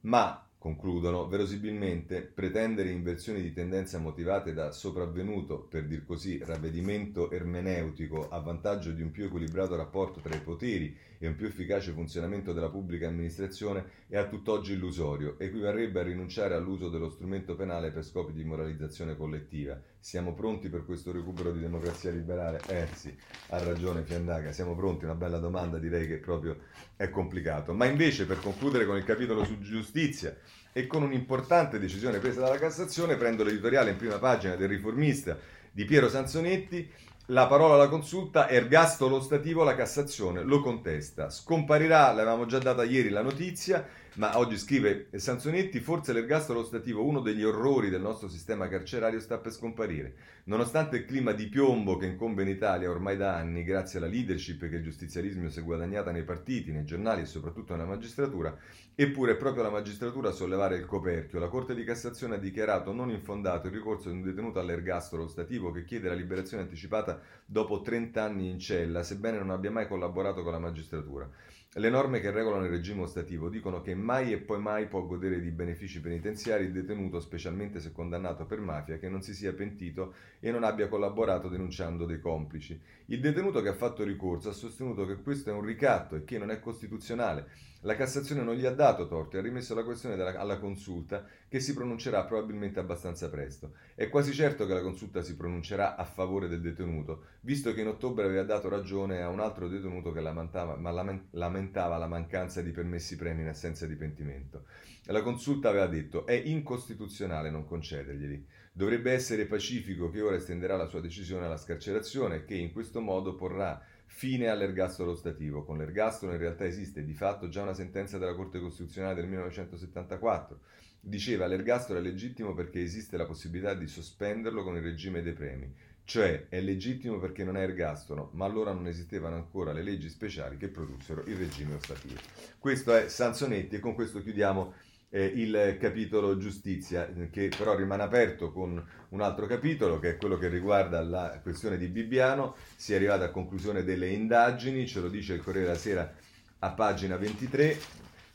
Ma 0.00 0.46
Concludono, 0.62 1.26
verosimilmente, 1.26 2.22
pretendere 2.22 2.90
inversioni 2.90 3.42
di 3.42 3.52
tendenza 3.52 3.98
motivate 3.98 4.52
da 4.52 4.70
sopravvenuto, 4.70 5.58
per 5.58 5.88
dir 5.88 6.04
così, 6.04 6.38
ravvedimento 6.38 7.32
ermeneutico 7.32 8.28
a 8.28 8.38
vantaggio 8.38 8.92
di 8.92 9.02
un 9.02 9.10
più 9.10 9.24
equilibrato 9.24 9.74
rapporto 9.74 10.20
tra 10.20 10.36
i 10.36 10.40
poteri 10.40 10.96
e 11.18 11.26
un 11.26 11.34
più 11.34 11.46
efficace 11.46 11.90
funzionamento 11.90 12.52
della 12.52 12.70
pubblica 12.70 13.08
amministrazione 13.08 13.86
è 14.06 14.16
a 14.16 14.28
tutt'oggi 14.28 14.74
illusorio, 14.74 15.36
equivarrebbe 15.36 15.98
a 15.98 16.04
rinunciare 16.04 16.54
all'uso 16.54 16.88
dello 16.88 17.10
strumento 17.10 17.56
penale 17.56 17.90
per 17.90 18.04
scopi 18.04 18.32
di 18.32 18.44
moralizzazione 18.44 19.16
collettiva. 19.16 19.76
Siamo 20.02 20.34
pronti 20.34 20.68
per 20.68 20.84
questo 20.84 21.12
recupero 21.12 21.52
di 21.52 21.60
democrazia 21.60 22.10
liberale? 22.10 22.60
Eh 22.66 22.88
sì, 22.92 23.16
ha 23.50 23.62
ragione 23.62 24.02
Fiandaga, 24.02 24.50
siamo 24.50 24.74
pronti, 24.74 25.04
una 25.04 25.14
bella 25.14 25.38
domanda, 25.38 25.78
direi 25.78 26.08
che 26.08 26.16
proprio 26.16 26.56
è 26.96 27.08
complicato. 27.08 27.72
Ma 27.72 27.84
invece, 27.84 28.26
per 28.26 28.40
concludere 28.40 28.84
con 28.84 28.96
il 28.96 29.04
capitolo 29.04 29.44
su 29.44 29.60
giustizia, 29.60 30.36
e 30.72 30.88
con 30.88 31.04
un'importante 31.04 31.78
decisione 31.78 32.18
presa 32.18 32.40
dalla 32.40 32.58
Cassazione, 32.58 33.14
prendo 33.14 33.44
l'editoriale 33.44 33.92
in 33.92 33.96
prima 33.96 34.18
pagina 34.18 34.56
del 34.56 34.70
riformista 34.70 35.38
di 35.70 35.84
Piero 35.84 36.08
Sansonetti, 36.08 36.90
la 37.26 37.46
parola 37.46 37.74
alla 37.74 37.88
consulta, 37.88 38.48
ergastolo 38.48 39.20
stativo, 39.20 39.62
la 39.62 39.76
Cassazione 39.76 40.42
lo 40.42 40.60
contesta. 40.60 41.30
Scomparirà, 41.30 42.08
l'avevamo 42.08 42.46
già 42.46 42.58
data 42.58 42.82
ieri 42.82 43.08
la 43.08 43.22
notizia, 43.22 43.86
ma 44.14 44.36
oggi 44.36 44.58
scrive 44.58 45.08
Sansonetti, 45.14 45.80
forse 45.80 46.12
l'ergastolo 46.12 46.64
stativo, 46.64 47.02
uno 47.02 47.20
degli 47.20 47.42
orrori 47.42 47.88
del 47.88 48.02
nostro 48.02 48.28
sistema 48.28 48.68
carcerario, 48.68 49.20
sta 49.20 49.38
per 49.38 49.52
scomparire. 49.52 50.14
Nonostante 50.44 50.96
il 50.96 51.06
clima 51.06 51.32
di 51.32 51.48
piombo 51.48 51.96
che 51.96 52.06
incombe 52.06 52.42
in 52.42 52.48
Italia 52.48 52.90
ormai 52.90 53.16
da 53.16 53.36
anni, 53.36 53.64
grazie 53.64 53.98
alla 53.98 54.08
leadership 54.08 54.68
che 54.68 54.76
il 54.76 54.82
giustizialismo 54.82 55.48
si 55.48 55.60
è 55.60 55.62
guadagnata 55.62 56.10
nei 56.10 56.24
partiti, 56.24 56.72
nei 56.72 56.84
giornali 56.84 57.22
e 57.22 57.26
soprattutto 57.26 57.72
nella 57.72 57.86
magistratura, 57.88 58.54
eppure 58.94 59.32
è 59.32 59.36
proprio 59.36 59.62
la 59.62 59.70
magistratura 59.70 60.28
a 60.28 60.32
sollevare 60.32 60.76
il 60.76 60.84
coperchio. 60.84 61.38
La 61.38 61.48
Corte 61.48 61.74
di 61.74 61.84
Cassazione 61.84 62.34
ha 62.34 62.38
dichiarato 62.38 62.92
non 62.92 63.08
infondato 63.08 63.68
il 63.68 63.72
ricorso 63.72 64.10
di 64.10 64.16
un 64.16 64.22
detenuto 64.22 64.58
all'ergastolo 64.58 65.26
stativo 65.26 65.70
che 65.70 65.84
chiede 65.84 66.08
la 66.08 66.14
liberazione 66.14 66.64
anticipata 66.64 67.18
dopo 67.46 67.80
30 67.80 68.22
anni 68.22 68.50
in 68.50 68.58
cella, 68.58 69.02
sebbene 69.02 69.38
non 69.38 69.50
abbia 69.50 69.70
mai 69.70 69.88
collaborato 69.88 70.42
con 70.42 70.52
la 70.52 70.58
magistratura. 70.58 71.30
Le 71.74 71.88
norme 71.88 72.20
che 72.20 72.30
regolano 72.30 72.64
il 72.66 72.70
regime 72.70 73.00
ostativo 73.00 73.48
dicono 73.48 73.80
che 73.80 73.94
mai 73.94 74.30
e 74.30 74.36
poi 74.36 74.60
mai 74.60 74.88
può 74.88 75.06
godere 75.06 75.40
di 75.40 75.50
benefici 75.50 76.02
penitenziari 76.02 76.64
il 76.64 76.72
detenuto, 76.72 77.18
specialmente 77.18 77.80
se 77.80 77.92
condannato 77.92 78.44
per 78.44 78.60
mafia, 78.60 78.98
che 78.98 79.08
non 79.08 79.22
si 79.22 79.32
sia 79.32 79.54
pentito 79.54 80.12
e 80.38 80.50
non 80.50 80.64
abbia 80.64 80.88
collaborato 80.88 81.48
denunciando 81.48 82.04
dei 82.04 82.20
complici. 82.20 82.78
Il 83.06 83.20
detenuto 83.20 83.62
che 83.62 83.70
ha 83.70 83.74
fatto 83.74 84.04
ricorso 84.04 84.50
ha 84.50 84.52
sostenuto 84.52 85.06
che 85.06 85.22
questo 85.22 85.48
è 85.48 85.54
un 85.54 85.62
ricatto 85.62 86.14
e 86.14 86.24
che 86.24 86.36
non 86.36 86.50
è 86.50 86.60
costituzionale. 86.60 87.48
La 87.84 87.96
Cassazione 87.96 88.42
non 88.42 88.54
gli 88.54 88.64
ha 88.64 88.70
dato 88.70 89.08
torto 89.08 89.34
e 89.34 89.40
ha 89.40 89.42
rimesso 89.42 89.74
la 89.74 89.82
questione 89.82 90.14
della, 90.14 90.38
alla 90.38 90.58
consulta 90.58 91.26
che 91.48 91.58
si 91.58 91.74
pronuncerà 91.74 92.22
probabilmente 92.24 92.78
abbastanza 92.78 93.28
presto. 93.28 93.72
È 93.96 94.08
quasi 94.08 94.32
certo 94.32 94.66
che 94.66 94.74
la 94.74 94.82
consulta 94.82 95.20
si 95.20 95.34
pronuncerà 95.34 95.96
a 95.96 96.04
favore 96.04 96.46
del 96.46 96.60
detenuto, 96.60 97.24
visto 97.40 97.74
che 97.74 97.80
in 97.80 97.88
ottobre 97.88 98.24
aveva 98.24 98.44
dato 98.44 98.68
ragione 98.68 99.20
a 99.20 99.28
un 99.28 99.40
altro 99.40 99.66
detenuto 99.66 100.12
che 100.12 100.20
lamentava, 100.20 100.76
ma 100.76 100.92
lamentava 101.30 101.96
la 101.96 102.06
mancanza 102.06 102.62
di 102.62 102.70
permessi 102.70 103.16
premi 103.16 103.42
in 103.42 103.48
assenza 103.48 103.84
di 103.84 103.96
pentimento. 103.96 104.64
La 105.06 105.22
consulta 105.22 105.68
aveva 105.68 105.88
detto 105.88 106.24
è 106.24 106.34
incostituzionale 106.34 107.50
non 107.50 107.64
concederglieli. 107.64 108.46
Dovrebbe 108.72 109.10
essere 109.10 109.46
pacifico 109.46 110.08
che 110.08 110.20
ora 110.20 110.36
estenderà 110.36 110.76
la 110.76 110.86
sua 110.86 111.00
decisione 111.00 111.46
alla 111.46 111.56
scarcerazione 111.56 112.36
e 112.36 112.44
che 112.44 112.54
in 112.54 112.72
questo 112.72 113.00
modo 113.00 113.34
porrà 113.34 113.84
Fine 114.06 114.48
all'ergastolo 114.48 115.14
stativo. 115.14 115.64
Con 115.64 115.78
l'ergastolo 115.78 116.32
in 116.32 116.38
realtà 116.38 116.64
esiste 116.64 117.04
di 117.04 117.14
fatto 117.14 117.48
già 117.48 117.62
una 117.62 117.74
sentenza 117.74 118.18
della 118.18 118.34
Corte 118.34 118.60
Costituzionale 118.60 119.14
del 119.14 119.26
1974. 119.26 120.60
Diceva 121.00 121.46
l'ergastolo 121.46 121.98
è 121.98 122.02
legittimo 122.02 122.54
perché 122.54 122.80
esiste 122.80 123.16
la 123.16 123.26
possibilità 123.26 123.74
di 123.74 123.88
sospenderlo 123.88 124.62
con 124.62 124.76
il 124.76 124.82
regime 124.82 125.22
dei 125.22 125.32
premi. 125.32 125.74
Cioè 126.04 126.46
è 126.48 126.60
legittimo 126.60 127.18
perché 127.18 127.44
non 127.44 127.56
è 127.56 127.62
ergastolo, 127.62 128.30
ma 128.34 128.44
allora 128.44 128.72
non 128.72 128.86
esistevano 128.86 129.36
ancora 129.36 129.72
le 129.72 129.82
leggi 129.82 130.08
speciali 130.08 130.56
che 130.56 130.68
produssero 130.68 131.24
il 131.26 131.36
regime 131.36 131.74
ostativo. 131.74 132.20
Questo 132.58 132.94
è 132.94 133.08
Sansonetti 133.08 133.76
e 133.76 133.80
con 133.80 133.94
questo 133.94 134.20
chiudiamo 134.20 134.74
eh, 135.14 135.24
il 135.26 135.76
capitolo 135.78 136.38
giustizia, 136.38 137.06
che 137.30 137.50
però 137.54 137.76
rimane 137.76 138.02
aperto 138.02 138.50
con 138.50 138.82
un 139.10 139.20
altro 139.20 139.46
capitolo, 139.46 139.98
che 139.98 140.10
è 140.10 140.16
quello 140.16 140.38
che 140.38 140.48
riguarda 140.48 141.02
la 141.02 141.38
questione 141.42 141.76
di 141.76 141.86
Bibbiano. 141.88 142.56
Si 142.76 142.94
è 142.94 142.96
arrivati 142.96 143.24
a 143.24 143.30
conclusione 143.30 143.84
delle 143.84 144.08
indagini, 144.08 144.86
ce 144.86 145.00
lo 145.00 145.08
dice 145.08 145.34
il 145.34 145.42
Corriere 145.42 145.66
della 145.66 145.78
Sera 145.78 146.12
a 146.60 146.70
pagina 146.70 147.16
23. 147.18 147.78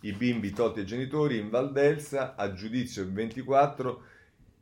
I 0.01 0.11
bimbi 0.13 0.51
tolti 0.51 0.81
ai 0.81 0.85
genitori 0.85 1.39
in 1.39 1.49
Valdelsa, 1.49 2.35
a 2.35 2.53
giudizio 2.53 3.07
24. 3.11 4.03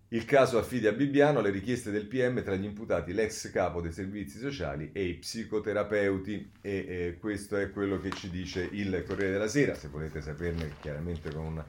Il 0.10 0.24
caso 0.24 0.58
affidi 0.58 0.88
a 0.88 0.94
Bibbiano 0.94 1.42
le 1.42 1.50
richieste 1.50 1.92
del 1.92 2.06
PM 2.06 2.42
tra 2.44 2.56
gli 2.56 2.64
imputati 2.64 3.12
l'ex 3.12 3.52
capo 3.52 3.82
dei 3.82 3.92
servizi 3.92 4.38
sociali 4.40 4.92
e 4.94 5.04
i 5.04 5.16
psicoterapeuti 5.16 6.52
e 6.62 6.72
eh, 6.72 7.18
questo 7.20 7.58
è 7.58 7.70
quello 7.72 8.00
che 8.00 8.12
ci 8.12 8.30
dice 8.30 8.70
il 8.72 9.04
Corriere 9.06 9.34
della 9.34 9.50
Sera, 9.50 9.74
se 9.74 9.90
volete 9.90 10.22
saperne 10.22 10.76
chiaramente 10.80 11.34
con 11.34 11.44
una 11.44 11.66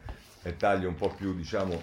taglio 0.55 0.88
un 0.88 0.94
po' 0.94 1.12
più, 1.12 1.34
diciamo, 1.34 1.82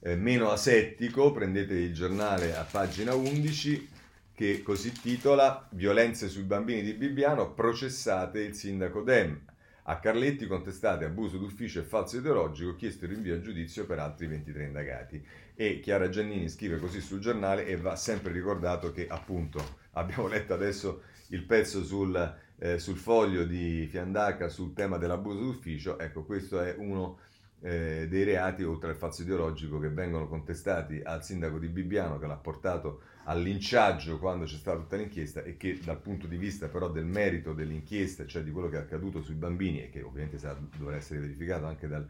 eh, 0.00 0.16
meno 0.16 0.50
asettico, 0.50 1.30
prendete 1.30 1.74
il 1.74 1.94
giornale 1.94 2.56
a 2.56 2.64
pagina 2.64 3.14
11 3.14 3.88
che 4.34 4.62
così 4.62 4.90
titola 4.92 5.68
Violenze 5.72 6.28
sui 6.28 6.44
bambini 6.44 6.82
di 6.82 6.94
Bibbiano, 6.94 7.52
processate 7.52 8.40
il 8.40 8.54
sindaco 8.54 9.02
Dem. 9.02 9.38
A 9.82 9.98
Carletti 9.98 10.46
contestate 10.46 11.04
abuso 11.04 11.36
d'ufficio 11.36 11.80
e 11.80 11.82
falso 11.82 12.16
ideologico, 12.16 12.74
chiesto 12.74 13.04
il 13.04 13.10
rinvio 13.10 13.34
a 13.34 13.40
giudizio 13.40 13.84
per 13.84 13.98
altri 13.98 14.28
23 14.28 14.64
indagati. 14.64 15.22
E 15.54 15.80
Chiara 15.80 16.08
Giannini 16.08 16.48
scrive 16.48 16.78
così 16.78 17.02
sul 17.02 17.20
giornale 17.20 17.66
e 17.66 17.76
va 17.76 17.96
sempre 17.96 18.32
ricordato 18.32 18.92
che 18.92 19.06
appunto 19.06 19.76
abbiamo 19.92 20.26
letto 20.26 20.54
adesso 20.54 21.02
il 21.28 21.44
pezzo 21.44 21.84
sul 21.84 22.34
eh, 22.60 22.78
sul 22.78 22.96
foglio 22.96 23.44
di 23.44 23.86
Fiandaca 23.90 24.48
sul 24.48 24.74
tema 24.74 24.98
dell'abuso 24.98 25.40
d'ufficio, 25.40 25.98
ecco 25.98 26.24
questo 26.24 26.60
è 26.60 26.74
uno 26.76 27.18
eh, 27.62 28.06
dei 28.08 28.24
reati, 28.24 28.62
oltre 28.62 28.90
al 28.90 28.96
falso 28.96 29.22
ideologico, 29.22 29.78
che 29.78 29.88
vengono 29.88 30.28
contestati 30.28 31.00
al 31.02 31.24
sindaco 31.24 31.58
di 31.58 31.68
Bibbiano 31.68 32.18
che 32.18 32.26
l'ha 32.26 32.36
portato 32.36 33.00
al 33.24 33.42
linciaggio 33.42 34.18
quando 34.18 34.44
c'è 34.44 34.56
stata 34.56 34.78
tutta 34.78 34.96
l'inchiesta 34.96 35.42
e 35.42 35.56
che 35.56 35.78
dal 35.82 35.98
punto 35.98 36.26
di 36.26 36.36
vista 36.36 36.68
però 36.68 36.90
del 36.90 37.04
merito 37.04 37.52
dell'inchiesta, 37.52 38.26
cioè 38.26 38.42
di 38.42 38.50
quello 38.50 38.68
che 38.68 38.76
è 38.76 38.80
accaduto 38.80 39.22
sui 39.22 39.34
bambini 39.34 39.82
e 39.82 39.90
che 39.90 40.02
ovviamente 40.02 40.38
dovrà 40.76 40.96
essere 40.96 41.20
verificato 41.20 41.66
anche 41.66 41.88
dal 41.88 42.06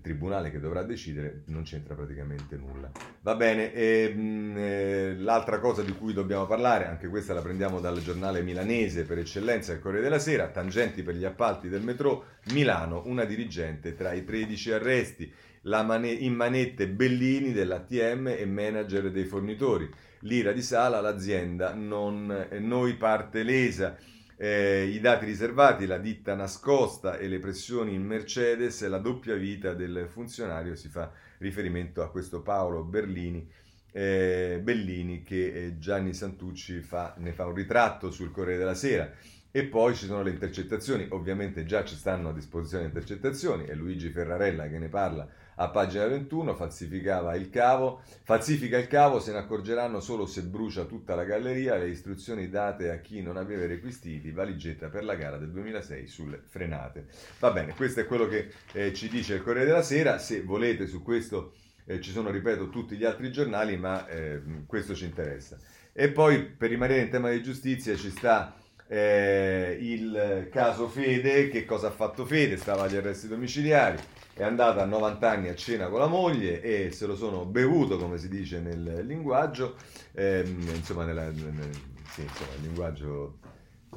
tribunale 0.00 0.50
che 0.50 0.60
dovrà 0.60 0.82
decidere 0.82 1.42
non 1.46 1.62
c'entra 1.62 1.94
praticamente 1.94 2.56
nulla. 2.56 2.90
Va 3.20 3.34
bene, 3.34 3.72
e, 3.72 4.12
mh, 4.14 4.54
eh, 4.56 5.14
l'altra 5.18 5.58
cosa 5.58 5.82
di 5.82 5.92
cui 5.92 6.12
dobbiamo 6.12 6.46
parlare, 6.46 6.86
anche 6.86 7.08
questa 7.08 7.34
la 7.34 7.42
prendiamo 7.42 7.80
dal 7.80 8.00
giornale 8.02 8.42
milanese 8.42 9.04
per 9.04 9.18
eccellenza, 9.18 9.72
il 9.72 9.80
Corriere 9.80 10.04
della 10.04 10.18
Sera, 10.18 10.48
tangenti 10.48 11.02
per 11.02 11.16
gli 11.16 11.24
appalti 11.24 11.68
del 11.68 11.82
metro, 11.82 12.26
Milano, 12.52 13.02
una 13.06 13.24
dirigente 13.24 13.94
tra 13.94 14.12
i 14.12 14.24
13 14.24 14.72
arresti, 14.72 15.32
mane- 15.62 16.10
in 16.10 16.34
manette 16.34 16.88
Bellini 16.88 17.52
dell'ATM 17.52 18.28
e 18.28 18.46
manager 18.46 19.10
dei 19.10 19.24
fornitori, 19.24 19.88
l'ira 20.20 20.52
di 20.52 20.62
Sala, 20.62 21.00
l'azienda, 21.00 21.74
non, 21.74 22.46
eh, 22.50 22.58
noi 22.58 22.94
parte 22.94 23.42
lesa 23.42 23.96
eh, 24.42 24.90
i 24.92 24.98
dati 24.98 25.24
riservati, 25.24 25.86
la 25.86 25.98
ditta 25.98 26.34
nascosta 26.34 27.16
e 27.16 27.28
le 27.28 27.38
pressioni 27.38 27.94
in 27.94 28.04
Mercedes, 28.04 28.84
la 28.88 28.98
doppia 28.98 29.36
vita 29.36 29.72
del 29.72 30.08
funzionario 30.10 30.74
si 30.74 30.88
fa 30.88 31.12
riferimento 31.38 32.02
a 32.02 32.10
questo 32.10 32.42
Paolo 32.42 32.82
Berlini, 32.82 33.48
eh, 33.92 34.58
Bellini 34.60 35.22
che 35.22 35.52
eh, 35.52 35.78
Gianni 35.78 36.12
Santucci 36.12 36.80
fa, 36.80 37.14
ne 37.18 37.30
fa 37.30 37.46
un 37.46 37.54
ritratto 37.54 38.10
sul 38.10 38.32
Corriere 38.32 38.58
della 38.58 38.74
Sera. 38.74 39.12
E 39.52 39.64
poi 39.66 39.94
ci 39.94 40.06
sono 40.06 40.24
le 40.24 40.30
intercettazioni, 40.30 41.06
ovviamente 41.10 41.64
già 41.64 41.84
ci 41.84 41.94
stanno 41.94 42.30
a 42.30 42.32
disposizione 42.32 42.82
le 42.82 42.88
intercettazioni, 42.88 43.66
è 43.66 43.74
Luigi 43.76 44.08
Ferrarella 44.08 44.66
che 44.66 44.78
ne 44.78 44.88
parla 44.88 45.28
a 45.56 45.68
pagina 45.68 46.06
21, 46.06 46.54
falsificava 46.54 47.34
il 47.34 47.50
cavo, 47.50 48.02
falsifica 48.22 48.78
il 48.78 48.86
cavo, 48.86 49.20
se 49.20 49.32
ne 49.32 49.38
accorgeranno 49.38 50.00
solo 50.00 50.26
se 50.26 50.42
brucia 50.42 50.84
tutta 50.84 51.14
la 51.14 51.24
galleria, 51.24 51.76
le 51.76 51.88
istruzioni 51.88 52.48
date 52.48 52.90
a 52.90 52.98
chi 52.98 53.22
non 53.22 53.36
aveva 53.36 53.64
i 53.64 53.68
requisiti, 53.68 54.30
valigetta 54.30 54.88
per 54.88 55.04
la 55.04 55.14
gara 55.14 55.36
del 55.36 55.50
2006 55.50 56.06
sulle 56.06 56.42
frenate. 56.46 57.06
Va 57.38 57.50
bene, 57.50 57.74
questo 57.74 58.00
è 58.00 58.06
quello 58.06 58.26
che 58.26 58.50
eh, 58.72 58.92
ci 58.92 59.08
dice 59.08 59.34
il 59.34 59.42
Corriere 59.42 59.66
della 59.66 59.82
Sera, 59.82 60.18
se 60.18 60.42
volete 60.42 60.86
su 60.86 61.02
questo 61.02 61.54
eh, 61.84 62.00
ci 62.00 62.10
sono, 62.10 62.30
ripeto, 62.30 62.68
tutti 62.68 62.96
gli 62.96 63.04
altri 63.04 63.32
giornali, 63.32 63.76
ma 63.76 64.06
eh, 64.06 64.40
questo 64.66 64.94
ci 64.94 65.04
interessa. 65.04 65.58
E 65.92 66.10
poi 66.10 66.42
per 66.44 66.70
rimanere 66.70 67.02
in 67.02 67.10
tema 67.10 67.30
di 67.30 67.42
giustizia 67.42 67.94
ci 67.96 68.10
sta 68.10 68.54
eh, 68.86 69.76
il 69.80 70.48
caso 70.50 70.88
Fede, 70.88 71.48
che 71.48 71.64
cosa 71.64 71.88
ha 71.88 71.90
fatto 71.90 72.24
Fede? 72.24 72.56
Stava 72.56 72.84
agli 72.84 72.96
arresti 72.96 73.28
domiciliari, 73.28 73.98
è 74.34 74.42
andata 74.42 74.82
a 74.82 74.86
90 74.86 75.30
anni 75.30 75.48
a 75.48 75.54
cena 75.54 75.88
con 75.88 75.98
la 75.98 76.06
moglie 76.06 76.62
e 76.62 76.90
se 76.90 77.06
lo 77.06 77.16
sono 77.16 77.44
bevuto, 77.44 77.98
come 77.98 78.18
si 78.18 78.28
dice 78.28 78.60
nel 78.60 79.04
linguaggio, 79.04 79.76
ehm, 80.12 80.68
insomma, 80.74 81.04
nella, 81.04 81.24
nel, 81.24 81.70
sì, 82.10 82.22
insomma, 82.22 82.50
nel 82.52 82.62
linguaggio 82.62 83.38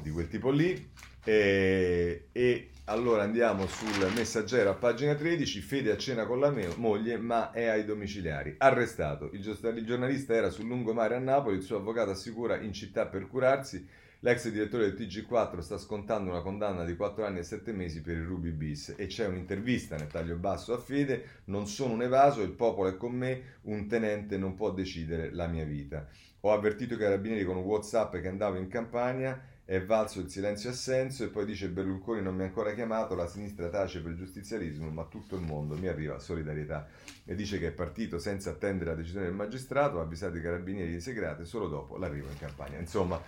di 0.02 0.12
quel 0.12 0.28
tipo 0.28 0.50
lì. 0.50 0.92
E, 1.24 2.28
e, 2.32 2.70
allora 2.86 3.24
andiamo 3.24 3.66
sul 3.66 4.12
messaggero 4.14 4.70
a 4.70 4.76
pagina 4.76 5.16
13, 5.16 5.60
Fede 5.62 5.92
a 5.92 5.98
cena 5.98 6.26
con 6.26 6.40
la 6.40 6.52
me- 6.52 6.76
moglie 6.76 7.18
ma 7.18 7.52
è 7.52 7.66
ai 7.66 7.86
domiciliari. 7.86 8.56
Arrestato, 8.58 9.32
il, 9.32 9.42
giornalista 9.86 10.36
era 10.36 10.50
sul 10.50 10.68
lungomare 10.68 11.16
a 11.16 11.20
Napoli, 11.20 11.56
il 11.56 11.64
suo 11.64 11.78
avvocato 11.78 12.12
assicura 12.12 12.60
in 12.60 12.74
città 12.74 13.08
per 13.08 13.28
curarsi 13.28 13.88
L'ex 14.26 14.50
direttore 14.50 14.92
del 14.92 15.08
TG4 15.08 15.60
sta 15.60 15.78
scontando 15.78 16.32
una 16.32 16.42
condanna 16.42 16.84
di 16.84 16.96
4 16.96 17.28
anni 17.28 17.38
e 17.38 17.44
7 17.44 17.72
mesi 17.72 18.02
per 18.02 18.18
il 18.18 18.24
Ruby 18.24 18.50
Bis 18.50 18.96
e 18.98 19.06
c'è 19.06 19.28
un'intervista 19.28 19.98
nel 19.98 20.08
taglio 20.08 20.36
basso 20.36 20.74
a 20.74 20.80
Fede, 20.80 21.42
non 21.46 21.68
sono 21.68 21.94
un 21.94 22.02
evaso, 22.02 22.42
il 22.42 22.50
popolo 22.50 22.90
è 22.90 22.98
con 22.98 23.14
me, 23.14 23.60
un 23.66 23.86
tenente 23.86 24.40
non 24.40 24.56
può 24.56 24.72
decidere 24.72 25.32
la 25.32 25.46
mia 25.46 25.64
vita. 25.64 26.08
Ho 26.40 26.52
avvertito 26.52 26.96
i 26.96 26.98
carabinieri 26.98 27.46
con 27.46 27.58
un 27.58 27.66
Whatsapp 27.66 28.16
che 28.16 28.28
andavo 28.28 28.58
in 28.58 28.68
campagna, 28.68 29.40
è 29.64 29.80
valso 29.84 30.22
il 30.22 30.30
silenzio 30.32 30.72
assenso 30.72 31.24
e 31.24 31.28
poi 31.28 31.46
dice 31.46 31.70
Berlusconi 31.70 32.24
non 32.24 32.34
mi 32.34 32.42
ha 32.42 32.46
ancora 32.46 32.74
chiamato, 32.74 33.14
la 33.14 33.28
sinistra 33.28 33.70
tace 33.70 34.02
per 34.02 34.16
giustizialismo, 34.16 34.90
ma 34.90 35.04
tutto 35.04 35.36
il 35.36 35.44
mondo 35.44 35.78
mi 35.78 35.86
arriva 35.86 36.18
solidarietà. 36.18 36.88
E 37.26 37.36
dice 37.36 37.60
che 37.60 37.68
è 37.68 37.72
partito 37.72 38.18
senza 38.18 38.50
attendere 38.50 38.90
la 38.90 38.96
decisione 38.96 39.26
del 39.26 39.36
magistrato, 39.36 40.00
ha 40.00 40.02
avvisato 40.02 40.36
i 40.36 40.42
carabinieri 40.42 40.92
di 40.92 41.00
segrate 41.00 41.46
solo 41.46 41.68
dopo 41.68 41.98
l'arrivo 41.98 42.28
in 42.28 42.40
campagna. 42.40 42.80
Insomma, 42.80 43.22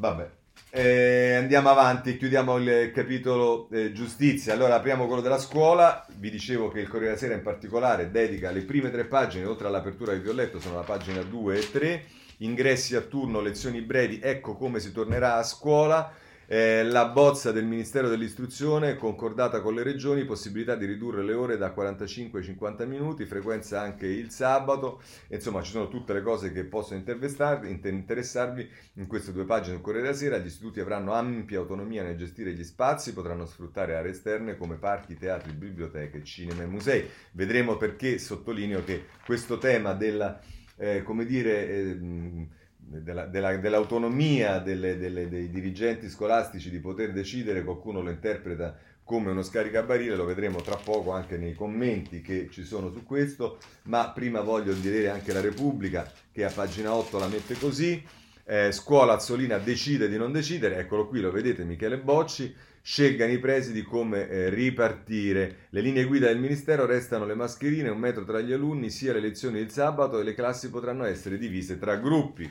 Vabbè. 0.00 0.30
Eh, 0.70 1.34
andiamo 1.34 1.70
avanti, 1.70 2.16
chiudiamo 2.16 2.56
il 2.58 2.92
capitolo 2.94 3.68
eh, 3.70 3.92
giustizia. 3.92 4.52
Allora 4.52 4.76
apriamo 4.76 5.06
quello 5.06 5.20
della 5.20 5.38
scuola. 5.38 6.06
Vi 6.14 6.30
dicevo 6.30 6.68
che 6.68 6.78
il 6.78 6.86
Corriere 6.86 7.14
della 7.14 7.18
Sera 7.18 7.34
in 7.34 7.42
particolare 7.42 8.12
dedica 8.12 8.52
le 8.52 8.62
prime 8.62 8.92
tre 8.92 9.06
pagine, 9.06 9.44
oltre 9.44 9.66
all'apertura 9.66 10.12
che 10.12 10.20
vi 10.20 10.28
ho 10.28 10.34
letto, 10.34 10.60
sono 10.60 10.76
la 10.76 10.82
pagina 10.82 11.20
2 11.22 11.58
e 11.58 11.70
3. 11.72 12.04
Ingressi 12.38 12.94
a 12.94 13.00
turno, 13.00 13.40
lezioni 13.40 13.80
brevi, 13.80 14.20
ecco 14.22 14.54
come 14.54 14.78
si 14.78 14.92
tornerà 14.92 15.34
a 15.34 15.42
scuola. 15.42 16.12
Eh, 16.50 16.82
la 16.82 17.08
bozza 17.08 17.52
del 17.52 17.66
Ministero 17.66 18.08
dell'Istruzione, 18.08 18.96
concordata 18.96 19.60
con 19.60 19.74
le 19.74 19.82
regioni, 19.82 20.24
possibilità 20.24 20.76
di 20.76 20.86
ridurre 20.86 21.22
le 21.22 21.34
ore 21.34 21.58
da 21.58 21.72
45 21.72 22.38
ai 22.38 22.44
50 22.46 22.86
minuti, 22.86 23.26
frequenza 23.26 23.82
anche 23.82 24.06
il 24.06 24.30
sabato, 24.30 25.02
insomma 25.28 25.60
ci 25.60 25.72
sono 25.72 25.88
tutte 25.88 26.14
le 26.14 26.22
cose 26.22 26.50
che 26.50 26.64
possono 26.64 27.00
interessarvi 27.00 28.70
in 28.94 29.06
queste 29.06 29.32
due 29.32 29.44
pagine 29.44 29.74
del 29.74 29.82
Corriere 29.82 30.06
della 30.06 30.16
Sera. 30.16 30.38
Gli 30.38 30.46
istituti 30.46 30.80
avranno 30.80 31.12
ampia 31.12 31.58
autonomia 31.58 32.02
nel 32.02 32.16
gestire 32.16 32.54
gli 32.54 32.64
spazi, 32.64 33.12
potranno 33.12 33.44
sfruttare 33.44 33.96
aree 33.96 34.12
esterne 34.12 34.56
come 34.56 34.76
parchi, 34.76 35.18
teatri, 35.18 35.52
biblioteche, 35.52 36.24
cinema 36.24 36.62
e 36.62 36.66
musei. 36.66 37.06
Vedremo 37.32 37.76
perché 37.76 38.16
sottolineo 38.16 38.82
che 38.84 39.04
questo 39.22 39.58
tema 39.58 39.92
della, 39.92 40.40
eh, 40.78 41.02
come 41.02 41.26
dire... 41.26 41.68
Eh, 41.68 42.56
della, 42.88 43.26
della, 43.26 43.56
dell'autonomia 43.56 44.58
delle, 44.58 44.96
delle, 44.96 45.28
dei 45.28 45.50
dirigenti 45.50 46.08
scolastici 46.08 46.70
di 46.70 46.80
poter 46.80 47.12
decidere, 47.12 47.62
qualcuno 47.62 48.00
lo 48.00 48.10
interpreta 48.10 48.76
come 49.04 49.30
uno 49.30 49.42
scaricabarile, 49.42 50.16
lo 50.16 50.24
vedremo 50.24 50.60
tra 50.60 50.76
poco 50.76 51.12
anche 51.12 51.38
nei 51.38 51.54
commenti 51.54 52.20
che 52.20 52.48
ci 52.50 52.64
sono 52.64 52.90
su 52.90 53.04
questo, 53.04 53.58
ma 53.84 54.10
prima 54.10 54.42
voglio 54.42 54.74
vedere 54.74 55.08
anche 55.08 55.32
la 55.32 55.40
Repubblica 55.40 56.10
che 56.30 56.44
a 56.44 56.50
pagina 56.50 56.92
8 56.92 57.18
la 57.18 57.28
mette 57.28 57.56
così, 57.58 58.02
eh, 58.44 58.72
scuola 58.72 59.14
Azzolina 59.14 59.58
decide 59.58 60.08
di 60.08 60.16
non 60.16 60.32
decidere, 60.32 60.76
eccolo 60.76 61.06
qui, 61.06 61.20
lo 61.20 61.30
vedete 61.30 61.64
Michele 61.64 61.98
Bocci, 61.98 62.54
scelgano 62.82 63.32
i 63.32 63.38
presidi 63.38 63.82
come 63.82 64.28
eh, 64.28 64.48
ripartire. 64.48 65.66
Le 65.70 65.80
linee 65.82 66.04
guida 66.04 66.28
del 66.28 66.38
Ministero 66.38 66.86
restano 66.86 67.26
le 67.26 67.34
mascherine, 67.34 67.90
un 67.90 67.98
metro 67.98 68.24
tra 68.24 68.40
gli 68.40 68.52
alunni, 68.52 68.88
sia 68.88 69.12
le 69.12 69.20
lezioni 69.20 69.58
il 69.58 69.70
sabato 69.70 70.18
e 70.18 70.24
le 70.24 70.34
classi 70.34 70.70
potranno 70.70 71.04
essere 71.04 71.36
divise 71.36 71.78
tra 71.78 71.96
gruppi. 71.96 72.50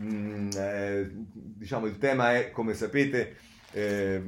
Mm, 0.00 0.48
eh, 0.54 1.10
diciamo 1.32 1.86
il 1.86 1.98
tema 1.98 2.34
è, 2.36 2.50
come 2.50 2.74
sapete, 2.74 3.36
eh, 3.72 4.22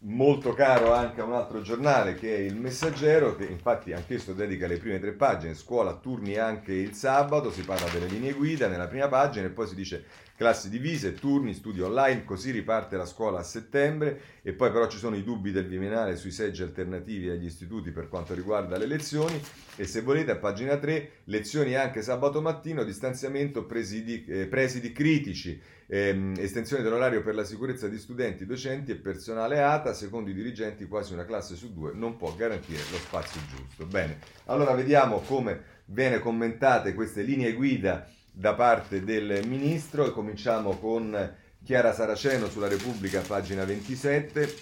molto 0.00 0.52
caro 0.54 0.92
anche 0.92 1.20
a 1.20 1.24
un 1.24 1.32
altro 1.32 1.60
giornale 1.62 2.14
che 2.14 2.36
è 2.36 2.38
il 2.38 2.54
Messaggero, 2.54 3.34
che 3.34 3.44
infatti 3.44 3.92
anch'esso 3.92 4.32
dedica 4.32 4.66
le 4.66 4.78
prime 4.78 5.00
tre 5.00 5.12
pagine, 5.12 5.54
scuola, 5.54 5.94
turni 5.96 6.36
anche 6.36 6.72
il 6.72 6.94
sabato, 6.94 7.50
si 7.50 7.62
parla 7.62 7.88
delle 7.88 8.06
linee 8.06 8.32
guida 8.32 8.68
nella 8.68 8.86
prima 8.86 9.08
pagina 9.08 9.46
e 9.46 9.50
poi 9.50 9.66
si 9.66 9.74
dice 9.74 10.04
classi 10.38 10.70
divise, 10.70 11.14
turni, 11.14 11.52
studi 11.52 11.80
online, 11.80 12.24
così 12.24 12.52
riparte 12.52 12.96
la 12.96 13.06
scuola 13.06 13.40
a 13.40 13.42
settembre 13.42 14.20
e 14.42 14.52
poi 14.52 14.70
però 14.70 14.86
ci 14.86 14.96
sono 14.96 15.16
i 15.16 15.24
dubbi 15.24 15.50
del 15.50 15.66
Viminale 15.66 16.14
sui 16.14 16.30
seggi 16.30 16.62
alternativi 16.62 17.28
agli 17.28 17.44
istituti 17.44 17.90
per 17.90 18.08
quanto 18.08 18.34
riguarda 18.34 18.78
le 18.78 18.86
lezioni 18.86 19.42
e 19.74 19.84
se 19.84 20.00
volete 20.00 20.30
a 20.30 20.36
pagina 20.36 20.76
3 20.76 21.10
lezioni 21.24 21.74
anche 21.74 22.02
sabato 22.02 22.40
mattino, 22.40 22.84
distanziamento, 22.84 23.66
presidi, 23.66 24.24
eh, 24.26 24.46
presidi 24.46 24.92
critici, 24.92 25.60
ehm, 25.88 26.34
estensione 26.38 26.84
dell'orario 26.84 27.20
per 27.20 27.34
la 27.34 27.44
sicurezza 27.44 27.88
di 27.88 27.98
studenti, 27.98 28.46
docenti 28.46 28.92
e 28.92 28.96
personale 28.96 29.60
ATA, 29.60 29.92
secondo 29.92 30.30
i 30.30 30.34
dirigenti 30.34 30.86
quasi 30.86 31.14
una 31.14 31.24
classe 31.24 31.56
su 31.56 31.72
due 31.72 31.90
non 31.94 32.16
può 32.16 32.32
garantire 32.36 32.82
lo 32.92 32.98
spazio 32.98 33.40
giusto. 33.48 33.86
Bene, 33.86 34.18
allora 34.44 34.72
vediamo 34.74 35.18
come 35.18 35.76
viene 35.86 36.20
commentate 36.20 36.94
queste 36.94 37.22
linee 37.22 37.54
guida 37.54 38.08
da 38.38 38.54
parte 38.54 39.02
del 39.02 39.44
ministro 39.48 40.06
e 40.06 40.12
cominciamo 40.12 40.78
con 40.78 41.36
Chiara 41.64 41.92
Saraceno 41.92 42.48
sulla 42.48 42.68
Repubblica, 42.68 43.20
pagina 43.20 43.64
27, 43.64 44.54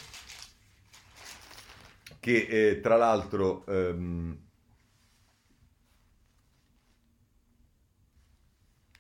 che 2.18 2.46
eh, 2.48 2.80
tra 2.80 2.96
l'altro... 2.96 3.66
Ehm, 3.66 4.38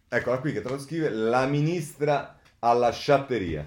eccola 0.08 0.38
qui 0.40 0.52
che 0.52 0.60
lo 0.62 0.78
scrive, 0.78 1.08
la 1.08 1.46
ministra 1.46 2.38
alla 2.58 2.90
sciatteria. 2.90 3.64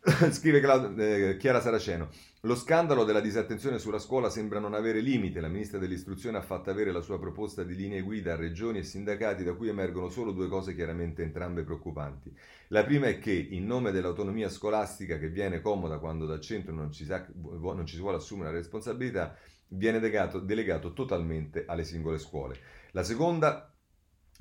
scrive 0.30 0.60
eh, 0.96 1.36
Chiara 1.38 1.60
Saraceno. 1.60 2.08
Lo 2.44 2.56
scandalo 2.56 3.04
della 3.04 3.20
disattenzione 3.20 3.78
sulla 3.78 4.00
scuola 4.00 4.28
sembra 4.28 4.58
non 4.58 4.74
avere 4.74 4.98
limite. 4.98 5.40
La 5.40 5.46
ministra 5.46 5.78
dell'istruzione 5.78 6.38
ha 6.38 6.42
fatto 6.42 6.70
avere 6.70 6.90
la 6.90 7.00
sua 7.00 7.16
proposta 7.16 7.62
di 7.62 7.76
linee 7.76 8.00
guida 8.00 8.32
a 8.32 8.36
regioni 8.36 8.78
e 8.78 8.82
sindacati 8.82 9.44
da 9.44 9.54
cui 9.54 9.68
emergono 9.68 10.08
solo 10.08 10.32
due 10.32 10.48
cose 10.48 10.74
chiaramente 10.74 11.22
entrambe 11.22 11.62
preoccupanti. 11.62 12.36
La 12.70 12.82
prima 12.82 13.06
è 13.06 13.20
che, 13.20 13.30
in 13.30 13.64
nome 13.64 13.92
dell'autonomia 13.92 14.48
scolastica 14.48 15.18
che 15.18 15.28
viene 15.28 15.60
comoda 15.60 15.98
quando 15.98 16.26
dal 16.26 16.40
centro 16.40 16.74
non 16.74 16.90
ci, 16.90 17.04
sa, 17.04 17.24
non 17.32 17.86
ci 17.86 17.94
si 17.94 18.00
vuole 18.00 18.16
assumere 18.16 18.50
la 18.50 18.56
responsabilità, 18.56 19.36
viene 19.68 20.00
delegato, 20.00 20.40
delegato 20.40 20.92
totalmente 20.94 21.62
alle 21.64 21.84
singole 21.84 22.18
scuole. 22.18 22.58
La 22.90 23.04
seconda 23.04 23.72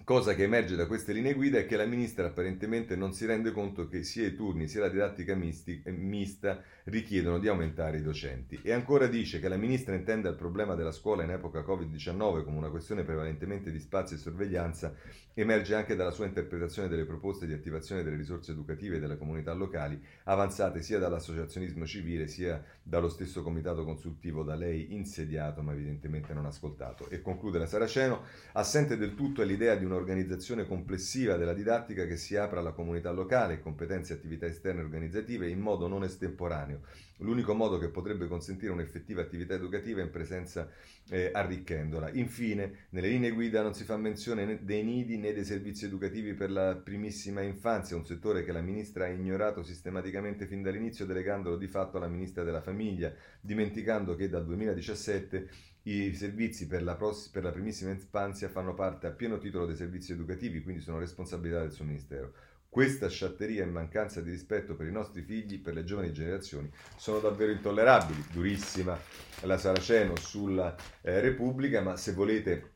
Cosa 0.03 0.33
che 0.33 0.43
emerge 0.43 0.75
da 0.75 0.87
queste 0.87 1.13
linee 1.13 1.35
guida 1.35 1.59
è 1.59 1.67
che 1.67 1.77
la 1.77 1.85
ministra 1.85 2.25
apparentemente 2.25 2.95
non 2.95 3.13
si 3.13 3.25
rende 3.27 3.51
conto 3.51 3.87
che 3.87 4.03
sia 4.03 4.25
i 4.25 4.35
turni 4.35 4.67
sia 4.67 4.81
la 4.81 4.89
didattica 4.89 5.35
misti, 5.35 5.83
mista 5.85 6.63
richiedono 6.85 7.39
di 7.39 7.47
aumentare 7.47 7.97
i 7.97 8.01
docenti. 8.01 8.59
E 8.63 8.71
ancora 8.71 9.07
dice 9.07 9.39
che 9.39 9.47
la 9.47 9.57
ministra 9.57 9.95
intende 9.95 10.29
il 10.29 10.35
problema 10.35 10.75
della 10.75 10.91
scuola 10.91 11.23
in 11.23 11.31
epoca 11.31 11.61
Covid-19 11.61 12.43
come 12.43 12.57
una 12.57 12.69
questione 12.69 13.03
prevalentemente 13.03 13.71
di 13.71 13.79
spazio 13.79 14.15
e 14.15 14.19
sorveglianza, 14.19 14.95
emerge 15.33 15.75
anche 15.75 15.95
dalla 15.95 16.11
sua 16.11 16.25
interpretazione 16.25 16.87
delle 16.87 17.05
proposte 17.05 17.45
di 17.45 17.53
attivazione 17.53 18.03
delle 18.03 18.17
risorse 18.17 18.51
educative 18.51 18.99
delle 18.99 19.17
comunità 19.17 19.53
locali, 19.53 20.01
avanzate 20.25 20.81
sia 20.81 20.99
dall'associazionismo 20.99 21.85
civile 21.85 22.27
sia 22.27 22.63
dallo 22.83 23.09
stesso 23.09 23.43
comitato 23.43 23.83
consultivo 23.83 24.43
da 24.43 24.55
lei 24.55 24.93
insediato 24.93 25.61
ma 25.61 25.73
evidentemente 25.73 26.33
non 26.33 26.45
ascoltato. 26.45 27.09
E 27.09 27.21
conclude 27.21 27.59
la 27.59 27.65
Saraceno, 27.65 28.23
assente 28.53 28.97
del 28.97 29.15
tutto 29.15 29.41
è 29.41 29.45
l'idea 29.45 29.75
di 29.75 29.85
un'organizzazione 29.85 30.67
complessiva 30.67 31.35
della 31.35 31.53
didattica 31.53 32.05
che 32.05 32.17
si 32.17 32.35
apra 32.35 32.59
alla 32.59 32.71
comunità 32.71 33.11
locale, 33.11 33.61
competenze 33.61 34.13
e 34.13 34.15
attività 34.17 34.45
esterne 34.45 34.81
organizzative 34.81 35.49
in 35.49 35.59
modo 35.59 35.87
non 35.87 36.03
estemporaneo. 36.03 36.70
L'unico 37.17 37.53
modo 37.53 37.77
che 37.77 37.89
potrebbe 37.89 38.27
consentire 38.27 38.71
un'effettiva 38.71 39.21
attività 39.21 39.53
educativa 39.53 40.01
in 40.01 40.09
presenza 40.09 40.69
eh, 41.09 41.29
arricchendola. 41.31 42.09
Infine, 42.11 42.87
nelle 42.89 43.09
linee 43.09 43.31
guida 43.31 43.61
non 43.61 43.73
si 43.73 43.83
fa 43.83 43.97
menzione 43.97 44.45
né 44.45 44.63
dei 44.63 44.83
nidi 44.83 45.17
né 45.17 45.33
dei 45.33 45.45
servizi 45.45 45.85
educativi 45.85 46.33
per 46.33 46.49
la 46.49 46.75
primissima 46.75 47.41
infanzia, 47.41 47.95
un 47.95 48.05
settore 48.05 48.43
che 48.43 48.51
la 48.51 48.61
ministra 48.61 49.05
ha 49.05 49.09
ignorato 49.09 49.61
sistematicamente 49.63 50.47
fin 50.47 50.61
dall'inizio, 50.61 51.05
delegandolo 51.05 51.57
di 51.57 51.67
fatto 51.67 51.97
alla 51.97 52.07
ministra 52.07 52.43
della 52.43 52.61
famiglia, 52.61 53.13
dimenticando 53.39 54.15
che 54.15 54.29
dal 54.29 54.45
2017 54.45 55.49
i 55.83 56.13
servizi 56.13 56.67
per 56.67 56.83
la, 56.83 56.95
pross- 56.95 57.29
per 57.29 57.43
la 57.43 57.51
primissima 57.51 57.89
infanzia 57.91 58.49
fanno 58.49 58.73
parte 58.73 59.07
a 59.07 59.11
pieno 59.11 59.37
titolo 59.39 59.65
dei 59.65 59.75
servizi 59.75 60.11
educativi, 60.11 60.61
quindi 60.61 60.81
sono 60.81 60.99
responsabilità 60.99 61.61
del 61.61 61.71
suo 61.71 61.85
ministero. 61.85 62.33
Questa 62.71 63.09
sciatteria 63.09 63.63
e 63.63 63.65
mancanza 63.65 64.21
di 64.21 64.31
rispetto 64.31 64.75
per 64.75 64.87
i 64.87 64.93
nostri 64.93 65.23
figli, 65.23 65.59
per 65.59 65.73
le 65.73 65.83
giovani 65.83 66.13
generazioni, 66.13 66.71
sono 66.95 67.19
davvero 67.19 67.51
intollerabili. 67.51 68.27
Durissima 68.31 68.97
la 69.41 69.57
Saraceno 69.57 70.15
sulla 70.15 70.73
eh, 71.01 71.19
Repubblica, 71.19 71.81
ma 71.81 71.97
se 71.97 72.13
volete 72.13 72.71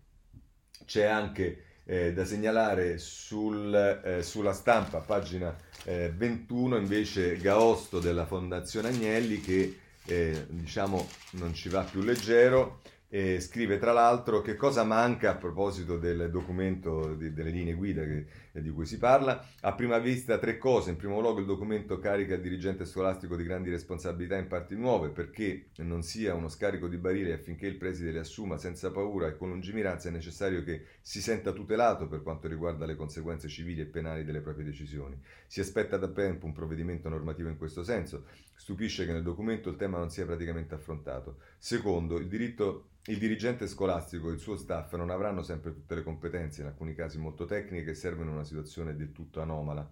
c'è 0.83 1.05
anche 1.05 1.79
eh, 1.85 2.11
da 2.11 2.25
segnalare 2.25 2.97
sul, 2.97 3.73
eh, 3.73 4.21
sulla 4.21 4.51
stampa, 4.51 4.99
pagina 4.99 5.55
21, 5.85 6.75
eh, 6.75 6.79
invece 6.79 7.37
Gaosto 7.37 8.01
della 8.01 8.25
Fondazione 8.25 8.89
Agnelli 8.89 9.39
che 9.39 9.79
eh, 10.07 10.45
diciamo 10.49 11.07
non 11.31 11.53
ci 11.53 11.69
va 11.69 11.83
più 11.83 12.01
leggero 12.01 12.81
e 13.07 13.39
scrive 13.39 13.77
tra 13.77 13.93
l'altro 13.93 14.41
che 14.41 14.57
cosa 14.57 14.83
manca 14.83 15.29
a 15.31 15.35
proposito 15.35 15.97
del 15.97 16.29
documento 16.29 17.13
di, 17.13 17.31
delle 17.31 17.51
linee 17.51 17.75
guida 17.75 18.03
che, 18.03 18.25
di 18.61 18.69
cui 18.69 18.85
si 18.85 18.97
parla. 18.97 19.45
A 19.61 19.73
prima 19.73 19.97
vista 19.99 20.37
tre 20.37 20.57
cose. 20.57 20.91
In 20.91 20.97
primo 20.97 21.19
luogo 21.19 21.39
il 21.39 21.45
documento 21.45 21.99
carica 21.99 22.35
il 22.35 22.41
dirigente 22.41 22.85
scolastico 22.85 23.35
di 23.35 23.43
grandi 23.43 23.69
responsabilità 23.69 24.37
in 24.37 24.47
parti 24.47 24.75
nuove 24.75 25.09
perché 25.09 25.67
non 25.77 26.03
sia 26.03 26.33
uno 26.33 26.47
scarico 26.47 26.87
di 26.87 26.97
barile 26.97 27.33
affinché 27.33 27.67
il 27.67 27.77
preside 27.77 28.11
le 28.11 28.19
assuma 28.19 28.57
senza 28.57 28.91
paura 28.91 29.27
e 29.27 29.37
con 29.37 29.49
lungimiranza 29.49 30.09
è 30.09 30.11
necessario 30.11 30.63
che 30.63 30.85
si 31.01 31.21
senta 31.21 31.51
tutelato 31.51 32.07
per 32.07 32.21
quanto 32.23 32.47
riguarda 32.47 32.85
le 32.85 32.95
conseguenze 32.95 33.47
civili 33.47 33.81
e 33.81 33.85
penali 33.85 34.23
delle 34.23 34.41
proprie 34.41 34.65
decisioni. 34.65 35.19
Si 35.47 35.59
aspetta 35.59 35.97
da 35.97 36.07
tempo 36.07 36.45
un 36.45 36.53
provvedimento 36.53 37.09
normativo 37.09 37.49
in 37.49 37.57
questo 37.57 37.83
senso. 37.83 38.25
Stupisce 38.55 39.05
che 39.05 39.11
nel 39.11 39.23
documento 39.23 39.69
il 39.69 39.75
tema 39.75 39.97
non 39.97 40.09
sia 40.09 40.25
praticamente 40.25 40.75
affrontato. 40.75 41.37
Secondo, 41.57 42.17
il 42.17 42.27
diritto 42.27 42.89
il 43.07 43.19
dirigente 43.19 43.67
scolastico 43.67 44.29
e 44.29 44.33
il 44.33 44.39
suo 44.39 44.57
staff 44.57 44.95
non 44.95 45.11
avranno 45.11 45.43
sempre 45.43 45.71
tutte 45.71 45.93
le 45.93 46.01
competenze, 46.01 46.61
in 46.61 46.67
alcuni 46.67 46.95
casi 46.95 47.19
molto 47.19 47.45
tecniche, 47.45 47.85
che 47.85 47.93
servono 47.93 48.31
una 48.31 48.43
situazione 48.45 48.95
del 48.95 49.11
tutto 49.11 49.41
anomala. 49.41 49.91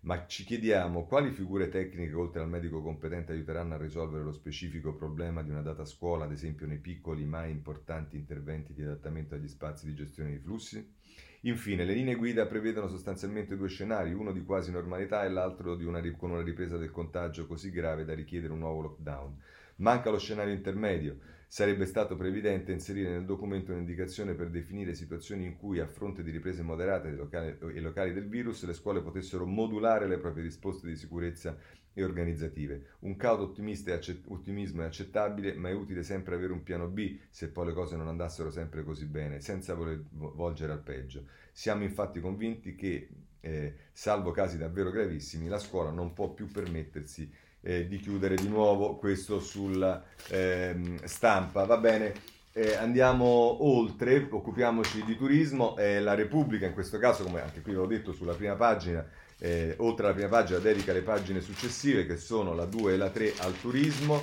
Ma 0.00 0.26
ci 0.26 0.44
chiediamo 0.44 1.06
quali 1.06 1.32
figure 1.32 1.68
tecniche, 1.68 2.14
oltre 2.14 2.40
al 2.40 2.48
medico 2.48 2.80
competente, 2.80 3.32
aiuteranno 3.32 3.74
a 3.74 3.78
risolvere 3.78 4.22
lo 4.22 4.32
specifico 4.32 4.94
problema 4.94 5.42
di 5.42 5.50
una 5.50 5.60
data 5.60 5.84
scuola, 5.84 6.24
ad 6.24 6.32
esempio 6.32 6.66
nei 6.66 6.78
piccoli 6.78 7.24
ma 7.24 7.44
importanti 7.46 8.16
interventi 8.16 8.72
di 8.72 8.82
adattamento 8.82 9.34
agli 9.34 9.48
spazi 9.48 9.86
di 9.86 9.94
gestione 9.94 10.30
dei 10.30 10.38
flussi? 10.38 10.94
Infine, 11.42 11.84
le 11.84 11.94
linee 11.94 12.14
guida 12.14 12.46
prevedono 12.46 12.88
sostanzialmente 12.88 13.56
due 13.56 13.68
scenari, 13.68 14.12
uno 14.12 14.32
di 14.32 14.44
quasi 14.44 14.70
normalità 14.70 15.24
e 15.24 15.28
l'altro 15.28 15.74
una, 15.74 16.00
con 16.16 16.30
una 16.30 16.42
ripresa 16.42 16.76
del 16.76 16.90
contagio 16.90 17.46
così 17.46 17.70
grave 17.70 18.04
da 18.04 18.14
richiedere 18.14 18.52
un 18.52 18.60
nuovo 18.60 18.82
lockdown. 18.82 19.40
Manca 19.76 20.10
lo 20.10 20.18
scenario 20.18 20.54
intermedio. 20.54 21.18
Sarebbe 21.50 21.86
stato 21.86 22.14
previdente 22.14 22.72
inserire 22.72 23.08
nel 23.08 23.24
documento 23.24 23.72
un'indicazione 23.72 24.34
per 24.34 24.50
definire 24.50 24.92
situazioni 24.92 25.46
in 25.46 25.56
cui, 25.56 25.80
a 25.80 25.86
fronte 25.86 26.22
di 26.22 26.30
riprese 26.30 26.62
moderate 26.62 27.08
e 27.08 27.80
locali 27.80 28.12
del 28.12 28.28
virus, 28.28 28.66
le 28.66 28.74
scuole 28.74 29.00
potessero 29.00 29.46
modulare 29.46 30.06
le 30.06 30.18
proprie 30.18 30.42
risposte 30.42 30.86
di 30.86 30.94
sicurezza 30.94 31.56
e 31.94 32.04
organizzative. 32.04 32.96
Un 33.00 33.16
cauto 33.16 33.44
ottimismo 33.44 34.82
è 34.82 34.84
accettabile, 34.84 35.54
ma 35.54 35.70
è 35.70 35.72
utile 35.72 36.02
sempre 36.02 36.34
avere 36.34 36.52
un 36.52 36.62
piano 36.62 36.86
B 36.86 37.18
se 37.30 37.48
poi 37.48 37.64
le 37.68 37.72
cose 37.72 37.96
non 37.96 38.08
andassero 38.08 38.50
sempre 38.50 38.84
così 38.84 39.06
bene, 39.06 39.40
senza 39.40 39.72
voler 39.72 40.04
volgere 40.10 40.72
al 40.72 40.82
peggio. 40.82 41.28
Siamo 41.50 41.82
infatti 41.82 42.20
convinti 42.20 42.74
che, 42.74 43.08
eh, 43.40 43.74
salvo 43.90 44.32
casi 44.32 44.58
davvero 44.58 44.90
gravissimi, 44.90 45.48
la 45.48 45.58
scuola 45.58 45.90
non 45.90 46.12
può 46.12 46.34
più 46.34 46.46
permettersi 46.46 47.32
eh, 47.60 47.86
di 47.86 47.98
chiudere 47.98 48.34
di 48.34 48.48
nuovo 48.48 48.96
questo 48.96 49.40
sulla 49.40 50.02
ehm, 50.28 51.02
stampa. 51.04 51.64
Va 51.64 51.76
bene, 51.76 52.14
eh, 52.52 52.74
andiamo 52.74 53.64
oltre, 53.64 54.26
occupiamoci 54.30 55.04
di 55.04 55.16
turismo. 55.16 55.76
Eh, 55.76 56.00
la 56.00 56.14
Repubblica, 56.14 56.66
in 56.66 56.74
questo 56.74 56.98
caso, 56.98 57.22
come 57.24 57.40
anche 57.40 57.60
qui 57.60 57.72
avevo 57.72 57.86
detto 57.86 58.12
sulla 58.12 58.34
prima 58.34 58.54
pagina, 58.54 59.06
eh, 59.38 59.74
oltre 59.78 60.06
alla 60.06 60.14
prima 60.14 60.28
pagina, 60.28 60.58
dedica 60.58 60.92
le 60.92 61.02
pagine 61.02 61.40
successive 61.40 62.04
che 62.06 62.16
sono 62.16 62.54
la 62.54 62.64
2 62.64 62.94
e 62.94 62.96
la 62.96 63.10
3 63.10 63.34
al 63.38 63.60
turismo. 63.60 64.20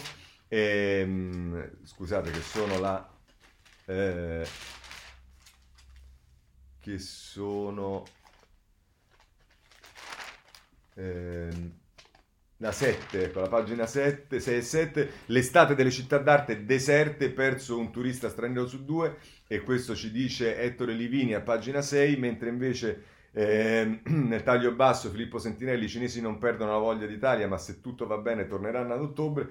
Ehm, 0.49 1.71
scusate, 1.83 2.31
che 2.31 2.41
sono 2.41 2.79
la. 2.79 3.09
Eh, 3.85 4.47
che 6.81 6.99
sono. 6.99 8.03
Ehm, 10.95 11.84
la 12.57 12.71
7, 12.71 13.25
ecco, 13.25 13.41
la 13.41 13.49
pagina 13.49 13.85
7, 13.85 14.39
6 14.39 14.57
e 14.57 14.61
7, 14.61 15.09
l'estate 15.25 15.75
delle 15.75 15.91
città 15.91 16.17
d'arte 16.17 16.65
deserte, 16.65 17.29
perso 17.29 17.77
un 17.77 17.91
turista 17.91 18.29
straniero 18.29 18.67
su 18.67 18.85
due, 18.85 19.17
e 19.47 19.61
questo 19.61 19.93
ci 19.93 20.11
dice 20.11 20.57
Ettore 20.57 20.93
Livini 20.93 21.33
a 21.33 21.41
pagina 21.41 21.81
6, 21.81 22.15
mentre 22.15 22.49
invece 22.49 23.03
eh, 23.33 23.99
nel 24.05 24.43
taglio 24.43 24.71
basso 24.73 25.09
Filippo 25.09 25.37
Sentinelli, 25.37 25.85
i 25.85 25.89
cinesi 25.89 26.21
non 26.21 26.37
perdono 26.37 26.71
la 26.71 26.77
voglia 26.77 27.05
d'Italia, 27.05 27.47
ma 27.47 27.57
se 27.57 27.81
tutto 27.81 28.07
va 28.07 28.17
bene 28.17 28.47
torneranno 28.47 28.93
ad 28.93 29.01
ottobre. 29.01 29.49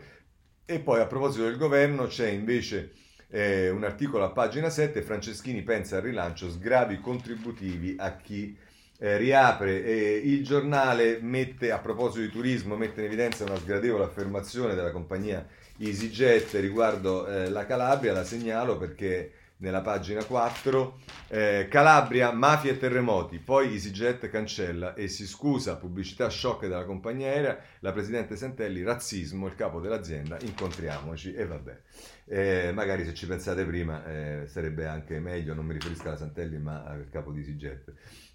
E 0.64 0.80
poi 0.80 1.00
a 1.00 1.06
proposito 1.06 1.44
del 1.44 1.58
governo 1.58 2.06
c'è 2.06 2.28
invece 2.28 2.92
eh, 3.28 3.68
un 3.68 3.84
articolo 3.84 4.24
a 4.24 4.30
pagina 4.30 4.70
7, 4.70 5.02
Franceschini 5.02 5.62
pensa 5.62 5.96
al 5.96 6.02
rilancio, 6.02 6.48
sgravi 6.48 7.00
contributivi 7.00 7.96
a 7.98 8.16
chi 8.16 8.56
eh, 8.98 9.16
riapre 9.16 9.84
e 9.84 10.20
il 10.24 10.44
giornale 10.44 11.18
mette, 11.20 11.70
a 11.70 11.78
proposito 11.78 12.20
di 12.20 12.30
turismo, 12.30 12.76
mette 12.76 13.00
in 13.00 13.06
evidenza 13.06 13.44
una 13.44 13.58
sgradevole 13.58 14.04
affermazione 14.04 14.74
della 14.74 14.92
compagnia 14.92 15.46
EasyJet 15.76 16.54
riguardo 16.54 17.26
eh, 17.26 17.50
la 17.50 17.66
Calabria, 17.66 18.12
la 18.12 18.24
segnalo 18.24 18.76
perché 18.76 19.32
nella 19.56 19.80
pagina 19.80 20.24
4 20.24 20.98
eh, 21.28 21.66
Calabria, 21.70 22.32
mafia 22.32 22.72
e 22.72 22.78
terremoti, 22.78 23.38
poi 23.38 23.72
EasyJet 23.72 24.28
cancella 24.28 24.94
e 24.94 25.08
si 25.08 25.26
scusa, 25.26 25.76
pubblicità 25.76 26.28
shock 26.28 26.62
della 26.62 26.84
compagnia 26.84 27.28
aerea, 27.28 27.58
la 27.80 27.92
presidente 27.92 28.36
Santelli, 28.36 28.82
razzismo, 28.82 29.46
il 29.46 29.54
capo 29.54 29.80
dell'azienda, 29.80 30.38
incontriamoci 30.40 31.34
e 31.34 31.46
vabbè. 31.46 31.80
Eh, 32.26 32.72
magari 32.72 33.04
se 33.04 33.14
ci 33.14 33.26
pensate 33.26 33.64
prima 33.64 34.04
eh, 34.06 34.46
sarebbe 34.46 34.86
anche 34.86 35.18
meglio, 35.20 35.54
non 35.54 35.66
mi 35.66 35.72
riferisco 35.72 36.08
alla 36.08 36.16
Santelli 36.16 36.58
ma 36.58 36.84
al 36.84 37.08
capo 37.10 37.32
di 37.32 37.40
EasyJet. 37.40 37.92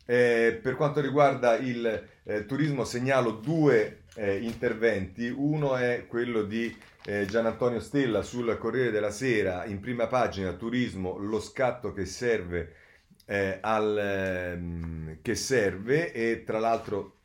Eh, 0.09 0.59
per 0.59 0.75
quanto 0.75 1.01
riguarda 1.01 1.55
il 1.55 2.07
eh, 2.23 2.45
turismo 2.47 2.83
segnalo 2.83 3.29
due 3.29 4.05
eh, 4.15 4.37
interventi, 4.37 5.29
uno 5.29 5.75
è 5.75 6.05
quello 6.07 6.41
di 6.41 6.75
eh, 7.05 7.27
Gian 7.27 7.45
Antonio 7.45 7.79
Stella 7.79 8.23
sul 8.23 8.57
Corriere 8.57 8.89
della 8.89 9.11
Sera, 9.11 9.65
in 9.65 9.79
prima 9.79 10.07
pagina 10.07 10.53
turismo, 10.53 11.15
lo 11.19 11.39
scatto 11.39 11.93
che 11.93 12.05
serve, 12.05 12.73
eh, 13.25 13.59
al, 13.61 13.97
ehm, 13.99 15.17
che 15.21 15.35
serve 15.35 16.11
e 16.11 16.43
tra 16.43 16.57
l'altro 16.57 17.17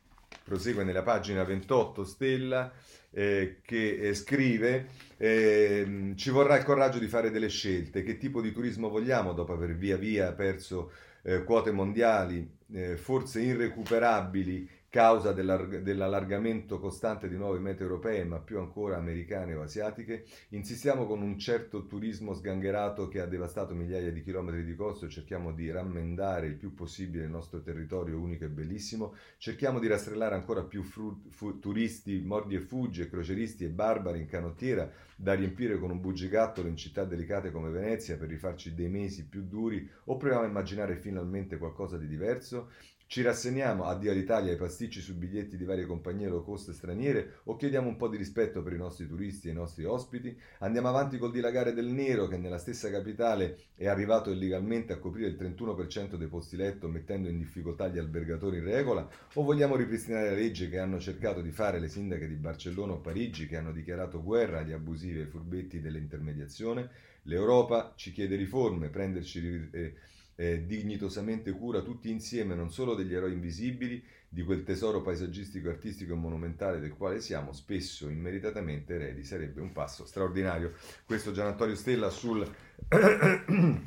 prosegue 0.43 0.83
nella 0.83 1.01
pagina 1.01 1.43
28 1.43 2.03
Stella 2.03 2.71
eh, 3.09 3.61
che 3.63 4.13
scrive 4.13 4.89
eh, 5.17 6.13
ci 6.15 6.29
vorrà 6.29 6.55
il 6.55 6.63
coraggio 6.63 6.99
di 6.99 7.07
fare 7.07 7.31
delle 7.31 7.49
scelte, 7.49 8.03
che 8.03 8.19
tipo 8.19 8.41
di 8.41 8.51
turismo 8.51 8.89
vogliamo? 8.89 9.33
Dopo 9.33 9.53
aver 9.53 9.75
via 9.75 9.97
via 9.97 10.31
perso 10.33 10.91
eh, 11.23 11.43
quote 11.43 11.71
mondiali, 11.71 12.47
eh, 12.73 12.97
forse 12.97 13.41
irrecuperabili 13.41 14.69
causa 14.95 15.33
dell'allargamento 15.33 16.79
costante 16.79 17.27
di 17.27 17.35
nuove 17.35 17.59
mete 17.59 17.83
europee, 17.83 18.23
ma 18.23 18.39
più 18.39 18.59
ancora 18.59 18.95
americane 18.95 19.53
o 19.53 19.61
asiatiche, 19.61 20.23
insistiamo 20.51 21.05
con 21.05 21.21
un 21.21 21.37
certo 21.37 21.85
turismo 21.85 22.33
sgangherato 22.33 23.09
che 23.09 23.19
ha 23.19 23.25
devastato 23.25 23.73
migliaia 23.75 24.09
di 24.09 24.23
chilometri 24.23 24.63
di 24.63 24.73
costo, 24.73 25.09
cerchiamo 25.09 25.51
di 25.51 25.69
rammendare 25.69 26.47
il 26.47 26.55
più 26.55 26.73
possibile 26.73 27.25
il 27.25 27.29
nostro 27.29 27.59
territorio 27.61 28.17
unico 28.17 28.45
e 28.45 28.47
bellissimo, 28.47 29.15
cerchiamo 29.37 29.79
di 29.79 29.87
rastrellare 29.87 30.33
ancora 30.35 30.63
più 30.63 30.81
fru- 30.81 31.27
fu- 31.29 31.59
turisti 31.59 32.21
mordi 32.21 32.55
e 32.55 32.61
fugge, 32.61 33.09
croceristi 33.09 33.65
e 33.65 33.69
barbari 33.71 34.19
in 34.21 34.27
canottiera, 34.27 34.89
da 35.17 35.33
riempire 35.33 35.77
con 35.77 35.91
un 35.91 35.99
bugigattolo 35.99 36.69
in 36.69 36.77
città 36.77 37.03
delicate 37.03 37.51
come 37.51 37.69
Venezia 37.69 38.15
per 38.15 38.29
rifarci 38.29 38.73
dei 38.73 38.87
mesi 38.87 39.27
più 39.27 39.43
duri, 39.43 39.85
o 40.05 40.15
proviamo 40.15 40.45
a 40.45 40.47
immaginare 40.47 40.95
finalmente 40.95 41.57
qualcosa 41.57 41.97
di 41.97 42.07
diverso? 42.07 42.69
Ci 43.07 43.21
rassegniamo, 43.21 43.85
addio 43.85 44.11
all'Italia, 44.11 44.51
ai 44.51 44.57
pasticci 44.57 44.99
su 44.99 45.15
biglietti 45.15 45.57
di 45.57 45.63
varie 45.63 45.85
compagnie 45.85 46.27
low 46.27 46.43
cost 46.43 46.71
straniere 46.71 47.41
o 47.43 47.55
chiediamo 47.55 47.87
un 47.87 47.97
po' 47.97 48.07
di 48.07 48.17
rispetto 48.17 48.63
per 48.63 48.73
i 48.73 48.77
nostri 48.77 49.07
turisti 49.07 49.47
e 49.47 49.51
i 49.51 49.53
nostri 49.53 49.85
ospiti? 49.85 50.35
Andiamo 50.57 50.87
avanti 50.87 51.19
col 51.19 51.31
dilagare 51.31 51.73
del 51.73 51.85
nero 51.85 52.27
che 52.27 52.37
nella 52.37 52.57
stessa 52.57 52.89
capitale 52.89 53.57
è 53.75 53.87
arrivato 53.87 54.31
illegalmente 54.31 54.91
a 54.91 54.97
coprire 54.97 55.29
il 55.29 55.35
31% 55.35 56.15
dei 56.15 56.27
posti 56.27 56.57
letto 56.57 56.87
mettendo 56.87 57.29
in 57.29 57.37
difficoltà 57.37 57.87
gli 57.87 57.99
albergatori 57.99 58.57
in 58.57 58.65
regola? 58.65 59.07
O 59.33 59.43
vogliamo 59.43 59.75
ripristinare 59.75 60.31
la 60.31 60.35
legge 60.35 60.67
che 60.67 60.79
hanno 60.79 60.99
cercato 60.99 61.41
di 61.41 61.51
fare 61.51 61.79
le 61.79 61.89
sindache 61.89 62.27
di 62.27 62.35
Barcellona 62.35 62.93
o 62.93 63.01
Parigi 63.01 63.47
che 63.47 63.55
hanno 63.55 63.71
dichiarato 63.71 64.21
guerra 64.23 64.59
agli 64.59 64.73
abusivi 64.73 65.21
e 65.21 65.27
furbetti 65.27 65.79
dell'intermediazione? 65.79 66.89
L'Europa 67.23 67.93
ci 67.95 68.11
chiede 68.11 68.35
riforme, 68.35 68.89
prenderci... 68.89 69.69
Eh, 69.71 69.93
eh, 70.35 70.65
dignitosamente 70.65 71.51
cura 71.51 71.81
tutti 71.81 72.09
insieme 72.09 72.55
non 72.55 72.71
solo 72.71 72.95
degli 72.95 73.13
eroi 73.13 73.33
invisibili, 73.33 74.03
di 74.27 74.43
quel 74.43 74.63
tesoro 74.63 75.01
paesaggistico, 75.01 75.69
artistico 75.69 76.13
e 76.13 76.17
monumentale 76.17 76.79
del 76.81 76.93
quale 76.93 77.21
siamo 77.21 77.53
spesso 77.53 78.09
immeritatamente 78.09 78.95
eredi. 78.95 79.23
Sarebbe 79.23 79.61
un 79.61 79.71
passo 79.71 80.05
straordinario. 80.05 80.73
Questo 81.05 81.31
Gian 81.31 81.47
Antonio 81.47 81.75
Stella 81.75 82.09
sul 82.09 82.45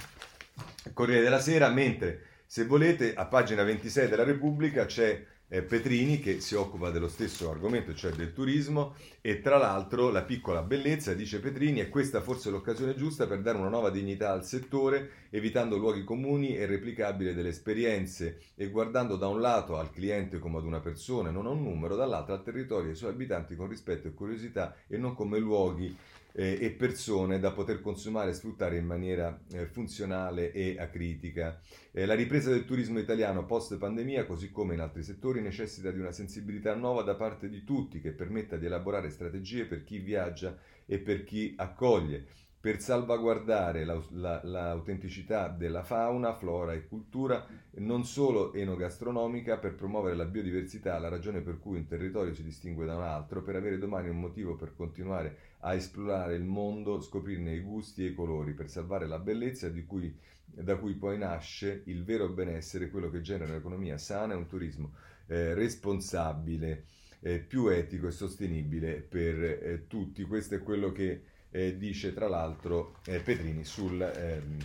Corriere 0.94 1.22
della 1.22 1.40
Sera, 1.40 1.68
mentre 1.68 2.22
se 2.46 2.64
volete 2.64 3.12
a 3.14 3.26
pagina 3.26 3.62
26 3.62 4.08
della 4.08 4.24
Repubblica 4.24 4.86
c'è 4.86 5.22
eh, 5.48 5.62
Petrini 5.62 6.18
che 6.18 6.40
si 6.40 6.54
occupa 6.54 6.90
dello 6.90 7.08
stesso 7.08 7.50
argomento, 7.50 7.94
cioè 7.94 8.12
del 8.12 8.32
turismo, 8.32 8.94
e 9.28 9.42
tra 9.42 9.58
l'altro 9.58 10.08
la 10.08 10.22
piccola 10.22 10.62
bellezza, 10.62 11.12
dice 11.12 11.38
Petrini, 11.38 11.80
è 11.80 11.90
questa 11.90 12.22
forse 12.22 12.48
l'occasione 12.48 12.94
giusta 12.94 13.26
per 13.26 13.42
dare 13.42 13.58
una 13.58 13.68
nuova 13.68 13.90
dignità 13.90 14.32
al 14.32 14.42
settore, 14.42 15.26
evitando 15.28 15.76
luoghi 15.76 16.02
comuni 16.02 16.56
e 16.56 16.64
replicabili 16.64 17.34
delle 17.34 17.50
esperienze 17.50 18.38
e 18.54 18.70
guardando 18.70 19.16
da 19.16 19.28
un 19.28 19.42
lato 19.42 19.76
al 19.76 19.90
cliente 19.90 20.38
come 20.38 20.56
ad 20.56 20.64
una 20.64 20.80
persona, 20.80 21.30
non 21.30 21.44
a 21.44 21.50
un 21.50 21.62
numero, 21.62 21.94
dall'altro 21.94 22.32
al 22.32 22.42
territorio 22.42 22.86
e 22.86 22.90
ai 22.92 22.96
suoi 22.96 23.10
abitanti 23.10 23.54
con 23.54 23.68
rispetto 23.68 24.08
e 24.08 24.14
curiosità 24.14 24.74
e 24.86 24.96
non 24.96 25.14
come 25.14 25.38
luoghi 25.38 25.94
eh, 26.38 26.56
e 26.60 26.70
persone 26.70 27.40
da 27.40 27.50
poter 27.50 27.80
consumare 27.80 28.30
e 28.30 28.34
sfruttare 28.34 28.76
in 28.76 28.86
maniera 28.86 29.36
eh, 29.52 29.66
funzionale 29.66 30.52
e 30.52 30.76
acritica. 30.78 31.60
Eh, 31.90 32.06
la 32.06 32.14
ripresa 32.14 32.50
del 32.50 32.64
turismo 32.64 33.00
italiano 33.00 33.44
post 33.44 33.76
pandemia, 33.76 34.24
così 34.24 34.52
come 34.52 34.74
in 34.74 34.80
altri 34.80 35.02
settori, 35.02 35.40
necessita 35.40 35.90
di 35.90 35.98
una 35.98 36.12
sensibilità 36.12 36.74
nuova 36.76 37.02
da 37.02 37.16
parte 37.16 37.48
di 37.48 37.64
tutti 37.64 38.00
che 38.00 38.12
permetta 38.12 38.56
di 38.56 38.66
elaborare 38.66 39.10
strategie 39.18 39.64
per 39.64 39.82
chi 39.82 39.98
viaggia 39.98 40.56
e 40.86 40.98
per 40.98 41.24
chi 41.24 41.54
accoglie. 41.56 42.24
Per 42.60 42.80
salvaguardare 42.80 43.84
la, 43.84 44.00
la, 44.10 44.40
l'autenticità 44.42 45.48
della 45.48 45.84
fauna, 45.84 46.34
flora 46.34 46.72
e 46.72 46.86
cultura, 46.86 47.46
non 47.76 48.04
solo 48.04 48.52
enogastronomica, 48.52 49.58
per 49.58 49.74
promuovere 49.74 50.16
la 50.16 50.24
biodiversità, 50.24 50.98
la 50.98 51.08
ragione 51.08 51.40
per 51.40 51.58
cui 51.58 51.78
un 51.78 51.86
territorio 51.86 52.34
si 52.34 52.42
distingue 52.42 52.84
da 52.84 52.96
un 52.96 53.02
altro, 53.02 53.42
per 53.42 53.54
avere 53.54 53.78
domani 53.78 54.08
un 54.08 54.18
motivo 54.18 54.56
per 54.56 54.74
continuare 54.74 55.36
a 55.60 55.74
esplorare 55.74 56.34
il 56.34 56.44
mondo, 56.44 57.00
scoprirne 57.00 57.54
i 57.54 57.60
gusti 57.60 58.04
e 58.04 58.08
i 58.08 58.14
colori, 58.14 58.52
per 58.54 58.68
salvare 58.68 59.06
la 59.06 59.18
bellezza 59.18 59.70
cui, 59.86 60.12
da 60.44 60.76
cui 60.76 60.94
poi 60.94 61.16
nasce 61.16 61.82
il 61.86 62.04
vero 62.04 62.28
benessere, 62.28 62.90
quello 62.90 63.08
che 63.08 63.20
genera 63.20 63.52
un'economia 63.52 63.98
sana 63.98 64.32
e 64.34 64.36
un 64.36 64.46
turismo 64.46 64.92
eh, 65.28 65.54
responsabile, 65.54 66.84
eh, 67.20 67.38
più 67.38 67.68
etico 67.68 68.08
e 68.08 68.12
sostenibile 68.12 68.94
per 69.00 69.42
eh, 69.42 69.84
tutti. 69.86 70.22
Questo 70.24 70.54
è 70.54 70.62
quello 70.62 70.92
che 70.92 71.22
eh, 71.50 71.76
dice 71.76 72.12
tra 72.12 72.28
l'altro 72.28 72.96
eh, 73.06 73.20
Petrini 73.20 73.64
sul 73.64 74.00
ehm, 74.00 74.58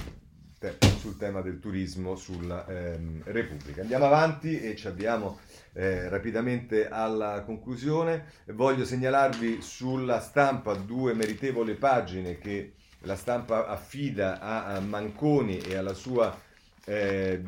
te- 0.59 0.77
sul 0.97 1.17
tema 1.17 1.41
del 1.41 1.59
turismo 1.59 2.15
sulla 2.15 2.65
ehm, 2.65 3.23
Repubblica. 3.25 3.81
Andiamo 3.81 4.05
avanti 4.05 4.61
e 4.61 4.75
ci 4.77 4.87
avviamo 4.87 5.39
eh, 5.73 6.07
rapidamente 6.07 6.87
alla 6.87 7.43
conclusione. 7.43 8.25
Voglio 8.53 8.85
segnalarvi 8.85 9.61
sulla 9.61 10.21
stampa 10.21 10.73
due 10.75 11.13
meritevoli 11.13 11.75
pagine 11.75 12.37
che 12.37 12.75
la 13.05 13.17
stampa 13.17 13.67
affida 13.67 14.39
a 14.39 14.79
Manconi 14.79 15.57
e 15.57 15.75
alla 15.75 15.93
sua 15.93 16.33
eh, 16.85 17.41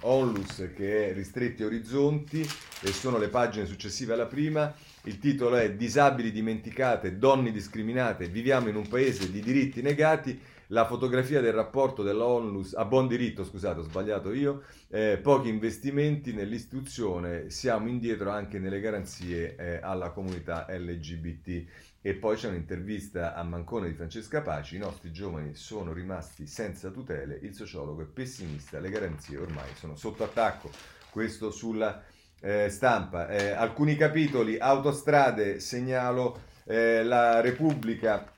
Onlus 0.00 0.70
che 0.74 1.10
è 1.10 1.14
Ristretti 1.14 1.62
Orizzonti 1.62 2.40
e 2.40 2.92
sono 2.92 3.18
le 3.18 3.28
pagine 3.28 3.66
successive 3.66 4.12
alla 4.12 4.26
prima. 4.26 4.74
Il 5.04 5.18
titolo 5.18 5.56
è 5.56 5.72
Disabili 5.74 6.30
dimenticate, 6.30 7.18
donne 7.18 7.52
discriminate, 7.52 8.28
viviamo 8.28 8.68
in 8.68 8.76
un 8.76 8.88
paese 8.88 9.30
di 9.30 9.40
diritti 9.40 9.82
negati. 9.82 10.40
La 10.68 10.86
fotografia 10.86 11.42
del 11.42 11.52
rapporto 11.52 12.02
dell'Onlus, 12.02 12.74
a 12.74 12.86
buon 12.86 13.06
diritto, 13.06 13.44
scusate, 13.44 13.80
ho 13.80 13.82
sbagliato 13.82 14.32
io, 14.32 14.62
eh, 14.88 15.18
pochi 15.22 15.50
investimenti 15.50 16.32
nell'istruzione, 16.32 17.50
siamo 17.50 17.86
indietro 17.88 18.30
anche 18.30 18.58
nelle 18.58 18.80
garanzie 18.80 19.56
eh, 19.56 19.80
alla 19.82 20.10
comunità 20.10 20.66
LGBT. 20.70 21.64
E 22.06 22.12
poi 22.12 22.36
c'è 22.36 22.48
un'intervista 22.48 23.32
a 23.32 23.42
Mancone 23.44 23.88
di 23.88 23.94
Francesca 23.94 24.42
Paci, 24.42 24.76
i 24.76 24.78
nostri 24.78 25.10
giovani 25.10 25.54
sono 25.54 25.94
rimasti 25.94 26.46
senza 26.46 26.90
tutele, 26.90 27.38
il 27.40 27.54
sociologo 27.54 28.02
è 28.02 28.04
pessimista, 28.04 28.78
le 28.78 28.90
garanzie 28.90 29.38
ormai 29.38 29.70
sono 29.74 29.96
sotto 29.96 30.22
attacco. 30.22 30.68
Questo 31.08 31.50
sulla 31.50 32.04
eh, 32.40 32.68
stampa. 32.68 33.28
Eh, 33.28 33.52
alcuni 33.52 33.96
capitoli, 33.96 34.58
autostrade, 34.58 35.60
segnalo 35.60 36.42
eh, 36.64 37.02
la 37.02 37.40
Repubblica 37.40 38.30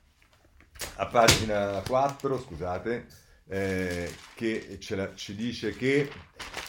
a 0.95 1.05
pagina 1.07 1.81
4, 1.85 2.39
scusate, 2.39 3.05
eh, 3.49 4.13
che 4.35 4.77
la, 4.89 5.11
ci 5.15 5.35
dice 5.35 5.73
che 5.75 6.09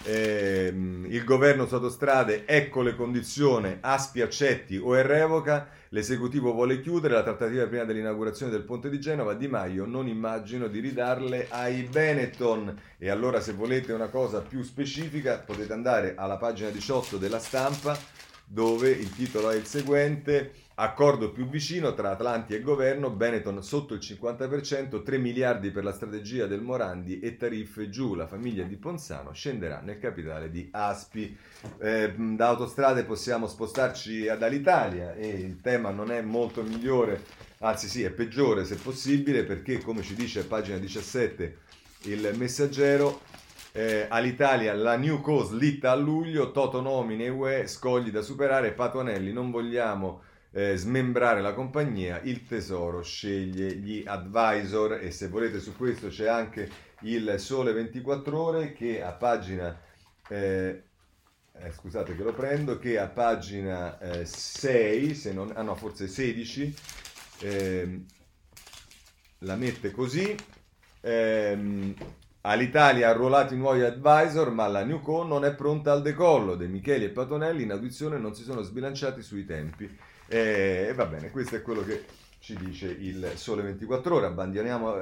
ehm, 0.05 1.07
il 1.09 1.25
governo 1.25 1.67
su 1.67 1.75
autostrade, 1.75 2.47
ecco 2.47 2.83
le 2.83 2.95
condizioni, 2.95 3.79
Aspi 3.81 4.21
accetti 4.21 4.77
o 4.77 4.95
è 4.95 5.03
revoca, 5.03 5.69
l'esecutivo 5.91 6.53
vuole 6.53 6.81
chiudere 6.81 7.15
la 7.15 7.23
trattativa 7.23 7.67
prima 7.67 7.85
dell'inaugurazione 7.85 8.53
del 8.53 8.63
ponte 8.63 8.91
di 8.91 9.01
Genova, 9.01 9.35
Di 9.35 9.49
Maio 9.49 9.87
non 9.87 10.07
immagino 10.07 10.69
di 10.69 10.81
ridarle 10.81 11.49
ai 11.51 11.83
Benetton. 11.83 12.81
E 12.99 13.11
allora 13.11 13.41
se 13.41 13.53
volete 13.53 13.93
una 13.93 14.09
cosa 14.09 14.41
più 14.41 14.63
specifica 14.63 15.39
potete 15.39 15.73
andare 15.73 16.15
alla 16.17 16.37
pagina 16.37 16.71
18 16.71 17.17
della 17.17 17.39
stampa 17.39 17.99
dove 18.51 18.91
il 18.91 19.15
titolo 19.15 19.51
è 19.51 19.57
il 19.57 19.67
seguente 19.67 20.53
Accordo 20.81 21.33
più 21.33 21.49
vicino 21.49 21.93
tra 21.93 22.11
Atlanti 22.11 22.55
e 22.55 22.61
governo, 22.61 23.11
Benetton 23.11 23.65
sotto 23.65 23.95
il 23.95 24.01
50%, 24.01 25.03
3 25.03 25.19
miliardi 25.19 25.73
per 25.73 25.83
la 25.83 25.93
strategia 25.93 26.47
del 26.47 26.61
Morandi 26.61 27.19
e 27.19 27.37
tariffe 27.37 27.91
giù. 27.91 28.15
La 28.15 28.29
famiglia 28.29 28.63
di 28.63 28.77
Ponzano 28.77 29.33
scenderà 29.33 29.81
nel 29.81 29.99
capitale 29.99 30.53
di 30.53 30.69
Aspi. 30.71 31.37
Eh, 31.81 32.15
da 32.17 32.47
autostrade 32.47 33.03
possiamo 33.03 33.49
spostarci 33.49 34.29
ad 34.29 34.41
e 35.17 35.27
il 35.27 35.61
tema 35.61 35.91
non 35.91 36.13
è 36.13 36.21
molto 36.21 36.63
migliore, 36.63 37.25
anzi 37.59 37.89
sì, 37.89 38.05
è 38.05 38.11
peggiore 38.11 38.65
se 38.65 38.77
possibile 38.77 39.43
perché 39.43 39.81
come 39.81 40.03
ci 40.03 40.15
dice 40.15 40.41
a 40.41 40.45
pagina 40.45 40.79
17 40.79 41.57
il 42.03 42.35
messaggero, 42.37 43.23
eh, 43.73 44.07
all'Italia 44.09 44.75
la 44.75 44.97
New 44.97 45.21
Co 45.23 45.43
slitta 45.43 45.91
a 45.91 45.97
luglio, 45.97 46.53
Toto 46.53 46.81
nomine 46.81 47.29
UE, 47.29 47.67
scogli 47.67 48.13
da 48.13 48.23
superare, 48.23 48.71
Patonelli 48.71 49.33
non 49.33 49.51
vogliamo 49.51 50.28
eh, 50.59 50.77
smembrare 50.77 51.41
la 51.41 51.53
compagnia, 51.53 52.21
il 52.25 52.45
tesoro 52.45 53.01
sceglie 53.01 53.77
gli 53.77 54.03
advisor 54.05 54.95
e 54.95 55.13
se 55.13 55.29
volete 55.29 55.61
su 55.61 55.77
questo 55.77 56.09
c'è 56.09 56.27
anche 56.27 56.69
il 57.03 57.37
Sole 57.39 57.73
24 57.73 58.43
ore 58.43 58.73
che 58.73 59.01
a 59.01 59.13
pagina 59.13 59.81
eh, 60.29 60.83
eh, 61.53 61.71
scusate 61.71 62.17
che 62.17 62.25
lo 62.25 62.33
prendo 62.33 62.77
che 62.77 62.99
a 62.99 63.07
pagina 63.07 63.99
6 64.25 65.15
se 65.15 65.33
non 65.33 65.53
ah 65.55 65.63
no 65.63 65.77
forse 65.77 66.09
16 66.09 66.75
ehm, 67.43 68.07
la 69.39 69.55
mette 69.55 69.93
così 69.93 70.35
ehm, 71.03 71.95
All'Italia 72.43 73.09
ha 73.09 73.11
arruolato 73.11 73.53
i 73.53 73.59
nuovi 73.59 73.83
advisor, 73.83 74.51
ma 74.53 74.69
la 74.69 74.83
Newco 74.83 75.23
non 75.23 75.45
è 75.45 75.55
pronta 75.55 75.93
al 75.93 76.01
decollo. 76.01 76.55
De 76.55 76.67
Micheli 76.67 77.05
e 77.05 77.11
Patonelli 77.11 77.65
in 77.65 77.73
audizione 77.73 78.17
non 78.17 78.35
si 78.35 78.43
sono 78.43 78.63
sbilanciati 78.63 79.21
sui 79.23 79.45
tempi. 79.45 79.99
E, 80.31 80.93
va 80.95 81.07
bene, 81.07 81.31
questo 81.31 81.57
è 81.57 81.63
quello 81.63 81.83
che 81.83 82.05
ci 82.39 82.55
dice 82.55 82.87
il 82.87 83.33
Sole 83.35 83.63
24 83.63 84.15
Ore. 84.15 84.27
Abbandoniamo 84.27 84.95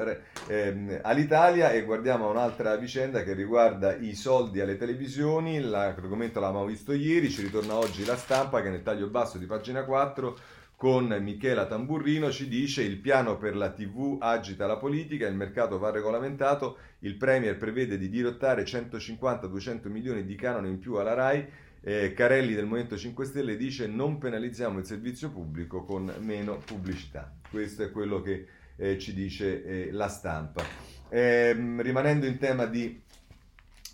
ehm, 0.47 1.01
all'Italia 1.03 1.73
e 1.73 1.83
guardiamo 1.83 2.31
un'altra 2.31 2.77
vicenda 2.77 3.25
che 3.25 3.35
riguarda 3.35 3.97
i 3.97 4.15
soldi 4.15 4.61
alle 4.61 4.77
televisioni. 4.77 5.61
L'argomento 5.61 6.39
l'abbiamo 6.39 6.65
visto 6.65 6.93
ieri, 6.93 7.29
ci 7.29 7.43
ritorna 7.43 7.75
oggi 7.75 8.05
la 8.05 8.17
stampa 8.17 8.63
che 8.63 8.71
nel 8.71 8.85
taglio 8.85 9.09
basso 9.09 9.37
di 9.37 9.47
pagina 9.47 9.85
4 9.85 10.39
con 10.77 11.07
Michela 11.23 11.67
Tamburrino 11.67 12.31
ci 12.31 12.49
dice 12.49 12.83
il 12.83 12.99
piano 12.99 13.39
per 13.39 13.57
la 13.57 13.71
TV 13.71 14.19
agita 14.21 14.67
la 14.67 14.77
politica, 14.77 15.27
il 15.27 15.35
mercato 15.35 15.79
va 15.79 15.91
regolamentato, 15.91 16.77
il 17.01 17.17
Premier 17.17 17.57
prevede 17.57 17.97
di 17.97 18.11
dirottare 18.11 18.63
150-200 18.63 19.89
milioni 19.89 20.25
di 20.25 20.35
canone 20.37 20.69
in 20.69 20.79
più 20.79 20.95
alla 20.95 21.15
RAI 21.15 21.49
eh, 21.89 22.15
Carelli 22.15 22.55
del 22.55 22.65
Movimento 22.65 22.99
5 22.99 23.25
Stelle 23.25 23.57
dice 23.57 23.87
non 23.87 24.19
penalizziamo 24.19 24.81
il 24.81 24.85
servizio 24.85 25.31
pubblico 25.31 25.85
con 25.85 26.13
meno 26.19 26.57
pubblicità. 26.57 27.33
Questo 27.49 27.85
è 27.85 27.93
quello 27.93 28.21
che 28.23 28.47
eh, 28.75 28.99
ci 28.99 29.15
dice 29.15 29.63
eh, 29.63 29.93
la 29.93 30.09
stampa. 30.09 30.65
Ehm, 31.11 31.81
rimanendo 31.81 32.27
in 32.27 32.39
tema 32.39 32.67
di, 32.67 33.01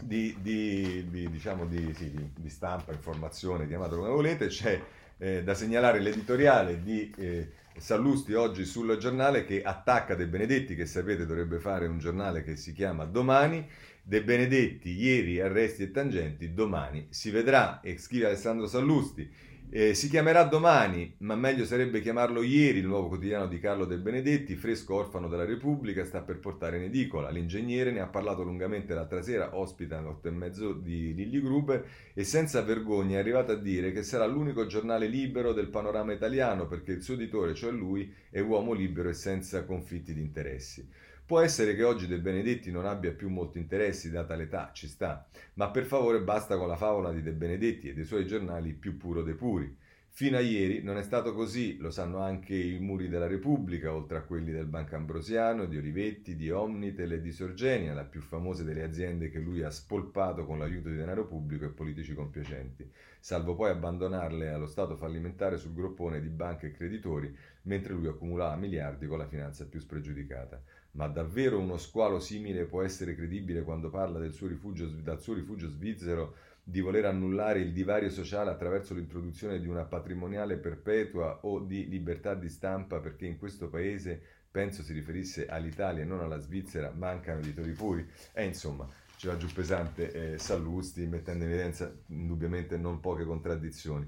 di, 0.00 0.34
di, 0.40 1.06
di 1.10 1.28
diciamo 1.28 1.68
sì, 1.70 2.30
di, 2.34 2.48
stampa, 2.48 2.92
informazione, 2.92 3.68
chiamatelo 3.68 4.00
come 4.00 4.14
volete, 4.14 4.46
c'è 4.46 4.82
eh, 5.18 5.42
da 5.42 5.52
segnalare 5.52 6.00
l'editoriale 6.00 6.82
di 6.82 7.12
eh, 7.18 7.50
Sallusti 7.76 8.32
oggi 8.32 8.64
sul 8.64 8.96
giornale 8.96 9.44
che 9.44 9.62
attacca 9.62 10.14
De 10.14 10.26
Benedetti, 10.26 10.74
che 10.74 10.86
sapete 10.86 11.26
dovrebbe 11.26 11.58
fare 11.58 11.86
un 11.86 11.98
giornale 11.98 12.42
che 12.42 12.56
si 12.56 12.72
chiama 12.72 13.04
Domani, 13.04 13.68
De 14.04 14.24
Benedetti, 14.24 14.90
ieri 14.90 15.40
arresti 15.40 15.84
e 15.84 15.90
tangenti, 15.92 16.52
domani 16.52 17.06
si 17.10 17.30
vedrà, 17.30 17.80
e 17.80 17.98
scrive 17.98 18.26
Alessandro 18.26 18.66
Sallusti. 18.66 19.30
Eh, 19.74 19.94
si 19.94 20.10
chiamerà 20.10 20.42
domani, 20.42 21.14
ma 21.18 21.34
meglio 21.34 21.64
sarebbe 21.64 22.02
chiamarlo 22.02 22.42
ieri, 22.42 22.80
il 22.80 22.86
nuovo 22.86 23.08
quotidiano 23.08 23.46
di 23.46 23.58
Carlo 23.60 23.86
De 23.86 23.96
Benedetti, 23.96 24.56
fresco 24.56 24.96
orfano 24.96 25.28
della 25.28 25.44
Repubblica, 25.46 26.04
sta 26.04 26.20
per 26.20 26.40
portare 26.40 26.78
in 26.78 26.82
edicola. 26.82 27.30
L'ingegnere 27.30 27.92
ne 27.92 28.00
ha 28.00 28.08
parlato 28.08 28.42
lungamente 28.42 28.92
l'altra 28.92 29.22
sera, 29.22 29.56
ospita 29.56 29.96
alle 29.96 30.08
otto 30.08 30.28
e 30.28 30.32
mezzo 30.32 30.72
di 30.72 31.14
Lilli 31.14 31.40
Gruber, 31.40 31.86
e 32.12 32.24
senza 32.24 32.60
vergogna 32.60 33.16
è 33.16 33.20
arrivato 33.20 33.52
a 33.52 33.56
dire 33.56 33.92
che 33.92 34.02
sarà 34.02 34.26
l'unico 34.26 34.66
giornale 34.66 35.06
libero 35.06 35.52
del 35.52 35.68
panorama 35.68 36.12
italiano, 36.12 36.66
perché 36.66 36.92
il 36.92 37.02
suo 37.02 37.14
editore, 37.14 37.54
cioè 37.54 37.70
lui, 37.70 38.12
è 38.30 38.40
uomo 38.40 38.74
libero 38.74 39.08
e 39.08 39.14
senza 39.14 39.64
conflitti 39.64 40.12
di 40.12 40.20
interessi. 40.20 40.86
Può 41.32 41.40
essere 41.40 41.74
che 41.74 41.82
oggi 41.82 42.06
De 42.06 42.18
Benedetti 42.18 42.70
non 42.70 42.84
abbia 42.84 43.14
più 43.14 43.30
molti 43.30 43.56
interessi, 43.56 44.10
data 44.10 44.34
l'età, 44.34 44.68
ci 44.74 44.86
sta, 44.86 45.26
ma 45.54 45.70
per 45.70 45.86
favore 45.86 46.20
basta 46.20 46.58
con 46.58 46.68
la 46.68 46.76
favola 46.76 47.10
di 47.10 47.22
De 47.22 47.32
Benedetti 47.32 47.88
e 47.88 47.94
dei 47.94 48.04
suoi 48.04 48.26
giornali 48.26 48.74
più 48.74 48.98
puro 48.98 49.22
dei 49.22 49.32
puri. 49.32 49.74
Fino 50.10 50.36
a 50.36 50.40
ieri 50.40 50.82
non 50.82 50.98
è 50.98 51.02
stato 51.02 51.32
così, 51.32 51.78
lo 51.78 51.90
sanno 51.90 52.18
anche 52.18 52.54
i 52.54 52.78
muri 52.80 53.08
della 53.08 53.26
Repubblica, 53.26 53.94
oltre 53.94 54.18
a 54.18 54.24
quelli 54.24 54.52
del 54.52 54.66
Banco 54.66 54.94
Ambrosiano, 54.96 55.64
di 55.64 55.78
Olivetti, 55.78 56.36
di 56.36 56.50
Omnitel 56.50 57.12
e 57.12 57.20
di 57.22 57.32
Sorgenia, 57.32 57.94
la 57.94 58.04
più 58.04 58.20
famosa 58.20 58.62
delle 58.62 58.82
aziende 58.82 59.30
che 59.30 59.38
lui 59.38 59.62
ha 59.62 59.70
spolpato 59.70 60.44
con 60.44 60.58
l'aiuto 60.58 60.90
di 60.90 60.96
denaro 60.96 61.26
pubblico 61.26 61.64
e 61.64 61.70
politici 61.70 62.12
compiacenti, 62.12 62.86
salvo 63.18 63.54
poi 63.54 63.70
abbandonarle 63.70 64.50
allo 64.50 64.66
stato 64.66 64.96
fallimentare 64.96 65.56
sul 65.56 65.72
groppone 65.72 66.20
di 66.20 66.28
banche 66.28 66.66
e 66.66 66.72
creditori, 66.72 67.34
mentre 67.62 67.94
lui 67.94 68.08
accumulava 68.08 68.54
miliardi 68.56 69.06
con 69.06 69.16
la 69.16 69.26
finanza 69.26 69.64
più 69.64 69.80
spregiudicata. 69.80 70.62
Ma 70.92 71.06
davvero 71.08 71.58
uno 71.58 71.78
squalo 71.78 72.20
simile 72.20 72.64
può 72.64 72.82
essere 72.82 73.14
credibile 73.14 73.62
quando 73.62 73.88
parla 73.88 74.18
del 74.18 74.34
suo 74.34 74.46
rifugio, 74.46 74.86
dal 74.86 75.20
suo 75.20 75.34
rifugio 75.34 75.68
svizzero 75.68 76.34
di 76.62 76.80
voler 76.80 77.06
annullare 77.06 77.60
il 77.60 77.72
divario 77.72 78.10
sociale 78.10 78.50
attraverso 78.50 78.94
l'introduzione 78.94 79.58
di 79.58 79.66
una 79.66 79.84
patrimoniale 79.84 80.56
perpetua 80.58 81.40
o 81.42 81.60
di 81.60 81.88
libertà 81.88 82.34
di 82.34 82.48
stampa 82.48 83.00
perché 83.00 83.26
in 83.26 83.38
questo 83.38 83.68
paese, 83.68 84.20
penso 84.50 84.82
si 84.82 84.92
riferisse 84.92 85.46
all'Italia 85.46 86.02
e 86.02 86.06
non 86.06 86.20
alla 86.20 86.38
Svizzera, 86.38 86.92
mancano 86.94 87.40
editori 87.40 87.72
puri? 87.72 88.06
E 88.32 88.44
insomma, 88.44 88.86
ce 89.16 89.26
l'ha 89.26 89.36
giù 89.36 89.46
pesante 89.46 90.34
eh, 90.34 90.38
Sallusti, 90.38 91.06
mettendo 91.06 91.44
in 91.44 91.50
evidenza 91.50 91.92
indubbiamente 92.08 92.76
non 92.76 93.00
poche 93.00 93.24
contraddizioni. 93.24 94.06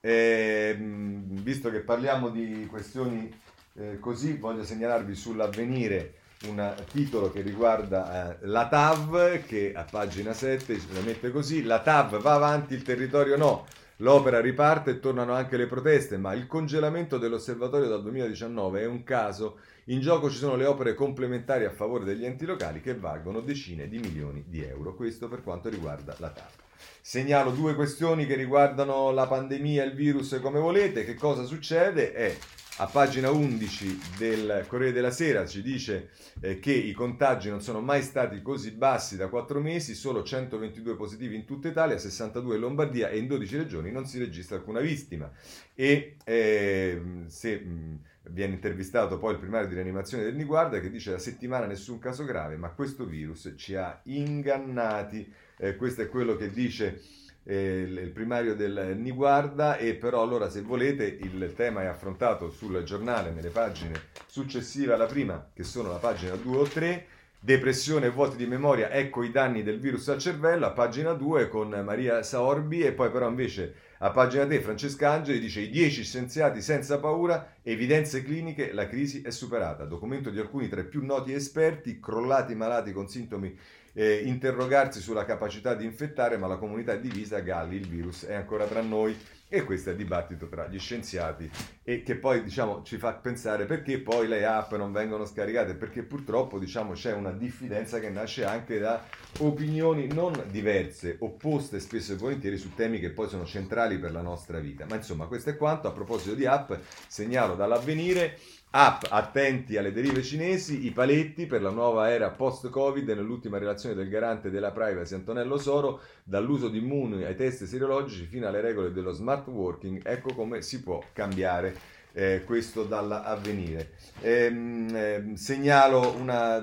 E, 0.00 0.76
visto 0.78 1.70
che 1.70 1.80
parliamo 1.80 2.28
di 2.28 2.66
questioni 2.66 3.32
eh, 3.74 3.98
così, 3.98 4.36
voglio 4.36 4.64
segnalarvi 4.64 5.14
sull'avvenire 5.14 6.24
un 6.44 6.74
titolo 6.90 7.30
che 7.30 7.40
riguarda 7.40 8.38
eh, 8.38 8.46
la 8.46 8.68
TAV 8.68 9.44
che 9.46 9.72
a 9.74 9.84
pagina 9.90 10.32
7 10.32 10.80
la 10.92 11.00
mette 11.00 11.30
così, 11.30 11.62
la 11.62 11.80
TAV 11.80 12.20
va 12.20 12.34
avanti, 12.34 12.74
il 12.74 12.82
territorio 12.82 13.36
no. 13.36 13.66
L'opera 14.00 14.40
riparte 14.40 14.90
e 14.90 15.00
tornano 15.00 15.32
anche 15.32 15.56
le 15.56 15.66
proteste, 15.66 16.18
ma 16.18 16.34
il 16.34 16.46
congelamento 16.46 17.16
dell'osservatorio 17.16 17.88
dal 17.88 18.02
2019 18.02 18.82
è 18.82 18.86
un 18.86 19.02
caso. 19.02 19.58
In 19.84 20.00
gioco 20.00 20.28
ci 20.28 20.36
sono 20.36 20.54
le 20.56 20.66
opere 20.66 20.92
complementari 20.92 21.64
a 21.64 21.70
favore 21.70 22.04
degli 22.04 22.26
enti 22.26 22.44
locali 22.44 22.82
che 22.82 22.94
valgono 22.94 23.40
decine 23.40 23.88
di 23.88 23.98
milioni 23.98 24.44
di 24.48 24.62
euro. 24.62 24.94
Questo 24.94 25.28
per 25.28 25.42
quanto 25.42 25.70
riguarda 25.70 26.14
la 26.18 26.28
TAP. 26.28 26.64
Segnalo 27.00 27.52
due 27.52 27.74
questioni 27.74 28.26
che 28.26 28.34
riguardano 28.34 29.12
la 29.12 29.26
pandemia 29.26 29.84
il 29.84 29.94
virus 29.94 30.38
come 30.42 30.60
volete. 30.60 31.06
Che 31.06 31.14
cosa 31.14 31.44
succede? 31.44 32.12
È 32.12 32.36
a 32.78 32.86
pagina 32.86 33.30
11 33.30 34.00
del 34.18 34.64
Corriere 34.68 34.92
della 34.92 35.10
Sera 35.10 35.46
ci 35.46 35.62
dice 35.62 36.10
eh, 36.40 36.58
che 36.58 36.72
i 36.72 36.92
contagi 36.92 37.48
non 37.48 37.62
sono 37.62 37.80
mai 37.80 38.02
stati 38.02 38.42
così 38.42 38.72
bassi 38.72 39.16
da 39.16 39.28
4 39.28 39.60
mesi, 39.60 39.94
solo 39.94 40.22
122 40.22 40.94
positivi 40.94 41.36
in 41.36 41.46
tutta 41.46 41.68
Italia, 41.68 41.96
62 41.96 42.56
in 42.56 42.60
Lombardia 42.60 43.08
e 43.08 43.16
in 43.16 43.28
12 43.28 43.56
regioni 43.56 43.90
non 43.90 44.06
si 44.06 44.18
registra 44.18 44.56
alcuna 44.56 44.80
vittima. 44.80 45.30
E 45.74 46.16
eh, 46.24 47.00
se 47.28 47.56
mh, 47.60 48.00
viene 48.30 48.54
intervistato 48.54 49.18
poi 49.18 49.32
il 49.32 49.38
primario 49.38 49.68
di 49.68 49.74
rianimazione 49.74 50.24
del 50.24 50.34
Niguarda 50.34 50.78
che 50.78 50.90
dice 50.90 51.12
da 51.12 51.18
settimana 51.18 51.64
nessun 51.64 51.98
caso 51.98 52.24
grave, 52.24 52.56
ma 52.56 52.68
questo 52.70 53.06
virus 53.06 53.54
ci 53.56 53.74
ha 53.74 53.98
ingannati. 54.04 55.32
Eh, 55.56 55.76
questo 55.76 56.02
è 56.02 56.08
quello 56.10 56.36
che 56.36 56.50
dice 56.50 57.00
eh, 57.46 57.82
il 57.82 58.10
primario 58.10 58.56
del 58.56 58.96
Niguarda 58.96 59.76
e 59.76 59.94
però 59.94 60.22
allora 60.22 60.50
se 60.50 60.62
volete 60.62 61.04
il 61.04 61.52
tema 61.54 61.82
è 61.82 61.86
affrontato 61.86 62.50
sul 62.50 62.82
giornale 62.82 63.30
nelle 63.30 63.50
pagine 63.50 63.92
successive 64.26 64.92
alla 64.92 65.06
prima 65.06 65.50
che 65.54 65.62
sono 65.62 65.90
la 65.90 65.98
pagina 65.98 66.34
2 66.34 66.56
o 66.56 66.64
3 66.64 67.06
depressione 67.38 68.06
e 68.06 68.10
vuoti 68.10 68.36
di 68.36 68.46
memoria 68.46 68.90
ecco 68.90 69.22
i 69.22 69.30
danni 69.30 69.62
del 69.62 69.78
virus 69.78 70.08
al 70.08 70.18
cervello 70.18 70.66
a 70.66 70.72
pagina 70.72 71.12
2 71.12 71.48
con 71.48 71.68
Maria 71.84 72.22
Saorbi 72.24 72.82
e 72.82 72.92
poi 72.92 73.10
però 73.10 73.28
invece 73.28 73.74
a 73.98 74.10
pagina 74.10 74.44
3 74.44 74.60
Francesca 74.60 75.12
Angeli 75.12 75.38
dice 75.38 75.60
i 75.60 75.70
10 75.70 76.02
scienziati 76.02 76.60
senza 76.60 76.98
paura 76.98 77.54
evidenze 77.62 78.22
cliniche 78.22 78.72
la 78.72 78.86
crisi 78.86 79.22
è 79.22 79.30
superata. 79.30 79.84
Documento 79.84 80.28
di 80.28 80.38
alcuni 80.38 80.68
tra 80.68 80.80
i 80.82 80.86
più 80.86 81.02
noti 81.02 81.32
esperti 81.32 81.98
crollati 81.98 82.54
malati 82.54 82.92
con 82.92 83.08
sintomi 83.08 83.56
eh, 83.98 84.22
interrogarsi 84.24 85.00
sulla 85.00 85.24
capacità 85.24 85.74
di 85.74 85.86
infettare, 85.86 86.36
ma 86.36 86.46
la 86.46 86.58
comunità 86.58 86.92
è 86.92 87.00
divisa, 87.00 87.38
Galli, 87.38 87.76
il 87.76 87.88
virus 87.88 88.26
è 88.26 88.34
ancora 88.34 88.66
tra 88.66 88.82
noi 88.82 89.16
e 89.48 89.64
questo 89.64 89.88
è 89.88 89.92
il 89.92 89.98
dibattito 89.98 90.48
tra 90.48 90.66
gli 90.66 90.78
scienziati 90.78 91.48
e 91.82 92.02
che 92.02 92.16
poi 92.16 92.42
diciamo, 92.42 92.82
ci 92.82 92.98
fa 92.98 93.12
pensare 93.14 93.64
perché 93.64 94.00
poi 94.00 94.26
le 94.26 94.44
app 94.44 94.74
non 94.74 94.92
vengono 94.92 95.24
scaricate, 95.24 95.74
perché 95.74 96.02
purtroppo 96.02 96.58
diciamo, 96.58 96.92
c'è 96.92 97.12
una 97.12 97.30
diffidenza 97.30 97.98
che 97.98 98.10
nasce 98.10 98.44
anche 98.44 98.78
da 98.78 99.02
opinioni 99.38 100.08
non 100.08 100.44
diverse, 100.50 101.16
opposte 101.20 101.80
spesso 101.80 102.12
e 102.12 102.16
volentieri 102.16 102.58
su 102.58 102.74
temi 102.74 103.00
che 103.00 103.10
poi 103.10 103.28
sono 103.28 103.46
centrali 103.46 103.98
per 103.98 104.12
la 104.12 104.20
nostra 104.20 104.58
vita. 104.58 104.84
Ma 104.86 104.96
insomma 104.96 105.26
questo 105.26 105.50
è 105.50 105.56
quanto, 105.56 105.88
a 105.88 105.92
proposito 105.92 106.34
di 106.34 106.44
app 106.44 106.72
segnalo 107.06 107.54
dall'avvenire 107.54 108.36
App, 108.78 109.04
attenti 109.08 109.78
alle 109.78 109.90
derive 109.90 110.22
cinesi, 110.22 110.84
i 110.84 110.90
paletti 110.90 111.46
per 111.46 111.62
la 111.62 111.70
nuova 111.70 112.10
era 112.10 112.28
post-Covid 112.28 113.08
nell'ultima 113.08 113.56
relazione 113.56 113.94
del 113.94 114.10
garante 114.10 114.50
della 114.50 114.70
privacy 114.70 115.14
Antonello 115.14 115.56
Soro, 115.56 116.00
dall'uso 116.22 116.68
di 116.68 116.76
immuni 116.76 117.24
ai 117.24 117.34
test 117.36 117.64
serologici 117.64 118.26
fino 118.26 118.46
alle 118.46 118.60
regole 118.60 118.92
dello 118.92 119.12
smart 119.12 119.46
working, 119.46 120.02
ecco 120.04 120.34
come 120.34 120.60
si 120.60 120.82
può 120.82 121.02
cambiare 121.14 121.74
eh, 122.12 122.42
questo 122.44 122.84
dall'avvenire. 122.84 123.92
Ehm, 124.20 124.90
eh, 124.94 125.30
segnalo 125.36 126.14
una, 126.14 126.56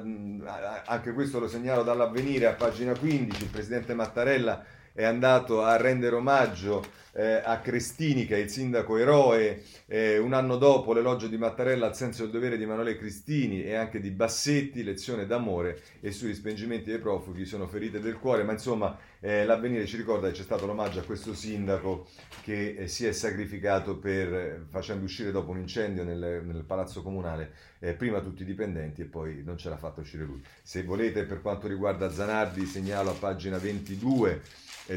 anche 0.86 1.14
questo 1.14 1.40
lo 1.40 1.48
segnalo 1.48 1.82
dall'avvenire 1.82 2.46
a 2.46 2.54
pagina 2.54 2.96
15, 2.96 3.42
il 3.42 3.50
presidente 3.50 3.96
Mattarella 3.96 4.64
è 4.94 5.04
andato 5.04 5.64
a 5.64 5.76
rendere 5.76 6.16
omaggio 6.16 7.02
eh, 7.14 7.42
a 7.44 7.60
Crestini, 7.60 8.26
che 8.26 8.36
è 8.36 8.40
il 8.40 8.50
sindaco 8.50 8.98
eroe, 8.98 9.64
eh, 9.86 10.18
un 10.18 10.34
anno 10.34 10.58
dopo 10.58 10.94
l'elogio 10.94 11.28
di 11.28 11.38
Mattarella 11.38 11.86
al 11.86 11.96
senso 11.96 12.24
del 12.24 12.32
dovere 12.32 12.58
di 12.58 12.64
Emanuele 12.64 12.98
Cristini 12.98 13.64
e 13.64 13.76
anche 13.76 14.00
di 14.00 14.10
Bassetti, 14.10 14.84
lezione 14.84 15.26
d'amore 15.26 15.82
e 16.00 16.12
sui 16.12 16.28
rispengimenti 16.28 16.90
dei 16.90 17.00
profughi 17.00 17.46
sono 17.46 17.68
ferite 17.68 18.00
del 18.00 18.18
cuore, 18.18 18.44
ma 18.44 18.54
insomma 18.54 18.98
eh, 19.20 19.46
l'avvenire 19.46 19.86
ci 19.86 19.98
ricorda 19.98 20.28
che 20.28 20.34
c'è 20.34 20.44
stato 20.44 20.66
l'omaggio 20.66 21.00
a 21.00 21.04
questo 21.04 21.34
sindaco 21.36 22.08
che 22.42 22.76
eh, 22.78 22.88
si 22.88 23.06
è 23.06 23.12
sacrificato 23.12 23.98
per, 23.98 24.34
eh, 24.34 24.66
facendo 24.70 25.06
uscire 25.06 25.32
dopo 25.32 25.52
un 25.52 25.60
incendio 25.60 26.04
nel, 26.04 26.42
nel 26.44 26.64
palazzo 26.66 27.04
comunale, 27.04 27.54
eh, 27.80 27.94
prima 27.94 28.22
tutti 28.22 28.42
i 28.42 28.46
dipendenti 28.46 29.02
e 29.02 29.06
poi 29.06 29.44
non 29.44 29.58
ce 29.58 29.70
l'ha 29.70 29.78
fatto 29.78 30.02
uscire 30.02 30.24
lui. 30.24 30.42
Se 30.64 30.84
volete 30.84 31.26
per 31.26 31.42
quanto 31.42 31.68
riguarda 31.68 32.10
Zanardi 32.10 32.66
segnalo 32.66 33.12
a 33.12 33.14
pagina 33.14 33.58
22 33.60 34.42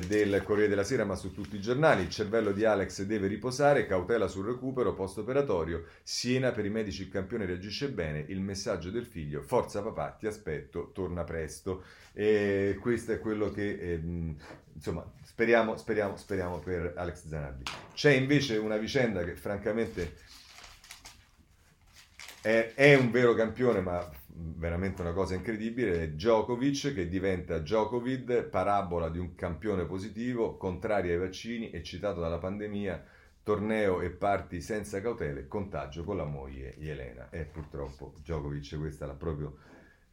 del 0.06 0.42
Corriere 0.42 0.68
della 0.68 0.84
Sera, 0.84 1.04
ma 1.04 1.14
su 1.14 1.32
tutti 1.32 1.56
i 1.56 1.60
giornali. 1.60 2.02
Il 2.02 2.10
cervello 2.10 2.52
di 2.52 2.64
Alex 2.64 3.02
deve 3.02 3.26
riposare, 3.28 3.86
cautela 3.86 4.26
sul 4.26 4.46
recupero 4.46 4.94
post-operatorio. 4.94 5.84
Siena 6.02 6.50
per 6.50 6.64
i 6.64 6.70
medici 6.70 7.02
il 7.02 7.08
campione 7.08 7.46
reagisce 7.46 7.90
bene. 7.90 8.24
Il 8.28 8.40
messaggio 8.40 8.90
del 8.90 9.06
figlio: 9.06 9.42
Forza 9.42 9.82
papà, 9.82 10.16
ti 10.18 10.26
aspetto, 10.26 10.90
torna 10.92 11.24
presto. 11.24 11.84
E 12.12 12.78
questo 12.80 13.12
è 13.12 13.20
quello 13.20 13.50
che 13.50 13.78
eh, 13.78 14.00
insomma 14.72 15.04
speriamo, 15.22 15.76
speriamo, 15.76 16.16
speriamo 16.16 16.58
per 16.58 16.94
Alex 16.96 17.26
Zanardi. 17.26 17.64
C'è 17.94 18.12
invece 18.12 18.56
una 18.56 18.78
vicenda 18.78 19.22
che 19.22 19.36
francamente 19.36 20.14
è, 22.40 22.72
è 22.74 22.94
un 22.94 23.10
vero 23.10 23.34
campione, 23.34 23.80
ma 23.80 24.08
veramente 24.38 25.00
una 25.00 25.12
cosa 25.12 25.34
incredibile, 25.34 26.14
Djokovic 26.14 26.92
che 26.92 27.08
diventa 27.08 27.58
Djokovic, 27.58 28.42
parabola 28.44 29.08
di 29.08 29.18
un 29.18 29.34
campione 29.34 29.84
positivo, 29.86 30.56
contrario 30.56 31.12
ai 31.12 31.18
vaccini, 31.18 31.70
eccitato 31.72 32.20
dalla 32.20 32.38
pandemia, 32.38 33.02
torneo 33.42 34.00
e 34.00 34.10
parti 34.10 34.60
senza 34.60 35.00
cautele, 35.00 35.48
contagio 35.48 36.04
con 36.04 36.16
la 36.16 36.24
moglie 36.24 36.76
Elena. 36.78 37.28
E 37.30 37.44
purtroppo 37.44 38.12
Djokovic 38.22 38.78
questa 38.78 39.06
l'ha 39.06 39.14
proprio... 39.14 39.56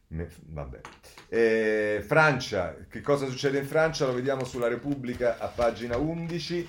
Vabbè. 0.08 0.82
Eh, 1.28 2.04
Francia, 2.06 2.76
che 2.88 3.02
cosa 3.02 3.26
succede 3.26 3.58
in 3.58 3.66
Francia? 3.66 4.06
Lo 4.06 4.14
vediamo 4.14 4.44
sulla 4.44 4.68
Repubblica 4.68 5.40
a 5.40 5.48
pagina 5.48 5.98
11. 5.98 6.68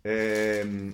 Eh, 0.00 0.92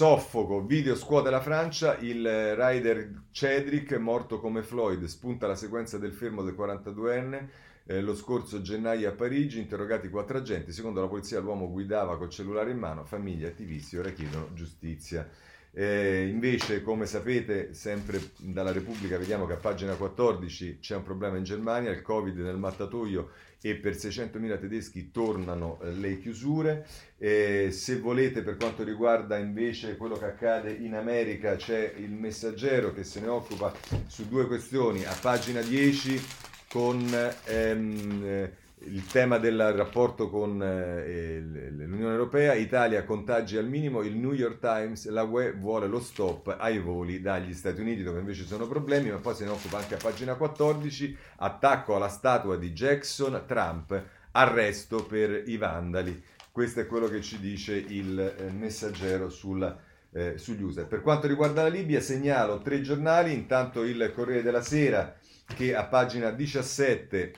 Soffoco, 0.00 0.64
video 0.64 0.96
scuote 0.96 1.28
la 1.28 1.42
Francia, 1.42 1.98
il 1.98 2.24
rider 2.56 3.24
Cedric 3.32 3.92
morto 3.98 4.40
come 4.40 4.62
Floyd, 4.62 5.04
spunta 5.04 5.46
la 5.46 5.54
sequenza 5.54 5.98
del 5.98 6.14
fermo 6.14 6.42
del 6.42 6.54
42enne 6.54 7.48
eh, 7.84 8.00
lo 8.00 8.14
scorso 8.14 8.62
gennaio 8.62 9.10
a 9.10 9.12
Parigi, 9.12 9.58
interrogati 9.58 10.08
quattro 10.08 10.38
agenti, 10.38 10.72
secondo 10.72 11.02
la 11.02 11.06
polizia 11.06 11.38
l'uomo 11.40 11.68
guidava 11.68 12.16
col 12.16 12.30
cellulare 12.30 12.70
in 12.70 12.78
mano, 12.78 13.04
famiglie 13.04 13.48
e 13.48 13.50
attivisti 13.50 13.98
ora 13.98 14.08
chiedono 14.08 14.54
giustizia. 14.54 15.28
Eh, 15.72 16.26
invece, 16.28 16.82
come 16.82 17.06
sapete, 17.06 17.74
sempre 17.74 18.32
dalla 18.38 18.72
Repubblica 18.72 19.16
vediamo 19.16 19.46
che 19.46 19.52
a 19.52 19.56
pagina 19.56 19.94
14 19.94 20.78
c'è 20.80 20.96
un 20.96 21.04
problema 21.04 21.36
in 21.36 21.44
Germania, 21.44 21.90
il 21.90 22.02
Covid 22.02 22.36
nel 22.38 22.56
mattatoio 22.56 23.30
e 23.62 23.76
per 23.76 23.94
600.000 23.94 24.58
tedeschi 24.58 25.10
tornano 25.10 25.80
eh, 25.82 25.92
le 25.92 26.18
chiusure. 26.18 26.86
Eh, 27.18 27.68
se 27.70 27.98
volete, 27.98 28.42
per 28.42 28.56
quanto 28.56 28.82
riguarda 28.82 29.36
invece 29.36 29.96
quello 29.96 30.16
che 30.16 30.24
accade 30.24 30.72
in 30.72 30.94
America, 30.94 31.54
c'è 31.54 31.94
il 31.98 32.10
messaggero 32.10 32.92
che 32.92 33.04
se 33.04 33.20
ne 33.20 33.28
occupa 33.28 33.72
su 34.06 34.26
due 34.28 34.46
questioni 34.46 35.04
a 35.04 35.16
pagina 35.20 35.60
10 35.60 36.20
con 36.68 37.04
ehm, 37.44 38.50
il 38.82 39.04
tema 39.06 39.38
del 39.38 39.72
rapporto 39.72 40.30
con 40.30 40.62
eh, 40.62 41.40
l'Unione 41.40 42.12
Europea, 42.12 42.54
Italia 42.54 43.04
contagi 43.04 43.58
al 43.58 43.68
minimo, 43.68 44.02
il 44.02 44.16
New 44.16 44.32
York 44.32 44.58
Times, 44.58 45.06
la 45.08 45.22
UE 45.22 45.52
vuole 45.52 45.86
lo 45.86 46.00
stop 46.00 46.56
ai 46.58 46.78
voli 46.78 47.20
dagli 47.20 47.52
Stati 47.52 47.80
Uniti 47.80 48.02
dove 48.02 48.20
invece 48.20 48.44
sono 48.46 48.66
problemi, 48.66 49.10
ma 49.10 49.18
poi 49.18 49.34
se 49.34 49.44
ne 49.44 49.50
occupa 49.50 49.78
anche 49.78 49.94
a 49.94 49.98
pagina 49.98 50.34
14, 50.34 51.16
attacco 51.36 51.94
alla 51.94 52.08
statua 52.08 52.56
di 52.56 52.72
Jackson, 52.72 53.42
Trump, 53.46 54.02
arresto 54.32 55.04
per 55.04 55.42
i 55.46 55.56
vandali. 55.58 56.22
Questo 56.50 56.80
è 56.80 56.86
quello 56.86 57.08
che 57.08 57.20
ci 57.20 57.38
dice 57.38 57.74
il 57.74 58.18
eh, 58.18 58.50
messaggero 58.50 59.28
sulla, 59.28 59.78
eh, 60.10 60.38
sugli 60.38 60.62
user. 60.62 60.86
Per 60.86 61.02
quanto 61.02 61.26
riguarda 61.26 61.62
la 61.62 61.68
Libia 61.68 62.00
segnalo 62.00 62.60
tre 62.60 62.80
giornali, 62.80 63.34
intanto 63.34 63.82
il 63.82 64.10
Corriere 64.14 64.42
della 64.42 64.62
Sera 64.62 65.14
che 65.54 65.74
a 65.74 65.84
pagina 65.84 66.30
17 66.30 67.32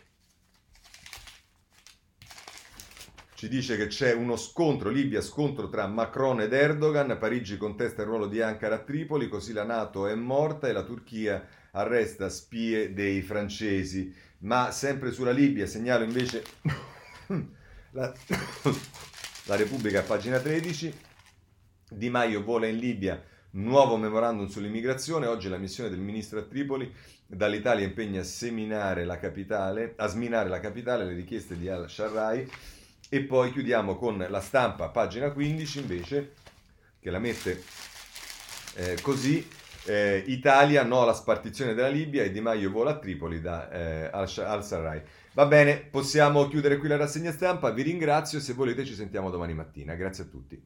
ci 3.43 3.49
dice 3.49 3.76
che 3.76 3.88
c'è 3.88 4.12
uno 4.14 4.36
scontro, 4.36 4.88
Libia, 4.88 5.20
scontro 5.20 5.68
tra 5.68 5.88
Macron 5.88 6.43
ed 6.43 6.53
Erdogan, 6.53 7.16
Parigi 7.18 7.57
contesta 7.57 8.03
il 8.03 8.07
ruolo 8.07 8.28
di 8.28 8.40
Ankara 8.40 8.76
a 8.76 8.78
Tripoli, 8.78 9.28
così 9.28 9.53
la 9.53 9.64
Nato 9.64 10.07
è 10.07 10.14
morta 10.14 10.68
e 10.68 10.72
la 10.72 10.84
Turchia 10.84 11.45
arresta 11.72 12.28
spie 12.28 12.93
dei 12.93 13.20
francesi. 13.20 14.14
Ma 14.43 14.70
sempre 14.70 15.11
sulla 15.11 15.32
Libia 15.32 15.66
segnalo 15.66 16.05
invece 16.05 16.45
la, 17.90 18.14
la 19.47 19.57
Repubblica 19.57 19.99
a 19.99 20.05
pagina 20.05 20.38
13, 20.38 20.95
Di 21.88 22.11
Maio 22.11 22.45
vola 22.45 22.68
in 22.68 22.78
Libia, 22.78 23.20
nuovo 23.55 23.97
memorandum 23.97 24.47
sull'immigrazione, 24.47 25.26
oggi 25.26 25.49
la 25.49 25.59
missione 25.59 25.90
del 25.90 25.99
ministro 25.99 26.38
a 26.38 26.43
Tripoli, 26.43 26.95
dall'Italia 27.26 27.84
impegna 27.84 28.20
a 28.20 28.24
seminare 28.24 29.05
la 29.05 29.18
capitale, 29.18 29.95
a 29.97 30.07
sminare 30.07 30.49
la 30.49 30.61
capitale, 30.61 31.07
le 31.07 31.14
richieste 31.14 31.59
di 31.59 31.68
al-Sharrai 31.68 32.49
E 33.14 33.20
poi 33.20 33.52
chiudiamo 33.52 33.96
con 33.96 34.24
la 34.26 34.40
stampa, 34.40 34.88
pagina 34.88 35.32
15 35.32 35.80
invece, 35.80 36.32
che 36.98 37.10
la 37.10 37.18
mette 37.18 37.62
eh, 38.76 38.96
così. 39.02 39.46
Eh, 39.84 40.24
Italia 40.28 40.82
no 40.82 41.02
alla 41.02 41.12
spartizione 41.12 41.74
della 41.74 41.90
Libia 41.90 42.22
e 42.22 42.30
Di 42.30 42.40
Maio 42.40 42.70
vola 42.70 42.92
a 42.92 42.98
Tripoli 42.98 43.42
da 43.42 43.70
eh, 43.70 44.08
al-Sarraj. 44.10 45.02
Va 45.34 45.44
bene, 45.44 45.76
possiamo 45.76 46.48
chiudere 46.48 46.78
qui 46.78 46.88
la 46.88 46.96
rassegna 46.96 47.32
stampa. 47.32 47.68
Vi 47.68 47.82
ringrazio. 47.82 48.40
Se 48.40 48.54
volete, 48.54 48.82
ci 48.86 48.94
sentiamo 48.94 49.28
domani 49.28 49.52
mattina. 49.52 49.92
Grazie 49.94 50.24
a 50.24 50.26
tutti. 50.28 50.62